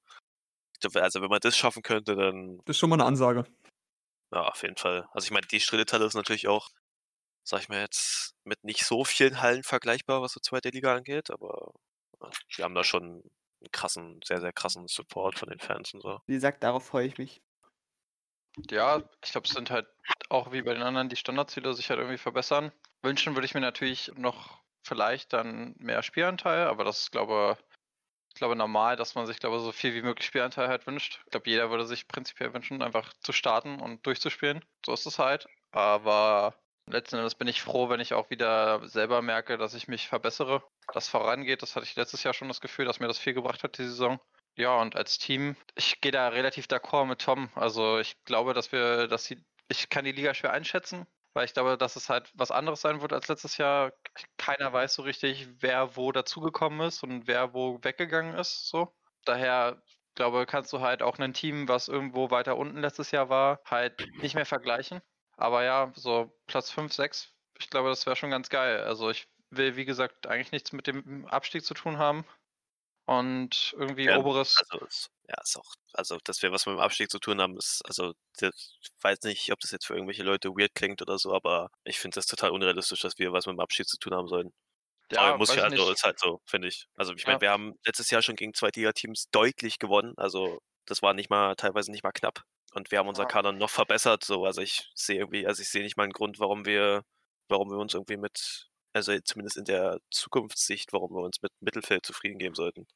also 0.94 1.20
wenn 1.22 1.30
man 1.30 1.40
das 1.40 1.56
schaffen 1.56 1.82
könnte, 1.82 2.16
dann 2.16 2.60
Das 2.66 2.76
ist 2.76 2.80
schon 2.80 2.90
mal 2.90 2.96
eine 2.96 3.04
Ansage. 3.06 3.44
ja, 4.32 4.42
auf 4.48 4.62
jeden 4.62 4.76
Fall. 4.76 5.06
Also 5.12 5.26
ich 5.26 5.30
meine, 5.30 5.46
die 5.46 5.60
Strilletalle 5.60 6.04
ist 6.06 6.14
natürlich 6.14 6.48
auch, 6.48 6.70
sag 7.44 7.60
ich 7.62 7.68
mal 7.68 7.80
jetzt, 7.80 8.34
mit 8.44 8.64
nicht 8.64 8.84
so 8.86 9.04
vielen 9.04 9.40
Hallen 9.42 9.62
vergleichbar, 9.64 10.22
was 10.22 10.32
so 10.32 10.40
zweite 10.40 10.70
Liga 10.70 10.94
angeht, 10.96 11.30
aber 11.30 11.72
wir 12.56 12.64
haben 12.64 12.74
da 12.74 12.84
schon 12.84 13.04
einen 13.04 13.72
krassen, 13.72 14.20
sehr, 14.24 14.40
sehr 14.40 14.52
krassen 14.52 14.88
Support 14.88 15.38
von 15.38 15.48
den 15.50 15.60
Fans 15.60 15.94
und 15.94 16.02
so. 16.02 16.20
Wie 16.26 16.34
gesagt, 16.34 16.62
darauf 16.62 16.84
freue 16.86 17.06
ich 17.06 17.16
mich. 17.18 17.42
Ja, 18.70 19.02
ich 19.24 19.32
glaube, 19.32 19.46
es 19.46 19.52
sind 19.54 19.70
halt 19.70 19.86
auch 20.28 20.52
wie 20.52 20.62
bei 20.62 20.74
den 20.74 20.82
anderen 20.82 21.08
die 21.08 21.16
Standardziele 21.16 21.74
sich 21.74 21.90
halt 21.90 21.98
irgendwie 21.98 22.18
verbessern. 22.18 22.72
Wünschen 23.02 23.34
würde 23.34 23.46
ich 23.46 23.54
mir 23.54 23.60
natürlich 23.60 24.12
noch 24.16 24.62
vielleicht 24.86 25.32
dann 25.32 25.74
mehr 25.78 26.02
Spielanteil, 26.02 26.66
aber 26.66 26.84
das 26.84 27.00
ist, 27.00 27.12
glaube 27.12 27.56
ich, 27.58 27.73
glaube 28.34 28.56
normal, 28.56 28.96
dass 28.96 29.14
man 29.14 29.26
sich, 29.26 29.38
glaube 29.38 29.60
so 29.60 29.72
viel 29.72 29.94
wie 29.94 30.02
möglich 30.02 30.26
Spielanteil 30.26 30.68
halt 30.68 30.86
wünscht. 30.86 31.20
Ich 31.24 31.30
glaube, 31.30 31.50
jeder 31.50 31.70
würde 31.70 31.86
sich 31.86 32.08
prinzipiell 32.08 32.52
wünschen, 32.54 32.82
einfach 32.82 33.12
zu 33.20 33.32
starten 33.32 33.80
und 33.80 34.04
durchzuspielen. 34.06 34.64
So 34.84 34.92
ist 34.92 35.06
es 35.06 35.18
halt. 35.18 35.46
Aber 35.72 36.54
letzten 36.86 37.16
Endes 37.16 37.34
bin 37.34 37.48
ich 37.48 37.62
froh, 37.62 37.88
wenn 37.88 38.00
ich 38.00 38.14
auch 38.14 38.30
wieder 38.30 38.86
selber 38.86 39.22
merke, 39.22 39.58
dass 39.58 39.74
ich 39.74 39.88
mich 39.88 40.08
verbessere, 40.08 40.62
dass 40.92 41.08
vorangeht. 41.08 41.62
Das 41.62 41.76
hatte 41.76 41.86
ich 41.86 41.96
letztes 41.96 42.22
Jahr 42.22 42.34
schon 42.34 42.48
das 42.48 42.60
Gefühl, 42.60 42.84
dass 42.84 43.00
mir 43.00 43.08
das 43.08 43.18
viel 43.18 43.34
gebracht 43.34 43.62
hat, 43.62 43.78
die 43.78 43.84
Saison. 43.84 44.20
Ja, 44.56 44.76
und 44.76 44.94
als 44.94 45.18
Team, 45.18 45.56
ich 45.74 46.00
gehe 46.00 46.12
da 46.12 46.28
relativ 46.28 46.66
d'accord 46.66 47.06
mit 47.06 47.20
Tom. 47.20 47.50
Also 47.54 47.98
ich 47.98 48.14
glaube, 48.24 48.54
dass 48.54 48.70
wir, 48.70 49.08
dass 49.08 49.24
die, 49.24 49.42
ich 49.68 49.88
kann 49.88 50.04
die 50.04 50.12
Liga 50.12 50.34
schwer 50.34 50.52
einschätzen, 50.52 51.06
weil 51.34 51.44
ich 51.44 51.52
glaube, 51.54 51.76
dass 51.76 51.96
es 51.96 52.08
halt 52.08 52.32
was 52.34 52.50
anderes 52.50 52.80
sein 52.80 53.02
wird 53.02 53.12
als 53.12 53.28
letztes 53.28 53.58
Jahr. 53.58 53.92
Keiner 54.38 54.72
weiß 54.72 54.94
so 54.94 55.02
richtig, 55.02 55.48
wer 55.60 55.96
wo 55.96 56.12
dazugekommen 56.12 56.80
ist 56.86 57.02
und 57.02 57.26
wer 57.26 57.52
wo 57.52 57.78
weggegangen 57.82 58.34
ist. 58.36 58.68
So. 58.68 58.94
Daher 59.24 59.82
glaube, 60.14 60.46
kannst 60.46 60.72
du 60.72 60.80
halt 60.80 61.02
auch 61.02 61.18
ein 61.18 61.34
Team, 61.34 61.68
was 61.68 61.88
irgendwo 61.88 62.30
weiter 62.30 62.56
unten 62.56 62.78
letztes 62.80 63.10
Jahr 63.10 63.28
war, 63.28 63.60
halt 63.64 64.06
nicht 64.22 64.34
mehr 64.34 64.46
vergleichen. 64.46 65.02
Aber 65.36 65.64
ja, 65.64 65.92
so 65.94 66.32
Platz 66.46 66.70
5, 66.70 66.92
6, 66.92 67.32
ich 67.58 67.70
glaube, 67.70 67.88
das 67.88 68.06
wäre 68.06 68.16
schon 68.16 68.30
ganz 68.30 68.48
geil. 68.48 68.84
Also 68.84 69.10
ich 69.10 69.28
will, 69.50 69.76
wie 69.76 69.84
gesagt, 69.84 70.26
eigentlich 70.26 70.52
nichts 70.52 70.72
mit 70.72 70.86
dem 70.86 71.26
Abstieg 71.26 71.64
zu 71.64 71.74
tun 71.74 71.98
haben. 71.98 72.24
Und 73.06 73.74
irgendwie 73.76 74.06
Ja, 74.06 74.18
oberes. 74.18 74.62
Also, 74.70 74.86
ja, 75.28 75.36
ist 75.42 75.56
auch, 75.58 75.74
also, 75.94 76.18
dass 76.24 76.42
wir 76.42 76.52
was 76.52 76.66
mit 76.66 76.74
dem 76.76 76.80
Abstieg 76.80 77.10
zu 77.10 77.18
tun 77.18 77.40
haben, 77.40 77.56
ist, 77.56 77.82
also, 77.86 78.12
das, 78.38 78.78
ich 78.82 78.90
weiß 79.02 79.20
nicht, 79.22 79.52
ob 79.52 79.60
das 79.60 79.70
jetzt 79.70 79.86
für 79.86 79.94
irgendwelche 79.94 80.22
Leute 80.22 80.50
weird 80.50 80.74
klingt 80.74 81.00
oder 81.02 81.18
so, 81.18 81.32
aber 81.34 81.70
ich 81.84 81.98
finde 81.98 82.16
das 82.16 82.26
total 82.26 82.50
unrealistisch, 82.50 83.00
dass 83.00 83.18
wir 83.18 83.32
was 83.32 83.46
mit 83.46 83.54
dem 83.56 83.60
Abstieg 83.60 83.86
zu 83.88 83.98
tun 83.98 84.14
haben 84.14 84.28
sollen. 84.28 84.52
aber 85.16 85.38
muss 85.38 85.54
ja, 85.56 85.62
also, 85.64 85.90
ist 85.92 86.02
halt 86.04 86.18
so, 86.18 86.40
finde 86.46 86.68
ich. 86.68 86.86
Also, 86.96 87.14
ich 87.14 87.26
meine, 87.26 87.40
Ja. 87.40 87.40
wir 87.40 87.50
haben 87.50 87.74
letztes 87.86 88.10
Jahr 88.10 88.22
schon 88.22 88.36
gegen 88.36 88.54
Zweitligateams 88.54 89.26
deutlich 89.30 89.78
gewonnen, 89.78 90.14
also, 90.16 90.58
das 90.86 91.02
war 91.02 91.14
nicht 91.14 91.30
mal, 91.30 91.54
teilweise 91.56 91.90
nicht 91.90 92.02
mal 92.04 92.12
knapp. 92.12 92.42
Und 92.74 92.90
wir 92.90 92.98
haben 92.98 93.08
unser 93.08 93.24
Ja. 93.24 93.26
Kader 93.26 93.52
noch 93.52 93.70
verbessert, 93.70 94.24
so, 94.24 94.44
also, 94.44 94.60
ich 94.62 94.90
sehe 94.94 95.18
irgendwie, 95.20 95.46
also, 95.46 95.62
ich 95.62 95.68
sehe 95.70 95.82
nicht 95.82 95.96
mal 95.96 96.04
einen 96.04 96.12
Grund, 96.12 96.38
warum 96.40 96.66
wir, 96.66 97.02
warum 97.48 97.70
wir 97.70 97.78
uns 97.78 97.94
irgendwie 97.94 98.16
mit, 98.18 98.68
also, 98.92 99.16
zumindest 99.24 99.56
in 99.58 99.64
der 99.64 99.98
Zukunftssicht, 100.10 100.92
warum 100.92 101.12
wir 101.14 101.22
uns 101.24 101.40
mit 101.42 101.52
Mittelfeld 101.60 102.04
zufrieden 102.06 102.38
geben 102.38 102.54
sollten. 102.54 102.86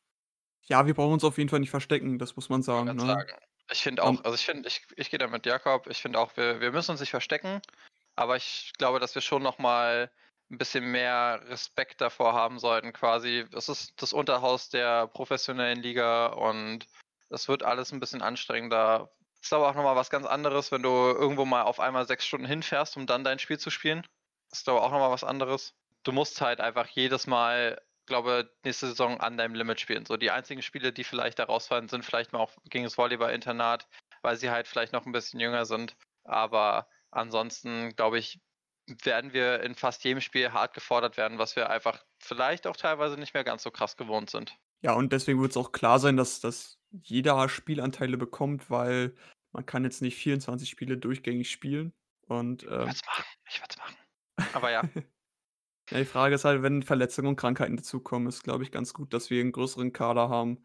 Ja, 0.69 0.87
wir 0.87 0.95
brauchen 0.95 1.15
uns 1.15 1.25
auf 1.25 1.39
jeden 1.39 1.51
Fall 1.51 1.61
nicht 1.61 1.71
verstecken, 1.71 2.19
das 2.19 2.37
muss 2.37 2.49
man 2.49 2.63
sagen. 2.63 2.95
Ne? 2.95 3.07
sagen. 3.07 3.33
Ich 3.71 3.83
finde 3.83 4.03
Ähm, 4.03 4.19
auch, 4.19 4.25
also 4.25 4.35
ich 4.35 4.45
finde, 4.45 4.69
ich, 4.69 4.83
ich 4.97 5.11
gehe 5.11 5.19
da 5.19 5.27
mit 5.27 5.45
Jakob, 5.47 5.87
ich 5.89 6.01
finde 6.01 6.19
auch, 6.19 6.37
wir, 6.37 6.61
wir 6.61 6.73
müssen 6.73 6.93
uns 6.93 7.01
nicht 7.01 7.11
verstecken, 7.11 7.61
aber 8.17 8.37
ich 8.37 8.73
glaube, 8.79 9.01
dass 9.01 9.15
wir 9.15 9.23
schon 9.23 9.43
nochmal 9.43 10.11
ein 10.51 10.59
bisschen 10.59 10.85
mehr 10.91 11.43
Respekt 11.49 12.01
davor 12.01 12.33
haben 12.33 12.59
sollten, 12.59 12.93
quasi. 12.93 13.45
Das 13.51 13.69
ist 13.69 14.01
das 14.01 14.13
Unterhaus 14.13 14.71
der 14.71 15.07
professionellen 15.07 15.83
Liga 15.83 16.29
und 16.29 16.87
es 17.29 17.49
wird 17.49 17.63
alles 17.63 17.93
ein 17.93 18.01
bisschen 18.01 18.23
anstrengender. 18.23 19.11
Ist 19.43 19.53
aber 19.53 19.69
auch 19.69 19.75
nochmal 19.75 19.97
was 19.97 20.11
ganz 20.11 20.27
anderes, 20.27 20.73
wenn 20.73 20.83
du 20.83 20.89
irgendwo 20.89 21.45
mal 21.45 21.63
auf 21.63 21.81
einmal 21.81 22.07
sechs 22.07 22.27
Stunden 22.27 22.47
hinfährst, 22.47 22.97
um 22.97 23.07
dann 23.07 23.25
dein 23.25 23.39
Spiel 23.39 23.59
zu 23.59 23.71
spielen. 23.71 24.07
Ist 24.51 24.69
aber 24.69 24.83
auch 24.83 24.91
nochmal 24.91 25.11
was 25.11 25.25
anderes. 25.25 25.75
Du 26.03 26.13
musst 26.13 26.41
halt 26.41 26.61
einfach 26.61 26.87
jedes 26.89 27.27
Mal, 27.27 27.81
glaube 28.09 28.51
nächste 28.65 28.89
Saison 28.89 29.21
an 29.21 29.37
deinem 29.37 29.55
Limit 29.55 29.81
spielen. 29.81 30.07
So 30.07 30.17
die 30.17 30.31
einzigen 30.31 30.63
Spiele, 30.63 30.93
die 30.93 31.05
vielleicht 31.05 31.39
da 31.39 31.45
rausfallen, 31.45 31.89
sind 31.89 32.05
vielleicht 32.05 32.33
mal 32.33 32.41
auch 32.41 32.53
gegen 32.71 32.85
das 32.85 32.99
Volleyball-Internat, 32.99 33.89
weil 34.23 34.37
sie 34.37 34.51
halt 34.51 34.67
vielleicht 34.67 34.93
noch 34.93 35.07
ein 35.07 35.13
bisschen 35.13 35.41
jünger 35.41 35.65
sind. 35.65 35.97
Aber 36.25 36.89
ansonsten, 37.11 37.95
glaube 37.95 38.19
ich, 38.19 38.41
werden 39.03 39.33
wir 39.33 39.63
in 39.63 39.75
fast 39.75 40.03
jedem 40.05 40.21
Spiel 40.21 40.53
hart 40.53 40.75
gefordert 40.75 41.17
werden, 41.17 41.39
was 41.39 41.57
wir 41.57 41.71
einfach 41.71 42.05
vielleicht 42.19 42.67
auch 42.67 42.77
teilweise 42.77 43.17
nicht 43.17 43.35
mehr 43.35 43.45
ganz 43.45 43.63
so 43.63 43.71
krass 43.71 43.97
gewohnt 43.97 44.31
sind. 44.31 44.57
Ja, 44.81 44.93
und 44.93 45.13
deswegen 45.13 45.41
wird 45.41 45.51
es 45.51 45.57
auch 45.57 45.73
klar 45.73 45.99
sein, 45.99 46.17
dass, 46.17 46.41
dass 46.41 46.79
jeder 46.91 47.49
Spielanteile 47.49 48.17
bekommt, 48.17 48.71
weil 48.71 49.15
man 49.53 49.67
kann 49.67 49.85
jetzt 49.85 50.03
nicht 50.03 50.17
24 50.17 50.69
Spiele 50.69 50.97
durchgängig 50.97 51.51
spielen. 51.51 51.93
Und 52.27 52.63
Ich 52.63 52.69
ähm, 52.69 52.79
würde 52.79 52.91
es 52.93 53.07
machen. 53.07 53.25
Ich 53.49 53.61
würde 53.61 53.69
es 53.71 53.77
machen. 53.79 53.97
Aber 54.55 54.71
ja, 54.71 54.83
ja, 55.91 55.99
die 55.99 56.05
Frage 56.05 56.35
ist 56.35 56.45
halt, 56.45 56.63
wenn 56.63 56.83
Verletzungen 56.83 57.29
und 57.29 57.37
Krankheiten 57.37 57.77
dazukommen, 57.77 58.29
ist, 58.29 58.45
glaube 58.45 58.63
ich, 58.65 58.71
ganz 58.71 58.93
gut, 58.93 59.13
dass 59.13 59.31
wir 59.31 59.41
einen 59.41 59.53
größeren 59.53 59.93
Kader 59.93 60.29
haben, 60.29 60.63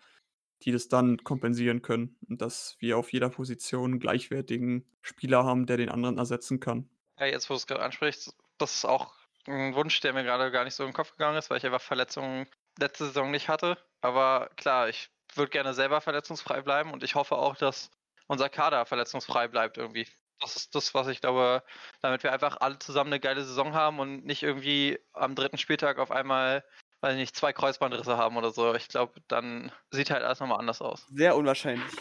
die 0.64 0.72
das 0.72 0.88
dann 0.88 1.18
kompensieren 1.24 1.82
können. 1.82 2.18
Und 2.28 2.42
dass 2.42 2.76
wir 2.80 2.98
auf 2.98 3.12
jeder 3.14 3.30
Position 3.30 3.92
einen 3.92 4.00
gleichwertigen 4.00 4.86
Spieler 5.02 5.44
haben, 5.44 5.66
der 5.66 5.78
den 5.78 5.90
anderen 5.90 6.18
ersetzen 6.18 6.60
kann. 6.60 6.90
Ja, 7.20 7.26
jetzt, 7.26 7.50
wo 7.50 7.54
du 7.54 7.58
es 7.58 7.68
gerade 7.68 7.84
ansprichst, 7.84 8.36
das 8.58 8.76
ist 8.76 8.86
auch 8.86 9.14
ein 9.48 9.76
Wunsch, 9.76 10.00
der 10.02 10.14
mir 10.14 10.24
gerade 10.24 10.52
gar 10.52 10.64
nicht 10.64 10.76
so 10.76 10.86
im 10.86 10.94
Kopf 10.94 11.12
gegangen 11.12 11.38
ist, 11.38 11.50
weil 11.50 11.58
ich 11.58 11.66
einfach 11.66 11.82
Verletzungen 11.82 12.48
letzte 12.80 13.06
Saison 13.06 13.32
nicht 13.32 13.50
hatte. 13.50 13.78
Aber 14.02 14.50
klar, 14.56 14.90
ich 14.90 15.10
würde 15.36 15.52
gerne 15.52 15.74
selber 15.74 16.02
verletzungsfrei 16.02 16.62
bleiben 16.62 16.92
und 16.92 17.04
ich 17.04 17.16
hoffe 17.16 17.36
auch, 17.36 17.56
dass 17.56 17.92
unser 18.28 18.50
Kader 18.50 18.86
verletzungsfrei 18.86 19.48
bleibt 19.48 19.78
irgendwie. 19.78 20.08
Das 20.40 20.56
ist 20.56 20.76
das, 20.76 20.94
was 20.94 21.08
ich 21.08 21.22
glaube, 21.22 21.64
damit 22.02 22.24
wir 22.24 22.34
einfach 22.34 22.58
alle 22.60 22.80
zusammen 22.80 23.14
eine 23.14 23.20
geile 23.20 23.44
Saison 23.44 23.74
haben 23.74 24.00
und 24.00 24.26
nicht 24.26 24.44
irgendwie 24.44 25.00
am 25.14 25.36
dritten 25.36 25.58
Spieltag 25.58 26.00
auf 26.00 26.12
einmal, 26.12 26.64
weiß 27.02 27.14
ich 27.14 27.20
nicht, 27.20 27.36
zwei 27.36 27.54
Kreuzbandrisse 27.54 28.18
haben 28.18 28.36
oder 28.38 28.52
so. 28.52 28.74
Ich 28.76 28.88
glaube, 28.88 29.14
dann 29.28 29.72
sieht 29.92 30.12
halt 30.12 30.24
alles 30.24 30.40
nochmal 30.40 30.60
anders 30.60 30.82
aus. 30.82 31.06
Sehr 31.10 31.36
unwahrscheinlich. 31.38 31.92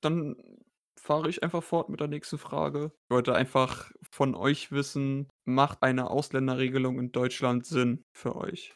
Dann 0.00 0.36
fahre 1.02 1.28
ich 1.28 1.42
einfach 1.42 1.62
fort 1.62 1.88
mit 1.88 2.00
der 2.00 2.08
nächsten 2.08 2.38
Frage. 2.38 2.92
Ich 3.04 3.10
wollte 3.10 3.34
einfach 3.34 3.90
von 4.10 4.34
euch 4.34 4.70
wissen, 4.70 5.28
macht 5.44 5.82
eine 5.82 6.10
Ausländerregelung 6.10 6.98
in 6.98 7.12
Deutschland 7.12 7.66
Sinn 7.66 8.04
für 8.12 8.36
euch? 8.36 8.74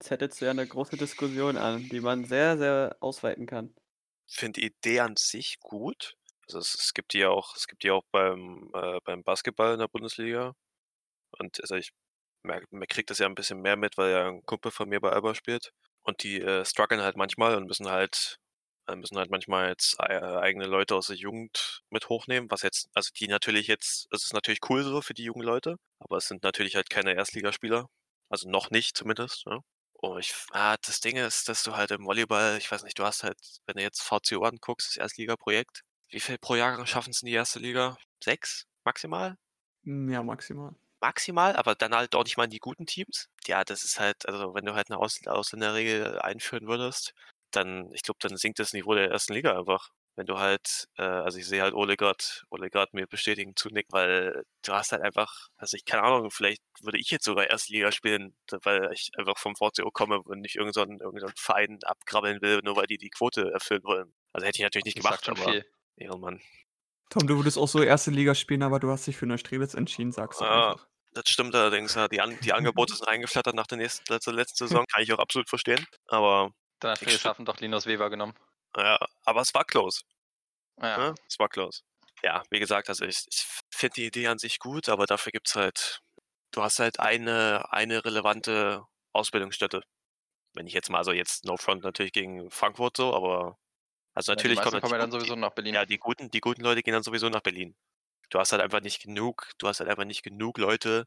Jetzt 0.00 0.10
hättest 0.10 0.40
du 0.40 0.44
ja 0.44 0.50
eine 0.50 0.66
große 0.66 0.96
Diskussion 0.96 1.56
an, 1.56 1.88
die 1.88 2.00
man 2.00 2.24
sehr, 2.24 2.56
sehr 2.58 2.96
ausweiten 3.00 3.46
kann. 3.46 3.74
finde 4.28 4.60
die 4.60 4.66
Idee 4.66 5.00
an 5.00 5.14
sich 5.16 5.58
gut. 5.60 6.16
Also 6.48 6.58
es, 6.60 6.74
es 6.74 6.94
gibt 6.94 7.12
die 7.12 7.18
ja 7.20 7.30
auch, 7.30 7.56
es 7.56 7.66
gibt 7.66 7.82
die 7.82 7.90
auch 7.90 8.04
beim, 8.12 8.70
äh, 8.74 9.00
beim 9.04 9.22
Basketball 9.24 9.74
in 9.74 9.80
der 9.80 9.88
Bundesliga. 9.88 10.54
Und 11.38 11.60
also 11.60 11.76
ich 11.76 11.92
man 12.46 12.86
kriegt 12.88 13.10
das 13.10 13.18
ja 13.18 13.26
ein 13.26 13.34
bisschen 13.34 13.60
mehr 13.60 13.76
mit, 13.76 13.98
weil 13.98 14.12
ja 14.12 14.28
ein 14.28 14.44
Kumpel 14.46 14.70
von 14.72 14.88
mir 14.88 15.00
bei 15.00 15.10
Alba 15.10 15.34
spielt. 15.34 15.72
Und 16.02 16.22
die 16.22 16.40
äh, 16.40 16.64
strugglen 16.64 17.00
halt 17.02 17.16
manchmal 17.16 17.56
und 17.56 17.66
müssen 17.66 17.88
halt, 17.90 18.38
äh, 18.88 18.96
müssen 18.96 19.18
halt 19.18 19.30
manchmal 19.30 19.70
jetzt 19.70 19.96
äh, 20.00 20.04
eigene 20.04 20.66
Leute 20.66 20.94
aus 20.94 21.08
der 21.08 21.16
Jugend 21.16 21.82
mit 21.90 22.08
hochnehmen, 22.08 22.50
was 22.50 22.62
jetzt, 22.62 22.88
also 22.94 23.10
die 23.18 23.28
natürlich 23.28 23.66
jetzt, 23.66 24.06
es 24.12 24.24
ist 24.24 24.32
natürlich 24.34 24.60
cool 24.70 24.84
so 24.84 25.02
für 25.02 25.14
die 25.14 25.24
jungen 25.24 25.42
Leute, 25.42 25.76
aber 25.98 26.18
es 26.18 26.28
sind 26.28 26.42
natürlich 26.44 26.76
halt 26.76 26.90
keine 26.90 27.14
Erstligaspieler. 27.14 27.88
Also 28.28 28.48
noch 28.48 28.70
nicht 28.70 28.96
zumindest. 28.96 29.46
Ne? 29.46 29.60
Und 29.94 30.20
ich, 30.20 30.34
ah, 30.52 30.76
das 30.84 31.00
Ding 31.00 31.16
ist, 31.16 31.48
dass 31.48 31.62
du 31.64 31.76
halt 31.76 31.90
im 31.90 32.04
Volleyball, 32.04 32.58
ich 32.58 32.70
weiß 32.70 32.84
nicht, 32.84 32.98
du 32.98 33.04
hast 33.04 33.24
halt, 33.24 33.38
wenn 33.66 33.76
du 33.76 33.82
jetzt 33.82 34.02
VCO 34.02 34.42
anguckst, 34.44 34.90
das 34.90 34.96
Erstligaprojekt, 34.96 35.82
wie 36.10 36.20
viel 36.20 36.38
pro 36.38 36.54
Jahrgang 36.56 36.86
schaffen 36.86 37.10
es 37.10 37.22
in 37.22 37.26
die 37.26 37.32
erste 37.34 37.58
Liga? 37.60 37.96
Sechs 38.22 38.66
maximal? 38.84 39.36
Hm, 39.84 40.10
Ja, 40.10 40.22
maximal. 40.22 40.74
Maximal, 41.00 41.54
aber 41.56 41.74
dann 41.74 41.94
halt 41.94 42.14
auch 42.14 42.24
nicht 42.24 42.36
mal 42.38 42.44
in 42.44 42.50
die 42.50 42.58
guten 42.58 42.86
Teams. 42.86 43.28
Ja, 43.46 43.64
das 43.64 43.84
ist 43.84 44.00
halt, 44.00 44.26
also 44.26 44.54
wenn 44.54 44.64
du 44.64 44.74
halt 44.74 44.90
eine 44.90 44.98
Aus 44.98 45.20
Ausländerregel 45.26 46.18
einführen 46.20 46.66
würdest, 46.66 47.12
dann, 47.50 47.92
ich 47.92 48.02
glaube, 48.02 48.18
dann 48.20 48.36
sinkt 48.36 48.58
das 48.58 48.72
Niveau 48.72 48.94
der 48.94 49.10
ersten 49.10 49.34
Liga 49.34 49.56
einfach. 49.58 49.90
Wenn 50.16 50.24
du 50.26 50.38
halt, 50.38 50.86
äh, 50.96 51.02
also 51.02 51.38
ich 51.38 51.46
sehe 51.46 51.60
halt 51.62 51.74
Ole 51.74 51.96
gerade, 51.98 52.24
Ole 52.48 52.70
gerade 52.70 52.90
mir 52.94 53.06
bestätigen 53.06 53.54
zunicken, 53.54 53.92
weil 53.92 54.44
du 54.64 54.72
hast 54.72 54.92
halt 54.92 55.02
einfach, 55.02 55.48
also 55.56 55.76
ich 55.76 55.84
keine 55.84 56.02
Ahnung, 56.02 56.30
vielleicht 56.30 56.62
würde 56.80 56.98
ich 56.98 57.10
jetzt 57.10 57.26
sogar 57.26 57.46
Erstliga 57.50 57.92
spielen, 57.92 58.34
weil 58.62 58.90
ich 58.94 59.10
einfach 59.18 59.36
vom 59.38 59.54
VCO 59.56 59.90
komme 59.90 60.20
und 60.22 60.40
nicht 60.40 60.56
irgendeinen 60.56 60.98
so 60.98 61.04
irgendeinen 61.04 61.34
Verein 61.36 61.78
abkrabbeln 61.84 62.40
will, 62.40 62.60
nur 62.64 62.76
weil 62.76 62.86
die 62.86 62.96
die 62.96 63.10
Quote 63.10 63.50
erfüllen 63.52 63.84
wollen. 63.84 64.14
Also 64.32 64.46
hätte 64.46 64.56
ich 64.58 64.62
natürlich 64.64 64.86
nicht 64.86 64.96
Das 64.96 64.96
gemacht, 64.96 65.28
aber 65.28 65.54
viel. 65.54 65.64
Ja, 65.96 66.16
Mann. 66.16 66.40
Tom, 67.10 67.26
du 67.26 67.36
würdest 67.36 67.56
auch 67.58 67.68
so 67.68 67.82
erste 67.82 68.10
Liga 68.10 68.34
spielen, 68.34 68.62
aber 68.62 68.80
du 68.80 68.90
hast 68.90 69.06
dich 69.06 69.16
für 69.16 69.26
Neustrelitz 69.26 69.74
entschieden, 69.74 70.12
sagst 70.12 70.40
du 70.40 70.44
Ah, 70.44 70.72
einfach. 70.72 70.86
Das 71.12 71.28
stimmt 71.28 71.54
allerdings, 71.54 71.94
ja. 71.94 72.08
Die, 72.08 72.20
An 72.20 72.38
die 72.40 72.52
Angebote 72.52 72.94
sind 72.94 73.08
eingeflattert 73.08 73.54
nach 73.54 73.66
der 73.66 73.78
nächsten, 73.78 74.12
letzter, 74.12 74.32
letzten 74.32 74.66
Saison. 74.66 74.84
Kann 74.92 75.02
ich 75.02 75.12
auch 75.12 75.18
absolut 75.18 75.48
verstehen. 75.48 75.86
Aber, 76.08 76.50
Dann 76.80 76.90
hat 76.90 76.98
Ich 77.00 77.04
Friedrichshafen 77.08 77.44
doch 77.46 77.58
Linus 77.60 77.86
Weber 77.86 78.10
genommen. 78.10 78.34
ja, 78.76 78.98
aber 79.24 79.40
es 79.40 79.54
war 79.54 79.64
close. 79.64 80.02
Ja. 80.82 80.98
Ne? 80.98 81.14
Es 81.28 81.38
war 81.38 81.48
close. 81.48 81.82
Ja, 82.22 82.42
wie 82.50 82.58
gesagt, 82.58 82.88
also 82.88 83.04
ich, 83.06 83.24
ich 83.30 83.46
finde 83.70 83.94
die 83.94 84.06
Idee 84.06 84.26
an 84.26 84.38
sich 84.38 84.58
gut, 84.58 84.88
aber 84.88 85.06
dafür 85.06 85.32
gibt 85.32 85.48
es 85.48 85.54
halt, 85.54 86.00
du 86.50 86.62
hast 86.62 86.78
halt 86.80 87.00
eine, 87.00 87.72
eine 87.72 88.04
relevante 88.04 88.84
Ausbildungsstätte. 89.12 89.82
Wenn 90.54 90.66
ich 90.66 90.74
jetzt 90.74 90.90
mal, 90.90 90.98
also 90.98 91.12
jetzt 91.12 91.44
No 91.44 91.56
Front 91.56 91.82
natürlich 91.84 92.12
gegen 92.12 92.50
Frankfurt 92.50 92.96
so, 92.96 93.14
aber 93.14 93.56
also 94.16 94.32
Ja, 94.32 94.36
natürlich 94.36 94.58
die 94.58 94.64
kommen 94.64 94.80
kommen 94.80 94.92
ja 94.92 94.98
dann 94.98 95.12
sowieso 95.12 95.36
nach 95.36 95.50
Berlin. 95.50 95.74
ja, 95.74 95.84
die 95.84 95.98
guten, 95.98 96.30
die 96.30 96.40
guten 96.40 96.62
Leute 96.62 96.82
gehen 96.82 96.94
dann 96.94 97.02
sowieso 97.02 97.28
nach 97.28 97.42
Berlin. 97.42 97.76
Du 98.30 98.38
hast 98.38 98.52
halt 98.52 98.62
einfach 98.62 98.80
nicht 98.80 99.02
genug, 99.02 99.50
du 99.58 99.68
hast 99.68 99.80
halt 99.80 99.90
einfach 99.90 100.04
nicht 100.04 100.22
genug 100.22 100.58
Leute, 100.58 101.06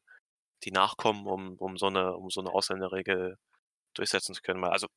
die 0.64 0.72
nachkommen, 0.72 1.28
um, 1.28 1.58
um 1.58 1.78
so 1.78 1.88
eine, 1.88 2.16
um 2.16 2.30
so 2.30 2.42
eine 2.42 2.52
Ausländerregel 2.52 3.38
durchsetzen 3.96 4.36
zu 4.36 4.42
können. 4.42 4.64
Also 4.64 4.88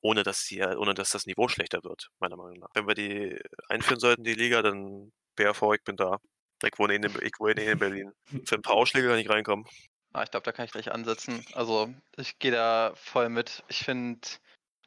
ohne 0.00 0.22
dass 0.22 0.42
sie, 0.42 0.62
ohne 0.62 0.94
dass 0.94 1.10
das 1.10 1.26
Niveau 1.26 1.48
schlechter 1.48 1.84
wird, 1.84 2.08
meiner 2.18 2.36
Meinung 2.36 2.58
nach. 2.60 2.70
Wenn 2.74 2.88
wir 2.88 2.94
die 2.94 3.38
einführen 3.68 4.00
sollten, 4.00 4.24
die 4.24 4.34
Liga, 4.34 4.62
dann 4.62 5.12
BRV, 5.36 5.74
ich 5.74 5.84
bin 5.84 5.96
da. 5.96 6.18
Ich 6.64 6.78
wohne 6.78 6.94
in, 6.94 7.04
ich 7.04 7.32
wohne 7.38 7.62
in 7.62 7.78
Berlin. 7.78 8.12
Für 8.46 8.56
ein 8.56 8.62
paar 8.62 8.74
Ausschläge 8.74 9.08
kann 9.08 9.18
ich 9.18 9.28
reinkommen. 9.28 9.66
Ah, 10.12 10.22
ich 10.22 10.30
glaube, 10.30 10.44
da 10.44 10.52
kann 10.52 10.64
ich 10.64 10.72
gleich 10.72 10.90
ansetzen. 10.92 11.44
Also 11.54 11.92
ich 12.16 12.38
gehe 12.38 12.52
da 12.52 12.92
voll 12.94 13.28
mit. 13.28 13.62
Ich 13.68 13.78
finde, 13.78 14.28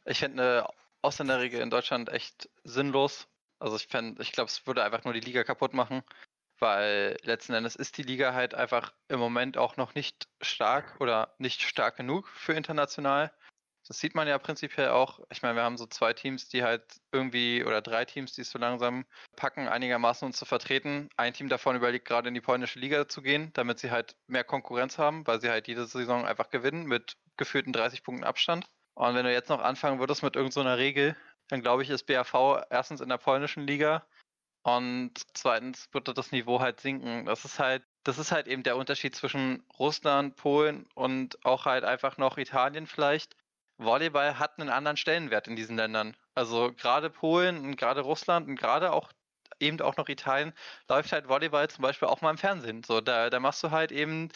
ich 0.06 0.20
finde 0.20 0.44
eine 0.44 0.70
Ausländerregel 1.06 1.62
in 1.62 1.70
Deutschland 1.70 2.10
echt 2.10 2.50
sinnlos. 2.64 3.28
Also 3.60 3.76
ich 3.78 3.88
fände, 3.88 4.22
ich 4.22 4.32
glaube, 4.32 4.50
es 4.50 4.68
würde 4.68 4.84
einfach 4.84 5.04
nur 5.04 5.14
die 5.14 5.22
Liga 5.22 5.44
kaputt 5.44 5.74
machen, 5.74 6.04
weil 6.60 7.18
letzten 7.24 7.54
Endes 7.54 7.76
ist 7.76 7.98
die 7.98 8.04
Liga 8.04 8.34
halt 8.34 8.54
einfach 8.54 8.94
im 9.08 9.20
Moment 9.20 9.58
auch 9.58 9.78
noch 9.78 9.96
nicht 9.96 10.28
stark 10.42 11.00
oder 11.00 11.36
nicht 11.38 11.62
stark 11.62 11.98
genug 11.98 12.28
für 12.28 12.54
international. 12.54 13.32
Das 13.88 14.00
sieht 14.00 14.16
man 14.16 14.28
ja 14.28 14.40
prinzipiell 14.40 14.90
auch. 14.90 15.20
Ich 15.30 15.44
meine, 15.44 15.56
wir 15.56 15.64
haben 15.64 15.78
so 15.78 15.86
zwei 15.86 16.14
Teams, 16.14 16.50
die 16.50 16.64
halt 16.64 16.84
irgendwie, 17.12 17.64
oder 17.64 17.82
drei 17.82 18.04
Teams, 18.04 18.34
die 18.34 18.42
es 18.42 18.50
so 18.50 18.58
langsam 18.58 19.06
packen, 19.36 19.68
einigermaßen 19.68 20.26
uns 20.26 20.38
zu 20.38 20.46
vertreten. 20.46 21.10
Ein 21.18 21.34
Team 21.34 21.50
davon 21.50 21.76
überlegt 21.76 22.08
gerade 22.08 22.30
in 22.30 22.34
die 22.34 22.42
polnische 22.42 22.80
Liga 22.80 23.08
zu 23.08 23.22
gehen, 23.22 23.52
damit 23.54 23.78
sie 23.78 23.92
halt 23.92 24.16
mehr 24.26 24.44
Konkurrenz 24.44 24.98
haben, 24.98 25.28
weil 25.28 25.40
sie 25.40 25.50
halt 25.50 25.68
jede 25.68 25.86
Saison 25.86 26.26
einfach 26.26 26.50
gewinnen 26.50 26.88
mit 26.88 27.16
gefühlten 27.38 27.74
30 27.74 28.02
Punkten 28.02 28.24
Abstand. 28.24 28.68
Und 28.96 29.14
wenn 29.14 29.26
du 29.26 29.32
jetzt 29.32 29.50
noch 29.50 29.62
anfangen 29.62 30.00
würdest 30.00 30.24
mit 30.24 30.36
irgendeiner 30.36 30.76
so 30.76 30.78
Regel, 30.78 31.16
dann 31.50 31.62
glaube 31.62 31.84
ich, 31.84 31.90
ist 31.90 32.08
BAV 32.08 32.64
erstens 32.70 33.02
in 33.02 33.10
der 33.10 33.18
polnischen 33.18 33.68
Liga 33.68 34.06
und 34.64 35.12
zweitens 35.34 35.88
würde 35.92 36.14
das 36.14 36.32
Niveau 36.32 36.60
halt 36.60 36.80
sinken. 36.80 37.26
Das 37.26 37.46
ist 37.46 37.60
halt, 37.60 37.84
das 38.04 38.18
ist 38.18 38.32
halt 38.32 38.48
eben 38.48 38.64
der 38.64 38.78
Unterschied 38.78 39.16
zwischen 39.16 39.64
Russland, 39.78 40.38
Polen 40.38 40.88
und 40.96 41.44
auch 41.46 41.66
halt 41.66 41.84
einfach 41.84 42.18
noch 42.18 42.38
Italien 42.38 42.88
vielleicht. 42.88 43.36
Volleyball 43.78 44.40
hat 44.40 44.58
einen 44.58 44.70
anderen 44.70 44.98
Stellenwert 44.98 45.48
in 45.48 45.56
diesen 45.56 45.76
Ländern. 45.76 46.16
Also 46.34 46.74
gerade 46.74 47.10
Polen 47.10 47.60
und 47.64 47.76
gerade 47.76 48.02
Russland 48.02 48.48
und 48.48 48.56
gerade 48.56 48.92
auch 48.92 49.12
eben 49.60 49.80
auch 49.82 49.98
noch 49.98 50.10
Italien 50.10 50.54
läuft 50.90 51.12
halt 51.12 51.28
Volleyball 51.28 51.70
zum 51.70 51.82
Beispiel 51.84 52.08
auch 52.08 52.22
mal 52.22 52.32
im 52.32 52.38
Fernsehen. 52.38 52.84
So, 52.84 53.02
da, 53.02 53.30
da 53.30 53.40
machst 53.40 53.64
du 53.64 53.72
halt 53.72 53.92
eben 53.92 54.30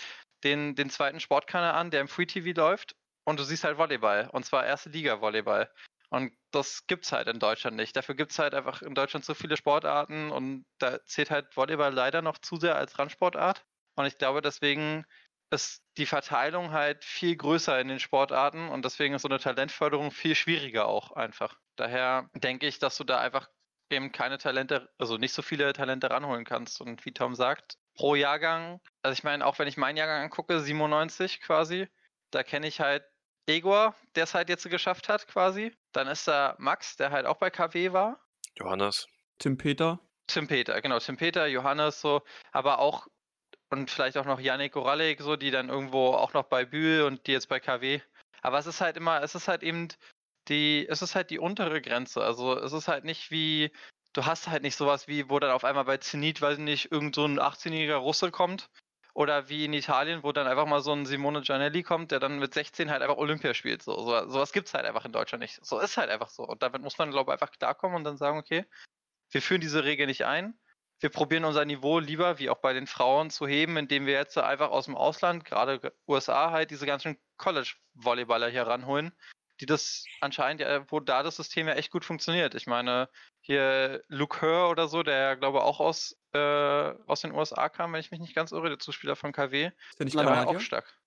den, 0.44 0.76
den 0.76 0.90
zweiten 0.90 1.20
Sportkanal 1.20 1.74
an, 1.74 1.92
der 1.92 2.02
im 2.02 2.08
Free 2.08 2.26
TV 2.26 2.52
läuft 2.60 2.96
und 3.30 3.40
du 3.40 3.44
siehst 3.44 3.64
halt 3.64 3.78
Volleyball 3.78 4.30
und 4.32 4.46
zwar 4.46 4.66
erste 4.66 4.90
Liga 4.90 5.22
Volleyball. 5.22 5.72
Und 6.10 6.34
das 6.52 6.88
gibt's 6.88 7.12
halt 7.12 7.28
in 7.28 7.40
Deutschland 7.40 7.78
nicht. 7.78 7.96
Dafür 7.96 8.16
gibt's 8.16 8.40
halt 8.40 8.56
einfach 8.56 8.82
in 8.82 8.96
Deutschland 8.96 9.24
so 9.24 9.36
viele 9.36 9.58
Sportarten 9.58 10.32
und 10.32 10.66
da 10.80 11.04
zählt 11.06 11.30
halt 11.30 11.56
Volleyball 11.56 11.94
leider 11.94 12.24
noch 12.24 12.40
zu 12.40 12.58
sehr 12.58 12.76
als 12.76 12.98
Randsportart. 12.98 13.64
Und 13.96 14.06
ich 14.08 14.18
glaube, 14.18 14.42
deswegen 14.42 15.06
ist 15.52 15.84
die 15.98 16.06
Verteilung 16.06 16.72
halt 16.72 17.04
viel 17.04 17.36
größer 17.36 17.80
in 17.80 17.88
den 17.88 18.00
Sportarten 18.00 18.70
und 18.70 18.86
deswegen 18.86 19.16
ist 19.16 19.24
so 19.24 19.28
eine 19.28 19.40
Talentförderung 19.40 20.12
viel 20.12 20.36
schwieriger 20.36 20.88
auch 20.88 21.12
einfach. 21.12 21.58
Daher 21.76 22.30
denke 22.34 22.68
ich, 22.68 22.80
dass 22.80 22.98
du 22.98 23.04
da 23.04 23.20
einfach 23.20 23.48
eben 23.92 24.12
keine 24.12 24.38
Talente, 24.38 24.90
also 24.98 25.18
nicht 25.18 25.34
so 25.34 25.42
viele 25.42 25.74
Talente 25.74 26.10
ranholen 26.10 26.46
kannst. 26.46 26.82
Und 26.82 27.06
wie 27.06 27.14
Tom 27.14 27.36
sagt, 27.36 27.78
pro 27.96 28.16
Jahrgang, 28.16 28.80
also 29.02 29.14
ich 29.14 29.24
meine, 29.24 29.46
auch 29.46 29.60
wenn 29.60 29.68
ich 29.68 29.78
meinen 29.78 29.98
Jahrgang 29.98 30.24
angucke, 30.24 30.60
97 30.60 31.42
quasi, 31.42 31.88
da 32.32 32.44
kenne 32.44 32.68
ich 32.68 32.80
halt 32.80 33.04
Egor, 33.50 33.96
der 34.16 34.24
es 34.24 34.34
halt 34.34 34.50
jetzt 34.50 34.70
geschafft 34.70 35.10
hat 35.10 35.28
quasi. 35.28 35.76
Dann 35.92 36.08
ist 36.08 36.28
da 36.28 36.56
Max, 36.60 36.96
der 36.98 37.12
halt 37.12 37.26
auch 37.26 37.38
bei 37.38 37.50
KW 37.50 37.92
war. 37.92 38.20
Johannes. 38.56 39.08
Tim 39.40 39.58
Peter. 39.58 40.00
Tim 40.28 40.48
Peter, 40.48 40.80
genau, 40.82 41.00
Tim 41.00 41.18
Peter, 41.18 41.48
Johannes 41.48 42.02
so, 42.02 42.22
aber 42.52 42.80
auch 42.80 43.08
und 43.72 43.90
vielleicht 43.90 44.18
auch 44.18 44.26
noch 44.26 44.40
Yannick 44.40 44.74
Goralek, 44.74 45.22
so, 45.22 45.36
die 45.36 45.52
dann 45.52 45.70
irgendwo 45.70 46.08
auch 46.14 46.34
noch 46.34 46.44
bei 46.44 46.66
Bühl 46.66 47.04
und 47.04 47.28
die 47.28 47.32
jetzt 47.32 47.50
bei 47.50 47.60
KW. 47.60 48.02
Aber 48.42 48.58
es 48.58 48.66
ist 48.66 48.82
halt 48.82 48.98
immer, 48.98 49.22
es 49.22 49.36
ist 49.36 49.48
halt 49.48 49.64
eben 49.64 49.90
die, 50.48 50.88
es 50.90 51.02
ist 51.02 51.16
halt 51.16 51.30
die 51.30 51.40
untere 51.40 51.82
Grenze. 51.82 52.24
Also 52.24 52.58
es 52.58 52.74
ist 52.74 52.88
halt 52.88 53.04
nicht 53.04 53.32
wie, 53.32 53.72
du 54.14 54.26
hast 54.26 54.48
halt 54.48 54.64
nicht 54.64 54.76
sowas 54.76 55.08
wie, 55.08 55.30
wo 55.30 55.40
dann 55.40 55.52
auf 55.52 55.64
einmal 55.64 55.86
bei 55.86 55.98
Zenit, 55.98 56.42
weiß 56.42 56.58
ich 56.58 56.64
nicht, 56.64 56.92
irgend 56.92 57.16
so 57.16 57.26
ein 57.26 57.40
18-jähriger 57.40 57.98
Russe 57.98 58.32
kommt. 58.32 58.70
Oder 59.20 59.50
wie 59.50 59.66
in 59.66 59.74
Italien, 59.74 60.24
wo 60.24 60.32
dann 60.32 60.48
einfach 60.48 60.66
mal 60.66 60.80
so 60.80 60.94
ein 60.94 61.06
Simone 61.06 61.42
Gianelli 61.42 61.84
kommt, 61.84 62.12
der 62.12 62.22
dann 62.22 62.40
mit 62.40 62.54
16 62.54 62.90
halt 62.90 63.02
einfach 63.02 63.18
Olympia 63.18 63.54
spielt. 63.54 63.84
So, 63.84 64.00
so, 64.00 64.30
sowas 64.30 64.54
gibt 64.54 64.70
es 64.70 64.74
halt 64.74 64.86
einfach 64.86 65.04
in 65.04 65.12
Deutschland 65.12 65.42
nicht. 65.42 65.60
So 65.62 65.78
ist 65.78 65.98
halt 65.98 66.10
einfach 66.10 66.30
so. 66.30 66.44
Und 66.44 66.64
damit 66.64 66.82
muss 66.82 66.98
man, 66.98 67.12
glaube 67.12 67.30
ich, 67.30 67.34
einfach 67.34 67.52
klarkommen 67.52 67.98
und 67.98 68.06
dann 68.06 68.16
sagen, 68.16 68.38
okay, 68.38 68.66
wir 69.30 69.42
führen 69.42 69.60
diese 69.60 69.84
Regel 69.84 70.08
nicht 70.08 70.26
ein. 70.26 70.58
Wir 71.02 71.10
probieren 71.10 71.44
unser 71.44 71.66
Niveau 71.66 72.00
lieber, 72.00 72.40
wie 72.40 72.50
auch 72.50 72.60
bei 72.60 72.72
den 72.72 72.88
Frauen, 72.88 73.30
zu 73.30 73.46
heben, 73.46 73.76
indem 73.76 74.06
wir 74.06 74.14
jetzt 74.14 74.38
einfach 74.38 74.70
aus 74.70 74.86
dem 74.86 74.96
Ausland, 74.96 75.44
gerade 75.44 75.94
USA, 76.08 76.52
halt 76.52 76.72
diese 76.72 76.86
ganzen 76.86 77.18
College-Volleyballer 77.36 78.48
hier 78.48 78.68
ranholen, 78.68 79.12
die 79.60 79.66
das 79.66 80.06
anscheinend, 80.22 80.64
wo 80.92 81.02
da 81.02 81.24
das 81.24 81.36
System 81.36 81.68
ja 81.68 81.74
echt 81.74 81.92
gut 81.92 82.06
funktioniert. 82.06 82.56
Ich 82.56 82.68
meine, 82.68 83.10
hier 83.42 84.04
Luke 84.08 84.42
Hör 84.42 84.70
oder 84.70 84.88
so, 84.88 85.04
der 85.04 85.18
ja, 85.20 85.36
glaube 85.36 85.64
auch 85.64 85.80
aus, 85.80 86.18
äh, 86.34 86.40
aus 87.08 87.22
den 87.22 87.32
USA 87.34 87.70
kam, 87.70 87.94
wenn 87.94 88.00
ich 88.02 88.12
mich 88.12 88.20
nicht 88.20 88.36
ganz 88.36 88.52
irre, 88.52 88.70
der 88.70 88.80
Zuspieler 88.80 89.16
von 89.16 89.32
KW, 89.34 89.72
Ist 89.90 90.00
der 90.00 90.06
nicht 90.06 90.18
Kanadier? 90.18 90.48
auch 90.48 90.60
stark. 90.60 91.00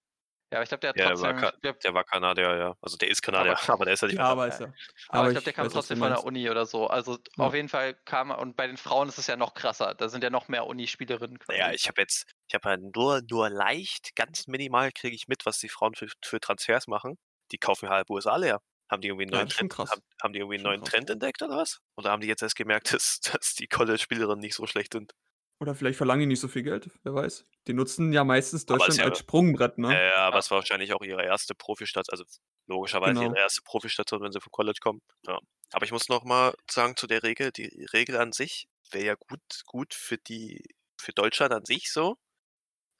Ja, 0.52 0.58
aber 0.58 0.64
ich 0.64 0.68
glaube, 0.70 0.80
der 0.82 0.90
hat 0.90 0.96
Ja, 0.96 1.08
der 1.08 1.20
war, 1.20 1.34
trotzdem, 1.34 1.50
der, 1.64 1.76
der 1.84 1.94
war 1.94 2.04
Kanadier, 2.04 2.56
ja. 2.56 2.74
Also 2.82 2.96
der 2.98 3.08
ist 3.08 3.22
Kanadier, 3.22 3.56
aber, 3.68 3.84
der 3.86 3.94
ist 3.94 4.02
ja 4.02 4.08
nicht 4.08 4.18
Ja, 4.18 4.26
aber 4.30 4.46
ist 4.48 4.60
ja. 4.60 4.66
aber, 4.66 4.74
aber 5.08 5.26
ich 5.26 5.32
glaube, 5.32 5.44
der 5.44 5.52
kam 5.54 5.68
weiß, 5.68 5.72
trotzdem 5.72 5.98
von 5.98 6.08
der. 6.10 6.24
Uni 6.24 6.50
oder 6.50 6.66
so. 6.66 6.86
Also 6.88 7.18
Ja. 7.36 7.46
auf 7.46 7.54
jeden 7.54 7.68
Fall 7.68 7.94
kam 7.94 8.30
er, 8.30 8.38
und 8.38 8.56
bei 8.56 8.66
den 8.66 8.76
Frauen 8.76 9.08
ist 9.08 9.18
es 9.18 9.26
ja 9.26 9.36
noch 9.36 9.54
krasser. 9.54 9.94
Da 9.94 10.08
sind 10.08 10.22
ja 10.24 10.30
noch 10.30 10.48
mehr 10.48 10.66
Unispielerinnen. 10.66 11.38
quasi. 11.38 11.58
Naja, 11.58 11.72
ich 11.72 11.86
habe 11.88 12.00
jetzt, 12.00 12.26
ich 12.48 12.54
habe 12.54 12.68
halt 12.68 12.82
nur, 12.94 13.22
nur 13.28 13.50
leicht, 13.50 14.14
ganz 14.16 14.46
minimal 14.46 14.90
kriege 14.92 15.14
ich 15.14 15.28
mit, 15.28 15.44
was 15.46 15.58
die 15.58 15.68
Frauen 15.68 15.94
für, 15.94 16.08
für 16.24 16.40
Transfers 16.40 16.86
machen. 16.86 17.18
Die 17.52 17.58
kaufen 17.58 17.88
halb 17.90 18.10
USA 18.10 18.36
leer. 18.36 18.60
Haben 18.92 19.00
die 19.00 19.08
irgendwie 19.08 19.24
einen 19.24 19.32
Ja, 19.32 19.38
neuen, 19.38 19.50
schon 19.50 19.68
Trend, 19.70 19.90
haben, 19.90 20.02
haben 20.22 20.32
die 20.34 20.38
irgendwie 20.40 20.56
einen 20.56 20.64
neuen. 20.64 20.84
Trend 20.84 21.08
entdeckt 21.10 21.40
oder 21.42 21.56
was? 21.56 21.80
Oder 21.96 22.10
haben 22.10 22.20
die 22.20 22.28
jetzt 22.28 22.42
erst 22.42 22.56
gemerkt, 22.56 22.92
dass, 22.94 23.20
dass 23.20 23.54
die 23.54 23.66
College-Spielerinnen 23.66 24.38
nicht 24.40 24.54
so 24.54 24.66
schlecht 24.66 24.92
sind? 24.92 25.12
Oder 25.60 25.74
vielleicht 25.74 25.96
verlangen 25.96 26.20
die 26.20 26.26
nicht 26.26 26.40
so 26.40 26.48
viel 26.48 26.62
Geld, 26.62 26.90
wer 27.04 27.14
weiß. 27.14 27.46
Die 27.68 27.72
nutzen 27.72 28.12
ja 28.12 28.22
meistens 28.24 28.66
Deutschland 28.66 28.98
ja- 28.98 29.04
als 29.06 29.18
Sprungbrett, 29.20 29.78
ne? 29.78 29.92
Ja, 29.94 30.02
ja, 30.02 30.16
aber 30.26 30.34
Ja. 30.36 30.40
es 30.40 30.50
war 30.50 30.58
wahrscheinlich 30.58 30.92
auch 30.92 31.02
ihre 31.02 31.24
erste 31.24 31.54
Profistation, 31.54 32.12
also 32.12 32.24
logischerweise 32.66 33.14
Genau. 33.20 33.30
ihre 33.32 33.38
erste 33.38 33.62
Profistation, 33.62 34.20
wenn 34.22 34.32
sie 34.32 34.40
vom 34.40 34.50
College 34.50 34.78
kommen. 34.82 35.00
Ja. 35.26 35.38
Aber 35.72 35.84
ich 35.86 35.92
muss 35.92 36.08
noch 36.08 36.24
mal 36.24 36.54
sagen 36.70 36.96
zu 36.96 37.06
der 37.06 37.22
Regel, 37.22 37.50
die 37.52 37.86
Regel 37.94 38.16
an 38.18 38.32
sich 38.32 38.66
wäre 38.90 39.04
ja 39.06 39.14
gut, 39.14 39.40
gut 39.66 39.94
für 39.94 40.18
die, 40.18 40.62
für 41.00 41.12
Deutschland 41.12 41.52
an 41.54 41.64
sich 41.64 41.90
so, 41.92 42.16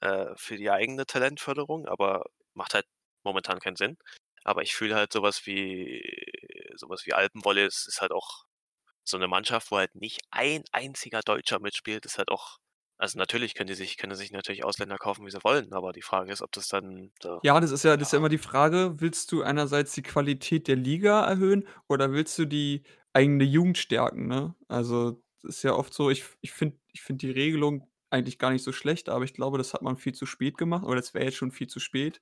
äh, 0.01 0.27
für 0.37 0.57
die 0.57 0.71
eigene 0.71 1.05
Talentförderung, 1.05 1.87
aber 1.87 2.25
macht 2.53 2.73
halt 2.73 2.85
momentan 3.23 3.59
keinen 3.59 3.75
Sinn. 3.77 3.97
Aber 4.45 4.61
ich 4.63 4.75
fühle 4.75 4.95
halt 4.95 5.13
sowas 5.13 5.45
wie, 5.45 6.01
sowas 6.75 7.05
wie 7.05 7.13
Alpenwolle, 7.13 7.65
es 7.65 7.85
ist 7.87 8.01
halt 8.01 8.11
auch 8.11 8.45
so 9.03 9.17
eine 9.17 9.27
Mannschaft, 9.27 9.71
wo 9.71 9.77
halt 9.77 9.95
nicht 9.95 10.21
ein 10.31 10.63
einziger 10.71 11.21
Deutscher 11.21 11.59
mitspielt, 11.59 12.05
ist 12.05 12.17
halt 12.19 12.29
auch, 12.31 12.57
also 12.97 13.17
natürlich 13.19 13.55
können 13.55 13.67
die 13.67 13.75
sich, 13.75 13.97
können 13.97 14.15
sich 14.15 14.31
natürlich 14.31 14.63
Ausländer 14.65 14.97
kaufen, 14.97 15.25
wie 15.25 15.31
sie 15.31 15.43
wollen, 15.43 15.73
aber 15.73 15.93
die 15.93 16.01
Frage 16.03 16.31
ist, 16.33 16.41
ob 16.41 16.51
das 16.53 16.67
dann, 16.69 17.11
da, 17.21 17.41
Ja, 17.45 17.59
das 17.59 17.71
ist 17.71 17.83
ja, 17.83 17.97
das 17.97 18.09
ist 18.09 18.13
Ja. 18.13 18.17
immer 18.17 18.29
die 18.29 18.37
Frage, 18.37 18.95
willst 19.01 19.31
du 19.33 19.41
einerseits 19.43 19.93
die 19.93 20.01
Qualität 20.01 20.67
der 20.69 20.77
Liga 20.77 21.25
erhöhen 21.25 21.67
oder 21.89 22.11
willst 22.13 22.37
du 22.39 22.45
die 22.45 22.83
eigene 23.11 23.43
Jugend 23.43 23.77
stärken, 23.77 24.27
ne? 24.27 24.55
Also, 24.69 25.21
das 25.41 25.57
ist 25.57 25.63
ja 25.63 25.73
oft 25.73 25.93
so, 25.93 26.09
ich, 26.09 26.23
ich 26.39 26.53
finde 26.53 26.77
ich 26.93 27.01
find 27.01 27.21
die 27.21 27.31
Regelung 27.31 27.89
eigentlich 28.09 28.39
gar 28.39 28.51
nicht 28.51 28.63
so 28.63 28.71
schlecht, 28.71 29.09
aber 29.09 29.25
ich 29.25 29.33
glaube, 29.33 29.57
das 29.57 29.73
hat 29.73 29.81
man 29.81 29.97
viel 29.97 30.13
zu 30.13 30.25
spät 30.25 30.57
gemacht 30.57 30.85
oder 30.85 30.95
das 30.95 31.13
wäre 31.13 31.25
jetzt 31.25 31.35
schon 31.35 31.51
viel 31.51 31.67
zu 31.67 31.79
spät. 31.81 32.21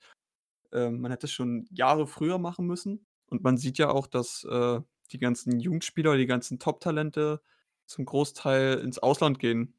Ähm, 0.73 1.01
man 1.01 1.11
hätte 1.11 1.27
es 1.27 1.31
schon 1.31 1.67
Jahre 1.71 2.07
früher 2.07 2.37
machen 2.37 2.65
müssen. 2.67 3.05
Und 3.27 3.43
man 3.43 3.57
sieht 3.57 3.77
ja 3.77 3.89
auch, 3.89 4.07
dass 4.07 4.43
äh, 4.43 4.79
die 5.11 5.19
ganzen 5.19 5.59
Jugendspieler, 5.59 6.17
die 6.17 6.25
ganzen 6.25 6.59
Top-Talente 6.59 7.41
zum 7.85 8.05
Großteil 8.05 8.79
ins 8.79 8.99
Ausland 8.99 9.39
gehen. 9.39 9.75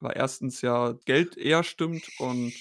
Weil 0.00 0.14
erstens 0.16 0.62
ja 0.62 0.92
Geld 1.04 1.36
eher 1.36 1.64
stimmt 1.64 2.08
und 2.18 2.52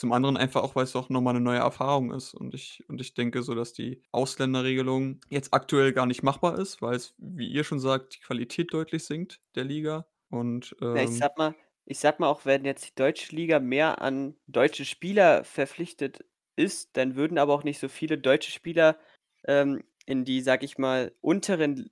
zum 0.00 0.12
anderen 0.12 0.36
einfach 0.38 0.62
auch, 0.62 0.76
weil 0.76 0.84
es 0.84 0.96
auch 0.96 1.10
nochmal 1.10 1.36
eine 1.36 1.44
neue 1.44 1.58
Erfahrung 1.58 2.12
ist. 2.12 2.34
Und 2.34 2.54
ich, 2.54 2.82
und 2.88 3.00
ich 3.00 3.14
denke 3.14 3.42
so, 3.42 3.54
dass 3.54 3.74
die 3.74 4.02
Ausländerregelung 4.12 5.20
jetzt 5.28 5.52
aktuell 5.52 5.92
gar 5.92 6.06
nicht 6.06 6.22
machbar 6.22 6.58
ist, 6.58 6.80
weil 6.80 6.96
es, 6.96 7.14
wie 7.18 7.48
ihr 7.48 7.64
schon 7.64 7.80
sagt, 7.80 8.16
die 8.16 8.20
Qualität 8.20 8.72
deutlich 8.72 9.04
sinkt 9.04 9.40
der 9.54 9.64
Liga. 9.64 10.06
Und 10.30 10.74
Ja, 10.80 11.02
ich 11.02 11.10
ähm, 11.10 11.16
sag 11.16 11.36
mal, 11.36 11.54
ich 11.84 11.98
sag 11.98 12.18
mal 12.18 12.28
auch, 12.28 12.46
wenn 12.46 12.64
jetzt 12.64 12.88
die 12.88 12.94
deutsche 12.94 13.36
Liga 13.36 13.60
mehr 13.60 14.00
an 14.00 14.36
deutsche 14.46 14.84
Spieler 14.84 15.44
verpflichtet 15.44 16.24
ist, 16.60 16.96
dann 16.96 17.16
würden 17.16 17.38
aber 17.38 17.54
auch 17.54 17.64
nicht 17.64 17.78
so 17.80 17.88
viele 17.88 18.18
deutsche 18.18 18.50
Spieler 18.52 18.98
ähm, 19.46 19.82
in 20.06 20.24
die, 20.24 20.40
sag 20.42 20.62
ich 20.62 20.78
mal, 20.78 21.14
unteren 21.20 21.90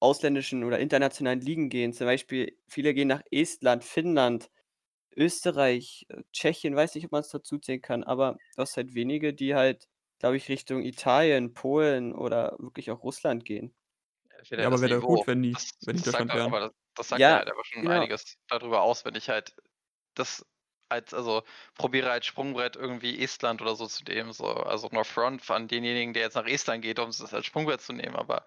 ausländischen 0.00 0.64
oder 0.64 0.78
internationalen 0.78 1.40
Ligen 1.40 1.70
gehen. 1.70 1.92
Zum 1.92 2.06
Beispiel, 2.06 2.58
viele 2.68 2.94
gehen 2.94 3.08
nach 3.08 3.22
Estland, 3.30 3.84
Finnland, 3.84 4.50
Österreich, 5.16 6.06
äh, 6.10 6.22
Tschechien, 6.32 6.76
weiß 6.76 6.94
nicht, 6.94 7.06
ob 7.06 7.12
man 7.12 7.22
es 7.22 7.30
dazu 7.30 7.58
zählen 7.58 7.82
kann, 7.82 8.04
aber 8.04 8.40
du 8.56 8.62
hast 8.62 8.76
halt 8.76 8.94
wenige, 8.94 9.34
die 9.34 9.54
halt, 9.54 9.88
glaube 10.18 10.36
ich, 10.36 10.48
Richtung 10.48 10.82
Italien, 10.84 11.54
Polen 11.54 12.14
oder 12.14 12.56
wirklich 12.60 12.90
auch 12.90 13.02
Russland 13.02 13.44
gehen. 13.44 13.74
Ja, 14.56 14.66
aber 14.66 14.80
wäre 14.80 14.90
doch 14.90 15.04
gut, 15.04 15.26
wenn 15.26 15.42
die, 15.42 15.56
das, 15.56 15.70
wenn 15.84 15.96
die 15.96 16.02
das 16.02 16.12
Deutschland 16.12 16.32
sagt, 16.32 16.32
wären. 16.34 16.46
aber 16.46 16.60
das, 16.60 16.72
das 16.94 17.08
sagt 17.08 17.28
Ja, 17.28 17.30
ja 17.30 17.36
halt 17.38 17.50
aber 17.50 17.64
schon 17.64 17.86
genau. 17.86 17.88
einiges 17.88 18.36
darüber 18.48 18.82
aus, 18.82 19.04
wenn 19.04 19.14
ich 19.14 19.28
halt 19.28 19.54
das 20.14 20.44
als, 20.88 21.14
also 21.14 21.42
probiere 21.74 22.10
als 22.10 22.26
Sprungbrett 22.26 22.76
irgendwie 22.76 23.22
Estland 23.22 23.60
oder 23.62 23.76
so 23.76 23.86
zu 23.86 24.04
nehmen, 24.04 24.32
so, 24.32 24.46
also 24.46 24.88
North 24.92 25.06
Front 25.06 25.42
von 25.42 25.68
denjenigen, 25.68 26.14
der 26.14 26.22
jetzt 26.22 26.34
nach 26.34 26.46
Estland 26.46 26.82
geht, 26.82 26.98
um 26.98 27.10
es 27.10 27.32
als 27.32 27.46
Sprungbrett 27.46 27.80
zu 27.80 27.92
nehmen, 27.92 28.16
aber 28.16 28.44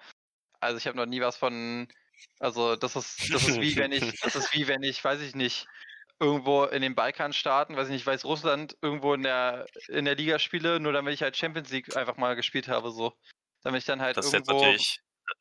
also 0.59 0.77
ich 0.77 0.87
habe 0.87 0.97
noch 0.97 1.05
nie 1.05 1.21
was 1.21 1.37
von, 1.37 1.87
also 2.39 2.75
das 2.75 2.95
ist, 2.95 3.33
das 3.33 3.47
ist 3.47 3.61
wie 3.61 3.75
wenn 3.75 3.91
ich, 3.91 4.01
das 4.21 4.35
ist 4.35 4.53
wie 4.53 4.67
wenn 4.67 4.83
ich, 4.83 5.03
weiß 5.03 5.21
ich 5.21 5.35
nicht, 5.35 5.67
irgendwo 6.21 6.65
in 6.65 6.83
den 6.83 6.93
Balkanstaaten, 6.93 7.75
weiß 7.75 7.87
ich 7.87 7.93
nicht, 7.93 8.05
Weißrussland 8.05 8.77
irgendwo 8.81 9.15
in 9.15 9.23
der 9.23 9.65
in 9.87 10.05
der 10.05 10.15
Liga 10.15 10.37
spiele, 10.37 10.79
nur 10.79 10.93
damit 10.93 11.15
ich 11.15 11.23
halt 11.23 11.35
Champions 11.35 11.71
League 11.71 11.97
einfach 11.97 12.15
mal 12.17 12.35
gespielt 12.35 12.67
habe, 12.67 12.91
so. 12.91 13.13
Damit 13.63 13.79
ich 13.79 13.85
dann 13.85 14.01
halt 14.01 14.17
Das 14.17 14.27
ist 14.27 14.33
jetzt 14.33 14.47
irgendwo. 14.47 14.65
natürlich, 14.65 14.99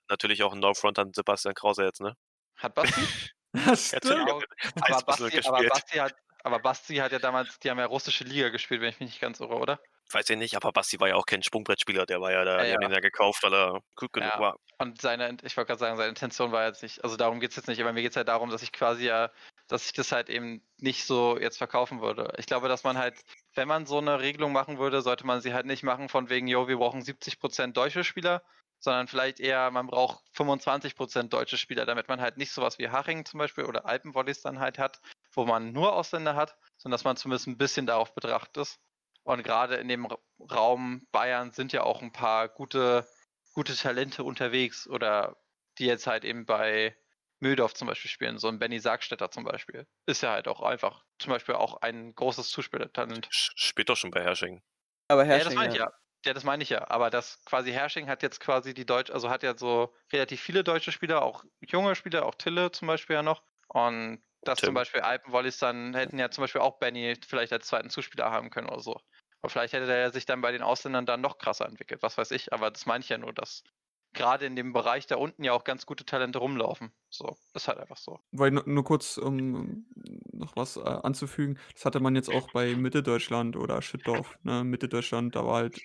natürlich 0.09 0.43
auch 0.43 0.53
ein 0.53 0.59
No-Front 0.59 0.99
an 0.99 1.13
Sebastian 1.13 1.55
Krause 1.55 1.85
jetzt, 1.85 2.01
ne? 2.01 2.17
Hat 2.57 2.75
Basti? 2.75 3.01
Er 3.53 3.77
stimmt. 3.77 4.05
hat 4.05 4.93
aber, 4.93 5.03
Basti, 5.03 5.23
aber, 5.25 5.31
gespielt. 5.31 5.71
Basti 5.71 5.99
hat, 5.99 6.15
aber 6.45 6.59
Basti 6.61 6.97
hat 6.97 7.13
ja 7.13 7.19
damals, 7.19 7.59
die 7.61 7.71
haben 7.71 7.79
ja 7.79 7.87
russische 7.87 8.25
Liga 8.25 8.49
gespielt, 8.51 8.81
wenn 8.81 8.91
ich 8.91 9.01
mich 9.01 9.09
nicht 9.11 9.21
ganz 9.21 9.41
irre, 9.41 9.57
oder? 9.57 9.81
Weiß 10.13 10.29
ich 10.29 10.37
nicht, 10.37 10.57
aber 10.57 10.73
Basti 10.73 11.01
war 11.01 11.09
ja 11.09 11.15
auch 11.17 11.25
kein 11.27 11.43
Sprungbrettspieler, 11.43 12.05
der 12.05 12.21
war 12.21 12.33
ja 12.33 12.45
da, 12.45 12.59
Ja, 12.59 12.65
die 12.65 12.75
haben 12.75 12.83
ja. 12.83 12.91
ihn 12.91 12.93
ja 12.93 13.01
gekauft, 13.01 13.43
weil 13.43 13.55
er 13.55 13.81
gut 13.97 14.13
genug 14.13 14.37
Ja. 14.37 14.39
war. 14.39 14.57
Und 14.79 15.01
seine, 15.01 15.37
ich 15.43 15.57
wollte 15.57 15.69
gerade 15.69 15.79
sagen, 15.79 15.97
seine 15.99 16.09
Intention 16.09 16.53
war 16.53 16.67
jetzt 16.67 16.83
nicht, 16.83 17.05
also 17.05 17.17
darum 17.17 17.39
geht 17.41 17.51
es 17.51 17.57
jetzt 17.57 17.69
nicht, 17.69 17.81
aber 17.83 17.93
mir 17.93 18.01
geht 18.03 18.13
es 18.13 18.17
halt 18.17 18.29
darum, 18.29 18.49
dass 18.51 18.63
ich 18.63 18.73
quasi 18.73 19.05
ja, 19.07 19.31
dass 19.69 19.85
ich 19.85 19.93
das 19.93 20.11
halt 20.11 20.31
eben 20.31 20.67
nicht 20.79 21.05
so 21.05 21.39
jetzt 21.39 21.59
verkaufen 21.59 22.01
würde. 22.01 22.33
Ich 22.39 22.47
glaube, 22.47 22.69
dass 22.69 22.83
man 22.83 22.97
halt, 22.97 23.21
wenn 23.55 23.69
man 23.69 23.85
so 23.87 23.99
eine 23.99 24.21
Regelung 24.21 24.53
machen 24.53 24.79
würde, 24.79 25.03
sollte 25.03 25.27
man 25.27 25.43
sie 25.43 25.53
halt 25.53 25.67
nicht 25.67 25.83
machen 25.83 26.09
von 26.09 26.31
wegen, 26.31 26.47
jo, 26.49 26.67
wir 26.67 26.79
brauchen 26.79 27.03
70% 27.03 27.77
deutsche 27.77 28.05
Spieler, 28.05 28.43
sondern 28.79 29.07
vielleicht 29.07 29.39
eher, 29.39 29.71
man 29.71 29.87
braucht 29.87 30.25
25% 30.33 31.35
deutsche 31.35 31.59
Spieler, 31.59 31.85
damit 31.85 32.09
man 32.09 32.21
halt 32.23 32.39
nicht 32.39 32.51
sowas 32.53 32.79
wie 32.79 32.89
Haching 32.89 33.27
zum 33.27 33.37
Beispiel 33.39 33.65
oder 33.67 33.85
Alpenvolleys 33.85 34.41
dann 34.41 34.61
halt 34.61 34.79
hat, 34.79 35.01
wo 35.33 35.45
man 35.45 35.73
nur 35.73 35.93
Ausländer 35.95 36.35
hat, 36.37 36.57
sondern 36.77 36.95
dass 36.97 37.05
man 37.05 37.17
zumindest 37.17 37.47
ein 37.47 37.59
bisschen 37.59 37.87
darauf 37.87 38.15
betrachtet 38.15 38.57
ist. 38.59 38.81
Und 39.23 39.43
gerade 39.43 39.77
in 39.77 39.89
dem 39.89 40.07
Ra- 40.07 40.19
Raum 40.51 41.07
Bayern 41.13 41.53
sind 41.53 41.73
ja 41.73 41.83
auch 41.83 42.03
ein 42.03 42.13
paar 42.13 42.49
gute, 42.49 43.07
gute 43.55 43.75
Talente 43.77 44.25
unterwegs 44.25 44.87
oder 44.89 45.37
die 45.79 45.87
jetzt 45.87 46.07
halt 46.07 46.25
eben 46.25 46.47
bei 46.47 46.97
Mühldorf 47.39 47.75
zum 47.75 47.89
Beispiel 47.89 48.11
spielen. 48.11 48.39
So 48.39 48.49
ein 48.49 48.59
Benny 48.59 48.81
Sargstetter 48.81 49.31
zum 49.31 49.45
Beispiel. 49.45 49.87
Ist 50.07 50.23
ja 50.23 50.33
halt 50.33 50.49
auch 50.49 50.61
einfach 50.61 51.05
zum 51.19 51.31
Beispiel 51.33 51.55
auch 51.55 51.81
ein 51.83 52.15
großes 52.15 52.49
Zuspielertalent. 52.51 53.29
Spielt 53.31 53.89
doch 53.89 53.97
schon 53.97 54.11
bei 54.11 54.23
Herrsching. 54.23 54.63
Aber 55.09 55.25
Ja, 55.33 55.45
das 55.45 55.55
Herrsching, 55.55 55.57
meine 55.57 55.73
ich 55.73 55.79
ja. 55.79 55.91
Ja, 56.27 56.35
das 56.35 56.45
meine 56.45 56.63
ich 56.63 56.69
ja. 56.71 56.89
Aber 56.91 57.09
das 57.11 57.45
quasi 57.45 57.73
Hersching 57.73 58.09
hat 58.09 58.23
jetzt 58.23 58.41
quasi 58.41 58.75
die 58.75 58.85
Deutsch, 58.85 59.11
also 59.11 59.31
hat 59.31 59.43
ja 59.43 59.57
so 59.57 59.95
relativ 60.13 60.41
viele 60.43 60.65
deutsche 60.65 60.93
Spieler, 60.93 61.23
auch 61.23 61.45
junge 61.67 61.95
Spieler, 61.95 62.27
auch 62.27 62.35
Tille 62.35 62.71
zum 62.73 62.89
Beispiel 62.89 63.15
ja 63.17 63.23
noch. 63.23 63.43
Und 63.69 64.23
dass 64.43 64.59
zum 64.59 64.69
Tim. 64.69 64.75
Beispiel 64.75 65.01
Alpenvolleys 65.01 65.59
dann 65.59 65.95
hätten 65.95 66.19
ja 66.19 66.31
zum 66.31 66.43
Beispiel 66.43 66.61
auch 66.61 66.79
Benny 66.79 67.17
vielleicht 67.27 67.53
als 67.53 67.67
zweiten 67.67 67.91
Zuspieler 67.91 68.31
haben 68.31 68.51
können 68.51 68.69
oder 68.69 68.81
so. 68.81 69.01
Aber 69.43 69.51
vielleicht 69.51 69.73
hätte 69.73 69.87
der 69.87 70.13
sich 70.13 70.27
dann 70.27 70.41
bei 70.41 70.53
den 70.53 70.63
Ausländern 70.63 71.07
dann 71.07 71.21
noch 71.21 71.39
krasser 71.39 71.67
entwickelt, 71.67 72.03
was 72.03 72.19
weiß 72.19 72.31
ich. 72.33 72.53
Aber 72.53 72.71
das 72.71 72.87
meine 72.87 73.03
ich 73.03 73.09
ja 73.09 73.19
nur, 73.19 73.33
dass 73.33 73.65
gerade 74.13 74.47
in 74.47 74.57
dem 74.57 74.73
Bereich 74.73 75.07
da 75.07 75.17
unten 75.17 75.45
ja 75.45 75.53
auch 75.53 75.65
ganz 75.65 75.87
gute 75.87 76.05
Talente 76.05 76.39
rumlaufen. 76.39 76.93
So, 77.09 77.37
ist 77.55 77.69
halt 77.69 77.79
einfach 77.79 77.97
so. 77.97 78.19
Weil 78.33 78.51
nur, 78.51 78.85
kurz, 78.85 79.19
um 79.19 79.87
noch 80.33 80.57
was 80.57 80.77
äh, 80.77 80.81
anzufügen, 80.81 81.59
das 81.75 81.85
hatte 81.85 82.01
man 82.01 82.17
jetzt 82.17 82.31
auch 82.31 82.51
bei 82.53 82.75
Mitteldeutschland 82.75 83.57
oder 83.57 83.83
Schüttdorf. 83.83 84.39
Ne? 84.43 84.65
Mitteldeutschland, 84.65 85.37
da 85.37 85.45
war 85.45 85.57
halt 85.57 85.81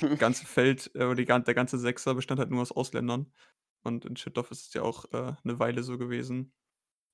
das 0.00 0.18
ganze 0.18 0.46
Feld, 0.46 0.90
äh, 0.94 1.04
oder 1.04 1.16
die, 1.16 1.24
der 1.24 1.54
ganze 1.54 1.78
Sechser 1.78 2.14
bestand 2.14 2.38
halt 2.38 2.50
nur 2.50 2.62
aus 2.62 2.72
Ausländern. 2.72 3.32
Und 3.82 4.04
in 4.04 4.16
Schüttdorf 4.16 4.50
ist 4.50 4.68
es 4.68 4.74
ja 4.74 4.82
auch 4.82 5.04
äh, 5.12 5.34
eine 5.44 5.58
Weile 5.58 5.82
so 5.82 5.98
gewesen. 5.98 6.52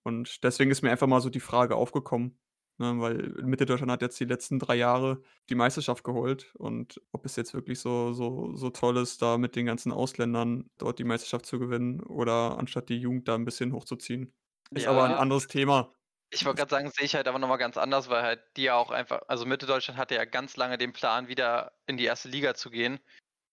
Und 0.05 0.43
deswegen 0.45 0.71
ist 0.71 0.83
mir 0.83 0.91
einfach 0.91 1.07
mal 1.07 1.21
so 1.21 1.31
die 1.31 1.41
Frage 1.41 1.77
aufgekommen. 1.77 2.39
Ne? 2.79 2.95
Weil 3.01 3.17
Mitteldeutschland 3.45 3.93
hat 3.93 4.03
jetzt 4.03 4.19
die 4.21 4.25
letzten 4.25 4.59
drei 4.59 4.77
Jahre 4.77 5.23
die 5.51 5.55
Meisterschaft 5.55 6.05
geholt. 6.05 6.55
Und 6.57 7.01
ob 7.13 7.27
es 7.27 7.37
jetzt 7.37 7.55
wirklich 7.55 7.81
so, 7.81 8.13
so, 8.13 8.55
so 8.57 8.71
toll 8.71 8.97
ist, 8.97 9.23
da 9.23 9.39
mit 9.39 9.57
den 9.57 9.67
ganzen 9.67 9.93
Ausländern 9.93 10.71
dort 10.79 10.99
die 10.99 11.05
Meisterschaft 11.05 11.47
zu 11.47 11.59
gewinnen 11.59 12.01
oder 12.01 12.59
anstatt 12.59 12.89
die 12.89 12.99
Jugend 12.99 13.29
da 13.29 13.35
ein 13.35 13.45
bisschen 13.45 13.73
hochzuziehen. 13.73 14.35
Ist 14.75 14.87
aber 14.89 15.05
ein 15.05 15.11
Ja. 15.13 15.19
anderes 15.19 15.47
Thema. 15.49 15.93
Ich 16.31 16.45
wollte 16.47 16.59
gerade 16.59 16.71
sagen, 16.71 16.91
sehe 16.91 17.05
ich 17.05 17.15
halt 17.15 17.29
aber 17.29 17.39
nochmal 17.39 17.59
ganz 17.59 17.77
anders, 17.77 18.09
weil 18.09 18.23
halt 18.23 18.43
die 18.57 18.63
ja 18.63 18.75
auch 18.77 18.91
einfach, 18.91 19.21
also 19.29 19.45
Mitte 19.45 19.67
Deutschland 19.67 19.99
hatte 20.01 20.15
ja 20.15 20.25
ganz 20.25 20.57
lange 20.57 20.79
den 20.79 20.93
Plan, 20.95 21.29
wieder 21.29 21.73
in 21.87 21.99
die 21.99 22.05
erste 22.07 22.29
Liga 22.29 22.55
zu 22.55 22.71
gehen. 22.71 23.01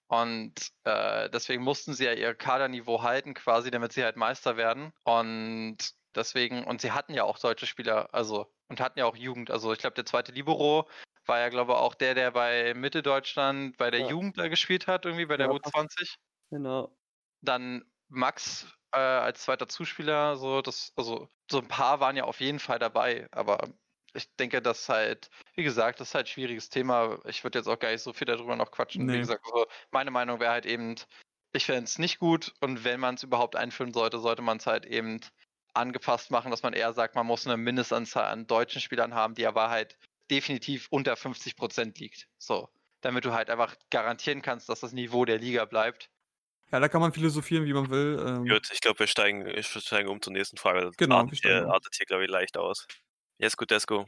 Und 0.07 0.53
äh, 0.85 1.29
deswegen 1.29 1.63
mussten 1.63 1.93
sie 1.93 2.05
ja 2.05 2.13
ihr 2.13 2.35
Kaderniveau 2.35 3.03
halten, 3.03 3.33
quasi, 3.35 3.71
damit 3.71 3.93
sie 3.93 4.03
halt 4.03 4.17
Meister 4.17 4.57
werden. 4.57 4.93
Und 5.03 5.77
deswegen, 6.15 6.63
und 6.65 6.81
sie 6.81 6.91
hatten 6.91 7.13
ja 7.13 7.23
auch 7.23 7.37
deutsche 7.39 7.65
Spieler, 7.67 8.13
also, 8.13 8.53
und 8.69 8.79
hatten 8.81 8.99
ja 8.99 9.05
auch 9.05 9.15
Jugend. 9.15 9.51
Also 9.51 9.71
ich 9.73 9.79
glaube, 9.79 9.95
der 9.95 10.05
zweite 10.05 10.31
Libero 10.31 10.89
war 11.25 11.39
ja, 11.39 11.49
glaube 11.49 11.73
ich, 11.73 11.77
auch 11.77 11.95
der, 11.95 12.15
der 12.15 12.31
bei 12.31 12.73
Mitte 12.75 13.01
Deutschland 13.03 13.77
bei 13.77 13.91
der 13.91 14.01
Ja. 14.01 14.07
Jugend 14.09 14.37
da 14.37 14.47
gespielt 14.47 14.87
hat, 14.87 15.05
irgendwie 15.05 15.25
bei 15.25 15.37
der 15.37 15.47
Ja. 15.47 15.51
U20 15.51 16.17
Genau. 16.51 16.95
dann 17.43 17.85
Max 18.09 18.67
äh, 18.91 18.97
als 18.97 19.43
zweiter 19.43 19.67
Zuspieler, 19.67 20.35
so 20.37 20.61
das, 20.61 20.91
also 20.95 21.27
so 21.49 21.59
ein 21.59 21.67
paar 21.67 21.99
waren 21.99 22.15
ja 22.17 22.23
auf 22.25 22.39
jeden 22.41 22.59
Fall 22.59 22.79
dabei, 22.79 23.27
aber 23.31 23.69
ich 24.13 24.35
denke, 24.37 24.61
dass 24.61 24.89
halt, 24.89 25.29
wie 25.55 25.63
gesagt, 25.63 25.99
das 25.99 26.09
ist 26.09 26.15
halt 26.15 26.25
ein 26.25 26.29
schwieriges 26.31 26.69
Thema. 26.69 27.19
Ich 27.25 27.43
würde 27.43 27.59
jetzt 27.59 27.67
auch 27.67 27.77
gar 27.77 27.91
nicht 27.91 28.01
so 28.01 28.11
viel 28.13 28.25
darüber 28.25 28.55
noch 28.55 28.71
quatschen. 28.71 29.11
Wie 29.11 29.19
Nee. 29.19 29.19
gesagt, 29.19 29.45
also 29.45 29.67
meine 29.91 30.09
Meinung 30.11 30.39
wäre 30.39 30.51
halt 30.51 30.65
eben, 30.65 30.95
ich 31.53 31.65
fände 31.65 31.83
es 31.83 31.99
nicht 31.99 32.17
gut 32.19 32.53
und 32.61 32.83
wenn 32.83 32.99
man 32.99 33.15
es 33.15 33.23
überhaupt 33.23 33.55
einführen 33.55 33.93
sollte, 33.93 34.19
sollte 34.19 34.41
man 34.41 34.57
es 34.57 34.65
halt 34.67 34.85
eben 34.87 35.19
angepasst 35.73 36.31
machen, 36.31 36.51
dass 36.51 36.63
man 36.63 36.73
eher 36.73 36.93
sagt, 36.93 37.15
man 37.15 37.25
muss 37.25 37.45
eine 37.45 37.57
Mindestanzahl 37.57 38.25
an 38.25 38.47
deutschen 38.47 38.81
Spielern 38.81 39.13
haben, 39.13 39.35
die 39.35 39.45
aber 39.45 39.69
halt 39.69 39.97
definitiv 40.29 40.87
unter 40.89 41.15
50 41.15 41.55
Prozent 41.55 41.99
liegt. 41.99 42.27
So, 42.37 42.69
damit 43.01 43.25
du 43.25 43.33
halt 43.33 43.49
einfach 43.49 43.75
garantieren 43.89 44.41
kannst, 44.41 44.69
dass 44.69 44.81
das 44.81 44.93
Niveau 44.93 45.25
der 45.25 45.39
Liga 45.39 45.65
bleibt. 45.65 46.09
Ja, 46.71 46.79
da 46.79 46.87
kann 46.87 47.01
man 47.01 47.13
philosophieren, 47.13 47.65
wie 47.65 47.73
man 47.73 47.89
will. 47.89 48.23
Ähm, 48.25 48.47
Gut, 48.47 48.69
ich 48.71 48.79
glaube, 48.79 48.99
wir 48.99 49.07
steigen, 49.07 49.45
wir 49.45 49.63
steigen 49.63 50.07
um 50.07 50.21
zur 50.21 50.33
nächsten 50.33 50.57
Frage. 50.57 50.81
Das 50.81 50.97
Genau, 50.97 51.15
wir 51.15 51.19
artet, 51.21 51.37
steigen 51.39 51.65
hier, 51.65 51.73
artet 51.73 51.95
hier, 51.95 52.05
glaube 52.05 52.25
ich, 52.25 52.29
leicht 52.29 52.57
aus. 52.57 52.87
Jesko 53.39 53.65
Desko. 53.65 54.05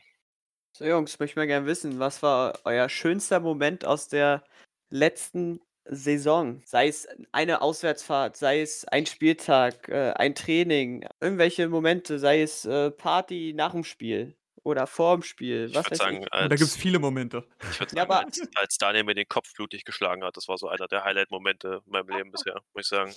So, 0.78 0.86
Jungs, 0.86 1.20
möchte 1.20 1.39
mal 1.39 1.47
gerne 1.47 1.66
wissen, 1.66 1.99
was 1.99 2.22
war 2.22 2.59
euer 2.64 2.88
schönster 2.88 3.39
Moment 3.39 3.84
aus 3.84 4.07
der 4.07 4.43
letzten 4.89 5.59
Saison? 5.94 6.62
Sei 6.66 6.88
es 6.88 7.08
eine 7.34 7.62
Auswärtsfahrt, 7.62 8.38
sei 8.38 8.62
es 8.62 8.86
ein 8.86 9.06
Spieltag, 9.06 9.89
äh, 9.89 10.14
ein 10.16 10.34
Training, 10.36 11.06
irgendwelche 11.20 11.68
Momente, 11.68 12.18
sei 12.18 12.42
es 12.42 12.66
äh, 12.66 12.92
Party 12.92 13.54
nach 13.56 13.74
dem 13.74 13.84
Spiel 13.84 14.36
oder 14.64 14.88
vor 14.88 15.16
dem 15.18 15.24
Spiel, 15.24 15.66
Ich 15.70 15.76
was 15.76 15.86
würde 15.86 15.92
weiß 15.92 15.98
sagen, 15.98 16.16
ich. 16.18 16.22
und 16.24 16.32
da 16.32 16.48
gibt 16.48 16.62
es 16.62 16.74
als, 16.74 16.78
viele 16.78 17.00
Momente. 17.00 17.44
ich 17.72 17.80
würd 17.80 17.92
Ja, 17.94 18.02
sagen 18.04 18.12
aber- 18.12 18.26
als, 18.26 18.42
als 18.56 18.78
Daniel 18.78 19.04
mir 19.04 19.16
den 19.16 19.28
Kopf 19.28 19.54
blutig 19.54 19.84
geschlagen 19.86 20.24
hat, 20.24 20.38
das 20.38 20.48
war 20.48 20.58
so 20.58 20.68
einer 20.70 20.88
der 20.88 21.04
Highlight-Momente 21.04 21.82
in 21.86 21.92
meinem 21.92 22.10
Leben 22.10 22.32
bisher, 22.32 22.62
muss 22.74 22.84
ich 22.84 22.88
sagen. 22.88 23.14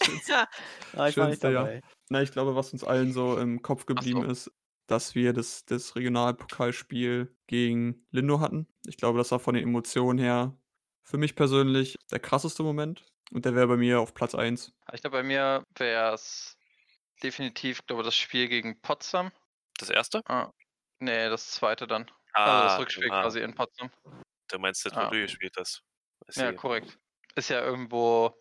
Ah, 0.96 1.06
ich 1.08 1.14
Schönste, 1.14 1.50
ja. 1.52 1.68
Na, 2.08 2.22
ich 2.22 2.32
glaube, 2.32 2.56
was 2.56 2.72
uns 2.72 2.82
allen 2.82 3.12
so 3.12 3.36
im 3.38 3.62
Kopf 3.62 3.86
geblieben 3.86 4.22
so. 4.22 4.26
ist, 4.30 4.50
dass 4.86 5.14
wir 5.14 5.32
das, 5.32 5.64
das 5.64 5.94
Regionalpokalspiel 5.96 7.34
gegen 7.46 8.06
Lindo 8.10 8.40
hatten. 8.40 8.66
Ich 8.86 8.96
glaube, 8.96 9.18
das 9.18 9.30
war 9.30 9.38
von 9.38 9.54
den 9.54 9.62
Emotionen 9.64 10.18
her 10.18 10.56
für 11.04 11.18
mich 11.18 11.36
persönlich 11.36 11.96
der 12.10 12.18
krasseste 12.20 12.62
Moment. 12.62 13.04
Und 13.32 13.44
der 13.44 13.54
wäre 13.54 13.68
bei 13.68 13.76
mir 13.76 14.00
auf 14.00 14.14
Platz 14.14 14.34
1. 14.34 14.72
Ich 14.92 15.00
glaube, 15.00 15.18
bei 15.18 15.22
mir 15.22 15.64
wäre 15.76 16.14
es 16.14 16.56
definitiv, 17.22 17.84
glaube 17.86 18.02
das 18.02 18.16
Spiel 18.16 18.48
gegen 18.48 18.80
Potsdam. 18.80 19.30
Das 19.78 19.90
erste? 19.90 20.22
Ah, 20.26 20.50
nee, 21.00 21.28
das 21.28 21.52
zweite 21.52 21.86
dann. 21.86 22.10
also 22.32 22.62
das 22.64 22.72
Ah, 22.72 22.76
Rückspiel 22.78 23.10
ah, 23.10 23.22
quasi 23.22 23.40
in 23.40 23.54
Potsdam. 23.54 23.90
du 24.48 24.58
meinst 24.58 24.84
das, 24.84 24.94
wo 24.94 25.00
Ah. 25.00 25.10
du 25.10 25.22
gespielt 25.22 25.54
hast. 25.58 25.82
I 26.36 26.40
Ja, 26.40 26.52
korrekt. 26.52 26.98
Ist 27.34 27.50
ja 27.50 27.60
irgendwo 27.62 28.36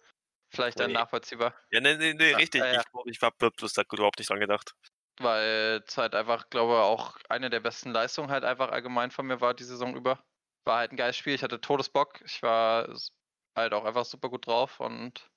vielleicht 0.53 0.79
dann 0.79 0.87
Nee. 0.87 0.93
nachvollziehbar, 0.93 1.55
Ja, 1.71 1.79
nee, 1.81 1.95
nee, 1.97 2.13
nee 2.13 2.31
Ja, 2.31 2.37
richtig. 2.37 2.61
ja, 2.61 2.73
ja. 2.73 2.81
Ich, 3.05 3.11
ich 3.17 3.21
habe 3.21 3.51
bloß 3.51 3.73
da 3.73 3.83
überhaupt 3.91 4.19
nicht 4.19 4.29
dran 4.29 4.39
gedacht. 4.39 4.73
weil 5.19 5.83
es 5.87 5.97
halt 5.97 6.15
einfach, 6.15 6.49
glaube 6.49 6.81
auch 6.83 7.17
eine 7.29 7.49
der 7.49 7.59
besten 7.61 7.91
Leistungen 7.91 8.29
halt 8.31 8.43
einfach 8.43 8.69
allgemein 8.69 9.11
von 9.11 9.25
mir 9.27 9.41
war 9.41 9.53
die 9.53 9.63
Saison 9.63 9.95
über. 9.95 10.23
War 10.65 10.77
halt 10.77 10.91
ein 10.91 10.97
geiles 10.97 11.17
Spiel, 11.17 11.33
ich 11.33 11.43
hatte 11.43 11.59
Todesbock, 11.59 12.21
ich 12.25 12.41
war 12.41 12.87
halt 13.55 13.73
auch 13.73 13.85
einfach 13.85 14.05
super 14.05 14.29
gut 14.29 14.47
drauf 14.47 14.79
und 14.79 15.29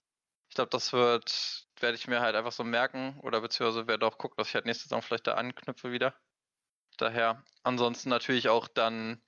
ich 0.48 0.54
glaube, 0.54 0.70
das 0.70 0.92
wird, 0.92 1.66
werde 1.80 1.96
ich 1.96 2.06
mir 2.06 2.20
halt 2.20 2.36
einfach 2.36 2.52
so 2.52 2.64
merken 2.64 3.18
oder 3.20 3.40
beziehungsweise 3.40 3.86
werde 3.86 4.06
auch 4.06 4.18
gucken, 4.18 4.36
dass 4.36 4.48
ich 4.48 4.54
halt 4.54 4.66
nächste 4.66 4.84
Saison 4.84 5.02
vielleicht 5.02 5.26
da 5.26 5.34
anknüpfe 5.34 5.90
wieder. 5.90 6.14
Daher. 6.96 7.44
Ansonsten 7.62 8.08
natürlich 8.08 8.48
auch 8.48 8.68
dann 8.68 9.22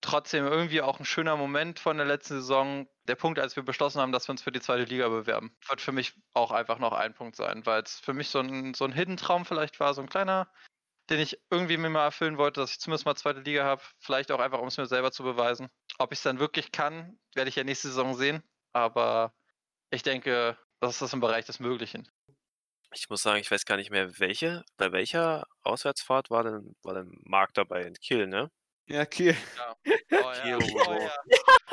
trotzdem 0.00 0.46
irgendwie 0.46 0.82
auch 0.82 0.98
ein 0.98 1.04
schöner 1.04 1.36
Moment 1.36 1.78
von 1.80 1.96
der 1.96 2.06
letzten 2.06 2.34
Saison. 2.34 2.88
Der 3.04 3.16
Punkt, 3.16 3.38
als 3.38 3.56
wir 3.56 3.64
beschlossen 3.64 4.00
haben, 4.00 4.12
dass 4.12 4.28
wir 4.28 4.32
uns 4.32 4.42
für 4.42 4.52
die 4.52 4.60
zweite 4.60 4.84
Liga 4.84 5.08
bewerben, 5.08 5.56
wird 5.68 5.80
für 5.80 5.92
mich 5.92 6.14
auch 6.32 6.52
einfach 6.52 6.78
noch 6.78 6.92
ein 6.92 7.14
Punkt 7.14 7.36
sein, 7.36 7.66
weil 7.66 7.82
es 7.82 7.98
für 8.00 8.14
mich 8.14 8.28
so 8.28 8.38
ein, 8.38 8.74
so 8.74 8.84
ein 8.84 8.92
Hidden 8.92 9.16
Traum 9.16 9.44
vielleicht 9.44 9.80
war, 9.80 9.94
so 9.94 10.02
ein 10.02 10.08
kleiner, 10.08 10.50
den 11.10 11.20
ich 11.20 11.38
irgendwie 11.50 11.76
mir 11.76 11.90
mal 11.90 12.04
erfüllen 12.04 12.38
wollte, 12.38 12.60
dass 12.60 12.72
ich 12.72 12.80
zumindest 12.80 13.06
mal 13.06 13.14
zweite 13.14 13.40
Liga 13.40 13.64
habe. 13.64 13.82
Vielleicht 14.00 14.30
auch 14.32 14.40
einfach, 14.40 14.60
um 14.60 14.68
es 14.68 14.76
mir 14.76 14.86
selber 14.86 15.12
zu 15.12 15.22
beweisen. 15.22 15.68
Ob 15.98 16.12
ich 16.12 16.18
es 16.18 16.22
dann 16.22 16.38
wirklich 16.38 16.72
kann, 16.72 17.18
werde 17.34 17.48
ich 17.48 17.56
ja 17.56 17.64
nächste 17.64 17.88
Saison 17.88 18.14
sehen. 18.14 18.42
Aber 18.72 19.32
ich 19.90 20.02
denke, 20.02 20.58
das 20.80 20.92
ist 20.94 21.02
das 21.02 21.12
im 21.12 21.20
Bereich 21.20 21.44
des 21.46 21.60
Möglichen. 21.60 22.08
Ich 22.94 23.08
muss 23.10 23.22
sagen, 23.22 23.40
ich 23.40 23.50
weiß 23.50 23.64
gar 23.64 23.76
nicht 23.76 23.90
mehr, 23.90 24.18
welche, 24.18 24.64
bei 24.76 24.92
welcher 24.92 25.44
Auswärtsfahrt 25.62 26.30
war 26.30 26.44
denn, 26.44 26.74
war 26.82 26.94
denn 26.94 27.10
Marc 27.24 27.52
dabei 27.54 27.82
in 27.82 27.94
Kiel, 27.94 28.26
ne? 28.26 28.50
Ja, 28.86 29.04
Kiel. 29.06 29.36
Ja. 29.56 29.74
Oh, 30.12 30.32
Kiel, 30.42 30.50
ja. 30.52 30.58
wo, 30.60 30.80
Oh, 30.90 31.00
ja. 31.00 31.16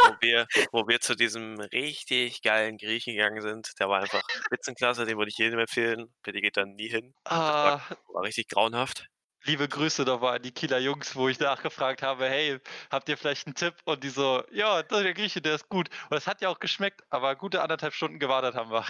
wo, 0.07 0.15
wir, 0.21 0.47
wo 0.71 0.87
wir 0.87 0.99
zu 0.99 1.15
diesem 1.15 1.59
richtig 1.59 2.41
geilen 2.41 2.77
Griechen 2.77 3.13
gegangen 3.13 3.41
sind. 3.41 3.69
Der 3.79 3.87
war 3.87 4.01
einfach 4.01 4.21
Spitzenklasse, 4.45 5.05
den 5.05 5.17
würde 5.17 5.29
ich 5.29 5.37
jedem 5.37 5.59
empfehlen. 5.59 6.11
Bitte 6.23 6.41
geht 6.41 6.57
dann 6.57 6.73
nie 6.73 6.87
hin. 6.89 7.13
Ah, 7.25 7.79
War 8.07 8.23
richtig 8.23 8.47
grauenhaft. 8.47 9.05
Liebe 9.43 9.67
Grüße 9.67 10.03
nochmal 10.03 10.37
an 10.37 10.41
die 10.41 10.51
Kieler 10.51 10.79
Jungs, 10.79 11.15
wo 11.15 11.27
ich 11.27 11.39
nachgefragt 11.39 12.01
habe, 12.01 12.27
hey, 12.29 12.59
habt 12.89 13.09
ihr 13.09 13.17
vielleicht 13.17 13.47
einen 13.47 13.55
Tipp? 13.55 13.75
Und 13.85 14.03
die 14.03 14.09
so, 14.09 14.43
ja, 14.51 14.83
der 14.83 15.13
Grieche, 15.13 15.41
der 15.41 15.55
ist 15.55 15.69
gut. 15.69 15.89
Und 16.09 16.17
es 16.17 16.27
hat 16.27 16.41
ja 16.41 16.49
auch 16.49 16.59
geschmeckt, 16.59 17.01
aber 17.09 17.35
gute 17.35 17.61
anderthalb 17.61 17.93
Stunden 17.93 18.19
gewartet 18.19 18.55
haben 18.55 18.71
wir. 18.71 18.85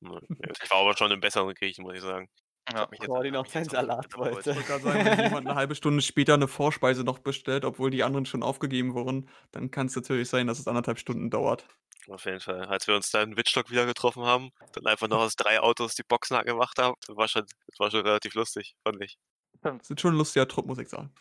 Ich 0.00 0.70
war 0.70 0.78
aber 0.78 0.96
schon 0.96 1.10
im 1.10 1.20
besseren 1.20 1.54
Griechen, 1.54 1.84
muss 1.84 1.94
ich 1.94 2.00
sagen. 2.00 2.28
Ich 2.68 2.74
Ja. 2.74 2.80
noch 2.82 2.90
mich 2.90 3.00
jetzt 3.00 3.08
keinen 3.14 3.36
auch 3.36 3.46
Salat 3.46 4.16
wollte. 4.16 4.50
Ich 4.50 4.56
wollte 4.56 4.68
gerade 4.68 4.82
sagen, 4.82 5.04
wenn 5.04 5.20
jemand 5.20 5.46
eine 5.48 5.56
halbe 5.56 5.74
Stunde 5.74 6.00
später 6.00 6.34
eine 6.34 6.48
Vorspeise 6.48 7.02
noch 7.02 7.18
bestellt, 7.18 7.64
obwohl 7.64 7.90
die 7.90 8.04
anderen 8.04 8.24
schon 8.24 8.42
aufgegeben 8.42 8.94
wurden, 8.94 9.28
dann 9.50 9.70
kann 9.70 9.86
es 9.86 9.96
natürlich 9.96 10.28
sein, 10.28 10.46
dass 10.46 10.58
es 10.58 10.68
anderthalb 10.68 10.98
Stunden 10.98 11.30
dauert. 11.30 11.66
Auf 12.08 12.24
jeden 12.24 12.40
Fall. 12.40 12.64
Als 12.66 12.86
wir 12.86 12.96
uns 12.96 13.10
da 13.10 13.22
in 13.22 13.36
Wittstock 13.36 13.70
wieder 13.70 13.86
getroffen 13.86 14.24
haben, 14.24 14.50
dann 14.72 14.86
einfach 14.86 15.08
noch 15.08 15.20
aus 15.20 15.36
drei 15.36 15.60
Autos 15.60 15.94
die 15.94 16.02
Boxen 16.02 16.36
angemacht 16.36 16.78
haben, 16.78 16.94
das 17.06 17.16
war 17.16 17.28
schon, 17.28 17.44
das 17.66 17.78
war 17.78 17.90
schon 17.90 18.00
relativ 18.02 18.34
lustig, 18.34 18.74
fand 18.84 19.02
ich. 19.02 19.18
Das 19.78 19.90
ist 19.90 20.00
schon 20.00 20.14
ein 20.14 20.18
lustiger 20.18 20.46
Trupp, 20.48 20.66
muss 20.66 20.78
ich 20.78 20.88
sagen. 20.88 21.12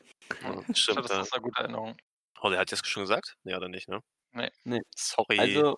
Ja, 0.41 0.61
Ich 0.67 0.77
stimmt. 0.77 0.97
glaube, 0.97 1.09
das 1.09 1.27
ist 1.27 1.33
eine 1.33 1.41
gute 1.43 1.59
Erinnerung. 1.61 1.95
Oh, 2.41 2.49
der 2.49 2.59
hat 2.59 2.71
jetzt 2.71 2.85
schon 2.87 3.03
gesagt? 3.03 3.37
Nee, 3.43 3.55
oder 3.55 3.67
nicht, 3.67 3.87
ne? 3.87 4.01
Nee. 4.31 4.49
Nee. 4.63 4.81
Sorry. 4.95 5.39
Also, 5.39 5.77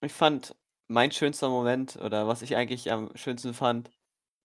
ich 0.00 0.12
fand, 0.12 0.54
mein 0.88 1.12
schönster 1.12 1.48
Moment 1.48 1.96
oder 1.96 2.26
was 2.28 2.42
ich 2.42 2.56
eigentlich 2.56 2.90
am 2.90 3.10
schönsten 3.16 3.54
fand, 3.54 3.90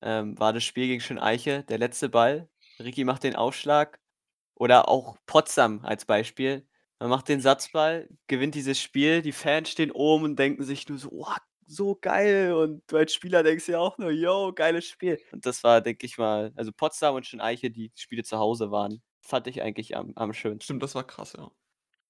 ähm, 0.01 0.39
war 0.39 0.53
das 0.53 0.63
Spiel 0.63 0.87
gegen 0.87 1.01
Schöneiche, 1.01 1.63
der 1.63 1.77
letzte 1.77 2.09
Ball. 2.09 2.49
Ricky 2.79 3.03
macht 3.03 3.23
den 3.23 3.35
Aufschlag. 3.35 3.99
Oder 4.55 4.89
auch 4.89 5.17
Potsdam 5.25 5.83
als 5.85 6.05
Beispiel. 6.05 6.67
Man 6.99 7.09
macht 7.09 7.29
den 7.29 7.41
Satzball, 7.41 8.07
gewinnt 8.27 8.53
dieses 8.55 8.79
Spiel, 8.79 9.23
die 9.23 9.31
Fans 9.31 9.69
stehen 9.69 9.91
oben 9.91 10.23
und 10.25 10.35
denken 10.37 10.63
sich 10.63 10.87
nur 10.87 10.99
so, 10.99 11.09
oh, 11.11 11.33
so 11.71 11.95
geil. 11.95 12.53
Und 12.53 12.83
du 12.91 12.97
als 12.97 13.13
Spieler 13.13 13.43
denkst 13.43 13.67
ja 13.67 13.79
auch 13.79 13.97
nur, 13.97 14.11
yo, 14.11 14.53
geiles 14.53 14.85
Spiel. 14.87 15.19
Und 15.31 15.45
das 15.45 15.63
war, 15.63 15.81
denke 15.81 16.05
ich 16.05 16.17
mal, 16.17 16.51
also 16.55 16.71
Potsdam 16.71 17.15
und 17.15 17.25
Schöneiche, 17.25 17.71
die 17.71 17.91
Spiele 17.95 18.23
zu 18.23 18.37
Hause 18.37 18.71
waren, 18.71 19.01
fand 19.21 19.47
ich 19.47 19.61
eigentlich 19.61 19.95
am, 19.95 20.13
am 20.15 20.33
schönsten. 20.33 20.63
Stimmt, 20.63 20.83
das 20.83 20.95
war 20.95 21.05
krass, 21.05 21.33
ja. 21.37 21.49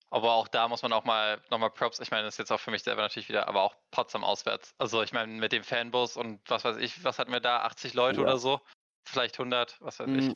Aber 0.10 0.34
auch 0.34 0.50
da 0.50 0.68
muss 0.68 0.82
man 0.82 0.92
auch 0.92 1.06
mal 1.06 1.42
nochmal 1.50 1.70
Props, 1.72 2.00
ich 2.02 2.12
meine, 2.12 2.24
das 2.24 2.34
ist 2.34 2.40
jetzt 2.40 2.52
auch 2.52 2.60
für 2.60 2.72
mich 2.72 2.84
selber 2.84 3.02
natürlich 3.02 3.30
wieder, 3.30 3.48
aber 3.48 3.62
auch 3.64 3.76
Potsdam 3.92 4.26
auswärts. 4.26 4.74
Also 4.78 5.02
ich 5.04 5.14
meine, 5.14 5.32
mit 5.34 5.54
dem 5.54 5.64
Fanbus 5.64 6.18
und 6.18 6.42
was 6.50 6.66
weiß 6.66 6.78
ich, 6.78 7.04
was 7.06 7.18
hatten 7.18 7.32
wir 7.32 7.40
da, 7.40 7.62
80 7.62 7.94
Leute 7.94 8.20
Ja. 8.20 8.24
oder 8.24 8.38
so? 8.38 8.60
Vielleicht 9.08 9.38
100, 9.40 9.78
was 9.80 10.00
weiß 10.00 10.12
ich. 10.14 10.28
Mm, 10.28 10.34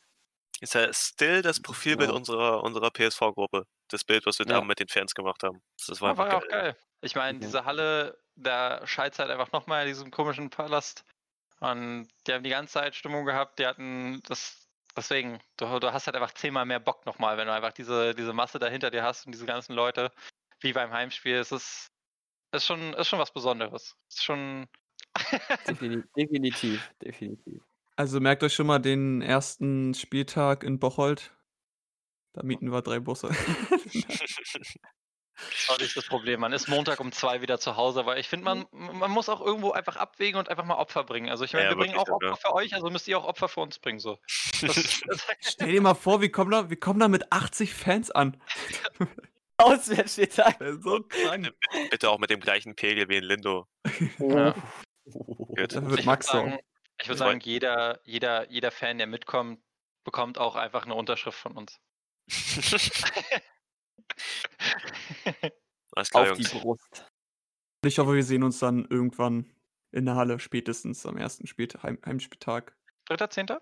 Ist 0.61 0.76
ja 0.76 0.93
still 0.93 1.41
das 1.41 1.61
Profilbild 1.61 2.09
Ja. 2.09 2.15
unserer, 2.15 2.63
unserer 2.63 2.91
PSV-Gruppe. 2.91 3.65
Das 3.89 4.03
Bild, 4.05 4.26
was 4.26 4.39
wir 4.39 4.47
Ja. 4.47 4.59
da 4.59 4.61
mit 4.61 4.80
den 4.80 4.88
Fans 4.88 5.13
gemacht 5.13 5.43
haben. 5.43 5.61
Das 5.88 6.01
war 6.01 6.11
Ja, 6.11 6.17
war 6.17 6.38
auch 6.38 6.41
geil. 6.41 6.49
geil. 6.49 6.78
Ich 7.01 7.15
meine, 7.15 7.39
Ja. 7.39 7.45
diese 7.47 7.65
Halle, 7.65 8.17
da 8.36 8.86
schallt 8.86 9.17
halt 9.19 9.31
einfach 9.31 9.51
nochmal 9.51 9.83
in 9.83 9.88
diesem 9.89 10.11
komischen 10.11 10.49
Palast. 10.49 11.05
Und 11.59 12.07
die 12.27 12.33
haben 12.33 12.43
die 12.43 12.49
ganze 12.49 12.73
Zeit 12.73 12.95
Stimmung 12.95 13.25
gehabt. 13.25 13.59
Die 13.59 13.65
hatten 13.65 14.21
das, 14.27 14.67
deswegen, 14.95 15.39
du, 15.57 15.79
du 15.79 15.93
hast 15.93 16.07
halt 16.07 16.15
einfach 16.15 16.33
zehnmal 16.33 16.65
mehr 16.65 16.79
Bock 16.79 17.05
nochmal, 17.05 17.38
wenn 17.38 17.47
du 17.47 17.53
einfach 17.53 17.73
diese, 17.73 18.13
diese 18.13 18.33
Masse 18.33 18.59
dahinter 18.59 18.91
dir 18.91 19.03
hast 19.03 19.25
und 19.25 19.31
diese 19.31 19.45
ganzen 19.45 19.73
Leute, 19.73 20.11
wie 20.59 20.73
beim 20.73 20.91
Heimspiel. 20.91 21.36
Es 21.36 21.51
ist, 21.51 21.88
ist, 22.51 22.65
schon, 22.65 22.93
ist 22.93 23.07
schon 23.07 23.19
was 23.19 23.31
Besonderes. 23.31 23.95
Es 24.09 24.15
ist 24.15 24.23
schon. 24.23 24.67
defini 25.67 26.03
definitiv, 26.15 26.91
definitiv. 27.01 27.63
Also 27.95 28.19
merkt 28.19 28.43
euch 28.43 28.53
schon 28.53 28.67
mal 28.67 28.79
den 28.79 29.21
ersten 29.21 29.93
Spieltag 29.93 30.63
in 30.63 30.79
Bocholt. 30.79 31.31
Da 32.33 32.43
mieten 32.43 32.69
wir 32.69 32.81
drei 32.81 32.99
Busse. 32.99 33.29
Das 35.67 35.79
ist 35.79 35.97
das 35.97 36.05
Problem. 36.05 36.39
Man 36.39 36.53
ist 36.53 36.67
Montag 36.67 36.99
um 36.99 37.11
zwei 37.11 37.41
wieder 37.41 37.59
zu 37.59 37.75
Hause, 37.75 37.99
aber 37.99 38.17
ich 38.17 38.27
finde, 38.29 38.45
man, 38.45 38.65
man 38.71 39.11
muss 39.11 39.27
auch 39.29 39.41
irgendwo 39.41 39.71
einfach 39.71 39.95
abwägen 39.97 40.39
und 40.39 40.49
einfach 40.49 40.65
mal 40.65 40.75
Opfer 40.75 41.03
bringen. 41.03 41.29
Also 41.29 41.43
ich 41.43 41.53
meine, 41.53 41.65
Ja, 41.65 41.71
wir 41.71 41.77
bringen 41.77 41.95
auch 41.95 42.07
wirklich, 42.07 42.27
ja. 42.29 42.33
Opfer 42.33 42.47
für 42.49 42.53
euch, 42.55 42.73
also 42.73 42.89
müsst 42.89 43.07
ihr 43.07 43.17
auch 43.17 43.25
Opfer 43.25 43.47
für 43.49 43.59
uns 43.61 43.79
bringen. 43.79 43.99
So. 43.99 44.17
Das, 44.61 44.75
das, 45.07 45.27
Stell 45.41 45.71
dir 45.71 45.81
mal 45.81 45.93
vor, 45.95 46.21
wir 46.21 46.31
kommen 46.31 46.51
da, 46.51 46.69
wir 46.69 46.79
kommen 46.79 46.99
da 46.99 47.07
mit 47.07 47.31
80 47.31 47.73
Fans 47.73 48.11
an. 48.11 48.41
Auswärtsspieltag. 49.57 50.59
Das 50.59 50.75
ist 50.75 50.83
so 50.83 51.01
krank. 51.03 51.49
Bitte 51.89 52.09
auch 52.09 52.19
mit 52.19 52.29
dem 52.29 52.41
gleichen 52.41 52.75
Pegel 52.75 53.07
wie 53.07 53.17
in 53.17 53.23
Lindo. 53.23 53.67
Ja. 54.19 54.53
Da 55.05 55.55
wird 55.55 55.73
ich 55.73 55.81
würde 55.81 56.03
Max 56.03 56.27
sagen, 56.27 56.49
sagen. 56.51 56.63
ich 57.01 57.07
würd 57.07 57.17
Zwei- 57.19 57.25
sagen 57.27 57.39
jeder, 57.41 57.99
jeder, 58.03 58.49
jeder 58.51 58.71
Fan, 58.71 58.97
der 58.97 59.07
mitkommt, 59.07 59.61
bekommt 60.03 60.38
auch 60.39 60.55
einfach 60.55 60.83
eine 60.86 60.95
Unterschrift 60.95 61.38
von 61.38 61.53
uns. 61.53 61.79
Alles 65.91 66.09
klar, 66.09 66.32
Auf 66.32 66.38
die 66.38 66.43
Jungs. 66.43 66.61
Brust. 66.61 67.11
Ich 67.86 67.99
hoffe, 67.99 68.13
wir 68.15 68.23
sehen 68.23 68.43
uns 68.43 68.59
dann 68.59 68.86
irgendwann 68.89 69.51
in 69.91 70.05
der 70.05 70.15
Halle, 70.15 70.39
spätestens 70.39 71.05
am 71.05 71.17
ersten 71.17 71.47
Spieltag, 71.47 71.84
Heim 71.84 71.99
Heimspieltag 72.05 72.76
Dritter, 73.05 73.30
Zehnter? 73.30 73.61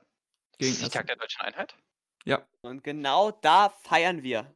gegen 0.58 0.72
Ist 0.72 0.84
die 0.86 0.90
Tag 0.90 1.08
der 1.08 1.16
Deutschen 1.18 1.42
Einheit? 1.42 1.76
Ja, 2.26 2.48
Und 2.62 2.84
genau 2.84 3.32
da 3.32 3.70
feiern 3.84 4.24
wir. 4.24 4.56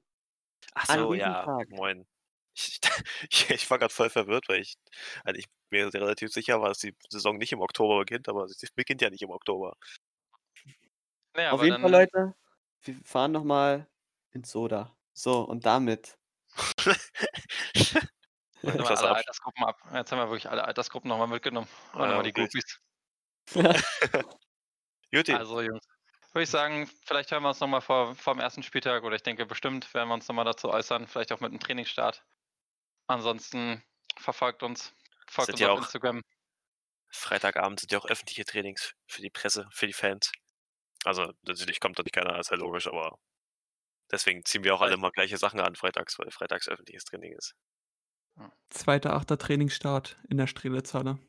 Ach 0.74 0.86
so, 0.86 1.14
ja. 1.14 1.44
Tag. 1.44 1.70
Moin. 1.70 2.08
Ich, 2.56 2.80
ich, 3.30 3.50
ich 3.52 3.70
war 3.70 3.78
gerade 3.78 3.94
voll 3.94 4.10
verwirrt, 4.10 4.48
weil 4.48 4.62
ich, 4.62 4.76
also 5.26 5.38
ich 5.38 5.46
mir 5.70 5.94
relativ 5.94 6.32
sicher 6.32 6.62
war, 6.62 6.70
dass 6.70 6.80
die 6.80 6.96
Saison 7.10 7.38
nicht 7.38 7.52
im 7.52 7.60
Oktober 7.60 8.00
beginnt, 8.00 8.30
aber 8.30 8.48
sie 8.48 8.68
beginnt 8.74 9.02
ja 9.02 9.10
nicht 9.10 9.22
im 9.22 9.30
Oktober. 9.32 9.76
Naja, 11.36 11.52
Auf 11.52 11.60
aber 11.60 11.66
jeden 11.66 11.82
Fall, 11.82 11.92
dann- 11.92 12.02
Leute, 12.24 12.36
wir 12.84 12.96
fahren 13.04 13.32
nochmal 13.34 13.88
ins 14.32 14.50
Soda. 14.52 14.96
So, 15.14 15.42
und 15.42 15.66
damit. 15.66 16.18
Holen 18.64 18.74
wir 18.74 18.74
Etwas 18.74 19.04
alle. 19.04 19.16
Altersgruppen 19.16 19.64
ab. 19.64 19.78
Jetzt 19.94 20.12
haben 20.12 20.20
wir 20.20 20.30
wirklich 20.30 20.50
alle 20.50 20.66
Altersgruppen 20.66 21.10
nochmal 21.10 21.28
mitgenommen. 21.28 21.68
Und 21.94 22.02
Ah, 22.02 22.08
nochmal 22.08 22.24
die 22.24 22.32
okay. 22.32 22.48
Groupies. 22.48 22.80
Juti, 25.12 25.34
Also, 25.34 25.62
Jungs, 25.62 25.86
würde 26.34 26.44
ich 26.44 26.50
sagen, 26.50 26.90
vielleicht 27.06 27.32
hören 27.32 27.44
wir 27.44 27.50
uns 27.50 27.60
nochmal 27.60 27.82
vor, 27.82 28.16
vor 28.16 28.34
dem 28.34 28.42
ersten 28.42 28.64
Spieltag 28.64 29.04
oder 29.04 29.16
ich 29.16 29.24
denke, 29.24 29.46
bestimmt 29.46 29.94
werden 29.94 30.10
wir 30.10 30.16
uns 30.16 30.28
nochmal 30.28 30.46
dazu 30.46 30.70
äußern. 30.70 31.08
Vielleicht 31.08 31.32
auch 31.32 31.40
mit 31.40 31.52
einem 31.52 31.60
Trainingsstart. 31.60 32.24
Ansonsten 33.08 33.84
verfolgt 34.18 34.64
uns. 34.64 34.94
Folgt 35.30 35.58
Sind 35.58 35.62
uns 35.62 35.70
auf 35.70 35.80
Instagram. 35.80 36.22
Freitagabend 37.10 37.80
sind 37.80 37.92
ja 37.92 38.00
auch 38.00 38.06
öffentliche 38.06 38.44
Trainings 38.46 38.94
für 39.08 39.22
die 39.22 39.30
Presse, 39.30 39.68
für 39.72 39.88
die 39.88 39.94
Fans. 39.94 40.32
Also 41.06 41.32
natürlich 41.44 41.80
kommt 41.80 41.98
da 41.98 42.04
nicht 42.04 42.14
keiner, 42.14 42.38
ist 42.38 42.52
ja 42.52 42.58
logisch, 42.58 42.88
aber 42.88 43.18
deswegen 44.12 44.44
ziehen 44.46 44.64
wir 44.64 44.76
auch 44.76 44.82
alle 44.82 44.98
mal 44.98 45.12
gleiche 45.12 45.38
Sachen 45.38 45.60
an 45.60 45.76
freitags, 45.76 46.18
weil 46.20 46.32
freitags 46.32 46.68
öffentliches 46.68 47.06
Training 47.06 47.34
ist. 47.34 47.56
zweiter, 48.70 49.14
achter 49.14 49.38
Trainingsstart 49.38 50.18
in 50.30 50.38
der 50.38 50.48
Strelitzhalle. 50.48 51.20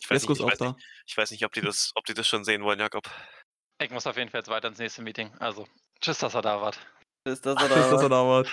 Ich 0.00 0.10
weiß, 0.10 0.28
nicht, 0.28 0.38
ich, 0.38 0.44
auch 0.44 0.50
weiß 0.50 0.58
da. 0.58 0.72
nicht, 0.72 0.86
ich 1.06 1.16
weiß 1.16 1.30
nicht, 1.30 1.44
ob 1.44 1.52
die 1.52 1.60
das, 1.60 1.92
ob 1.94 2.04
die 2.04 2.14
das 2.14 2.26
schon 2.26 2.44
sehen 2.44 2.62
wollen, 2.62 2.80
Jakob. 2.80 3.08
Ich 3.80 3.90
muss 3.90 4.06
auf 4.06 4.16
jeden 4.16 4.30
Fall 4.30 4.40
jetzt 4.40 4.50
weiter 4.50 4.68
ins 4.68 4.78
nächste 4.78 5.02
Meeting. 5.02 5.32
Also, 5.38 5.66
tschüss, 6.00 6.18
dass 6.18 6.34
ihr 6.34 6.42
da 6.42 6.60
wart. 6.60 6.78
Ist 7.24 7.46
das 7.46 7.56
Tschüss, 7.56 7.90
dass 7.90 8.02
er 8.02 8.08
da 8.08 8.26
wart. 8.26 8.48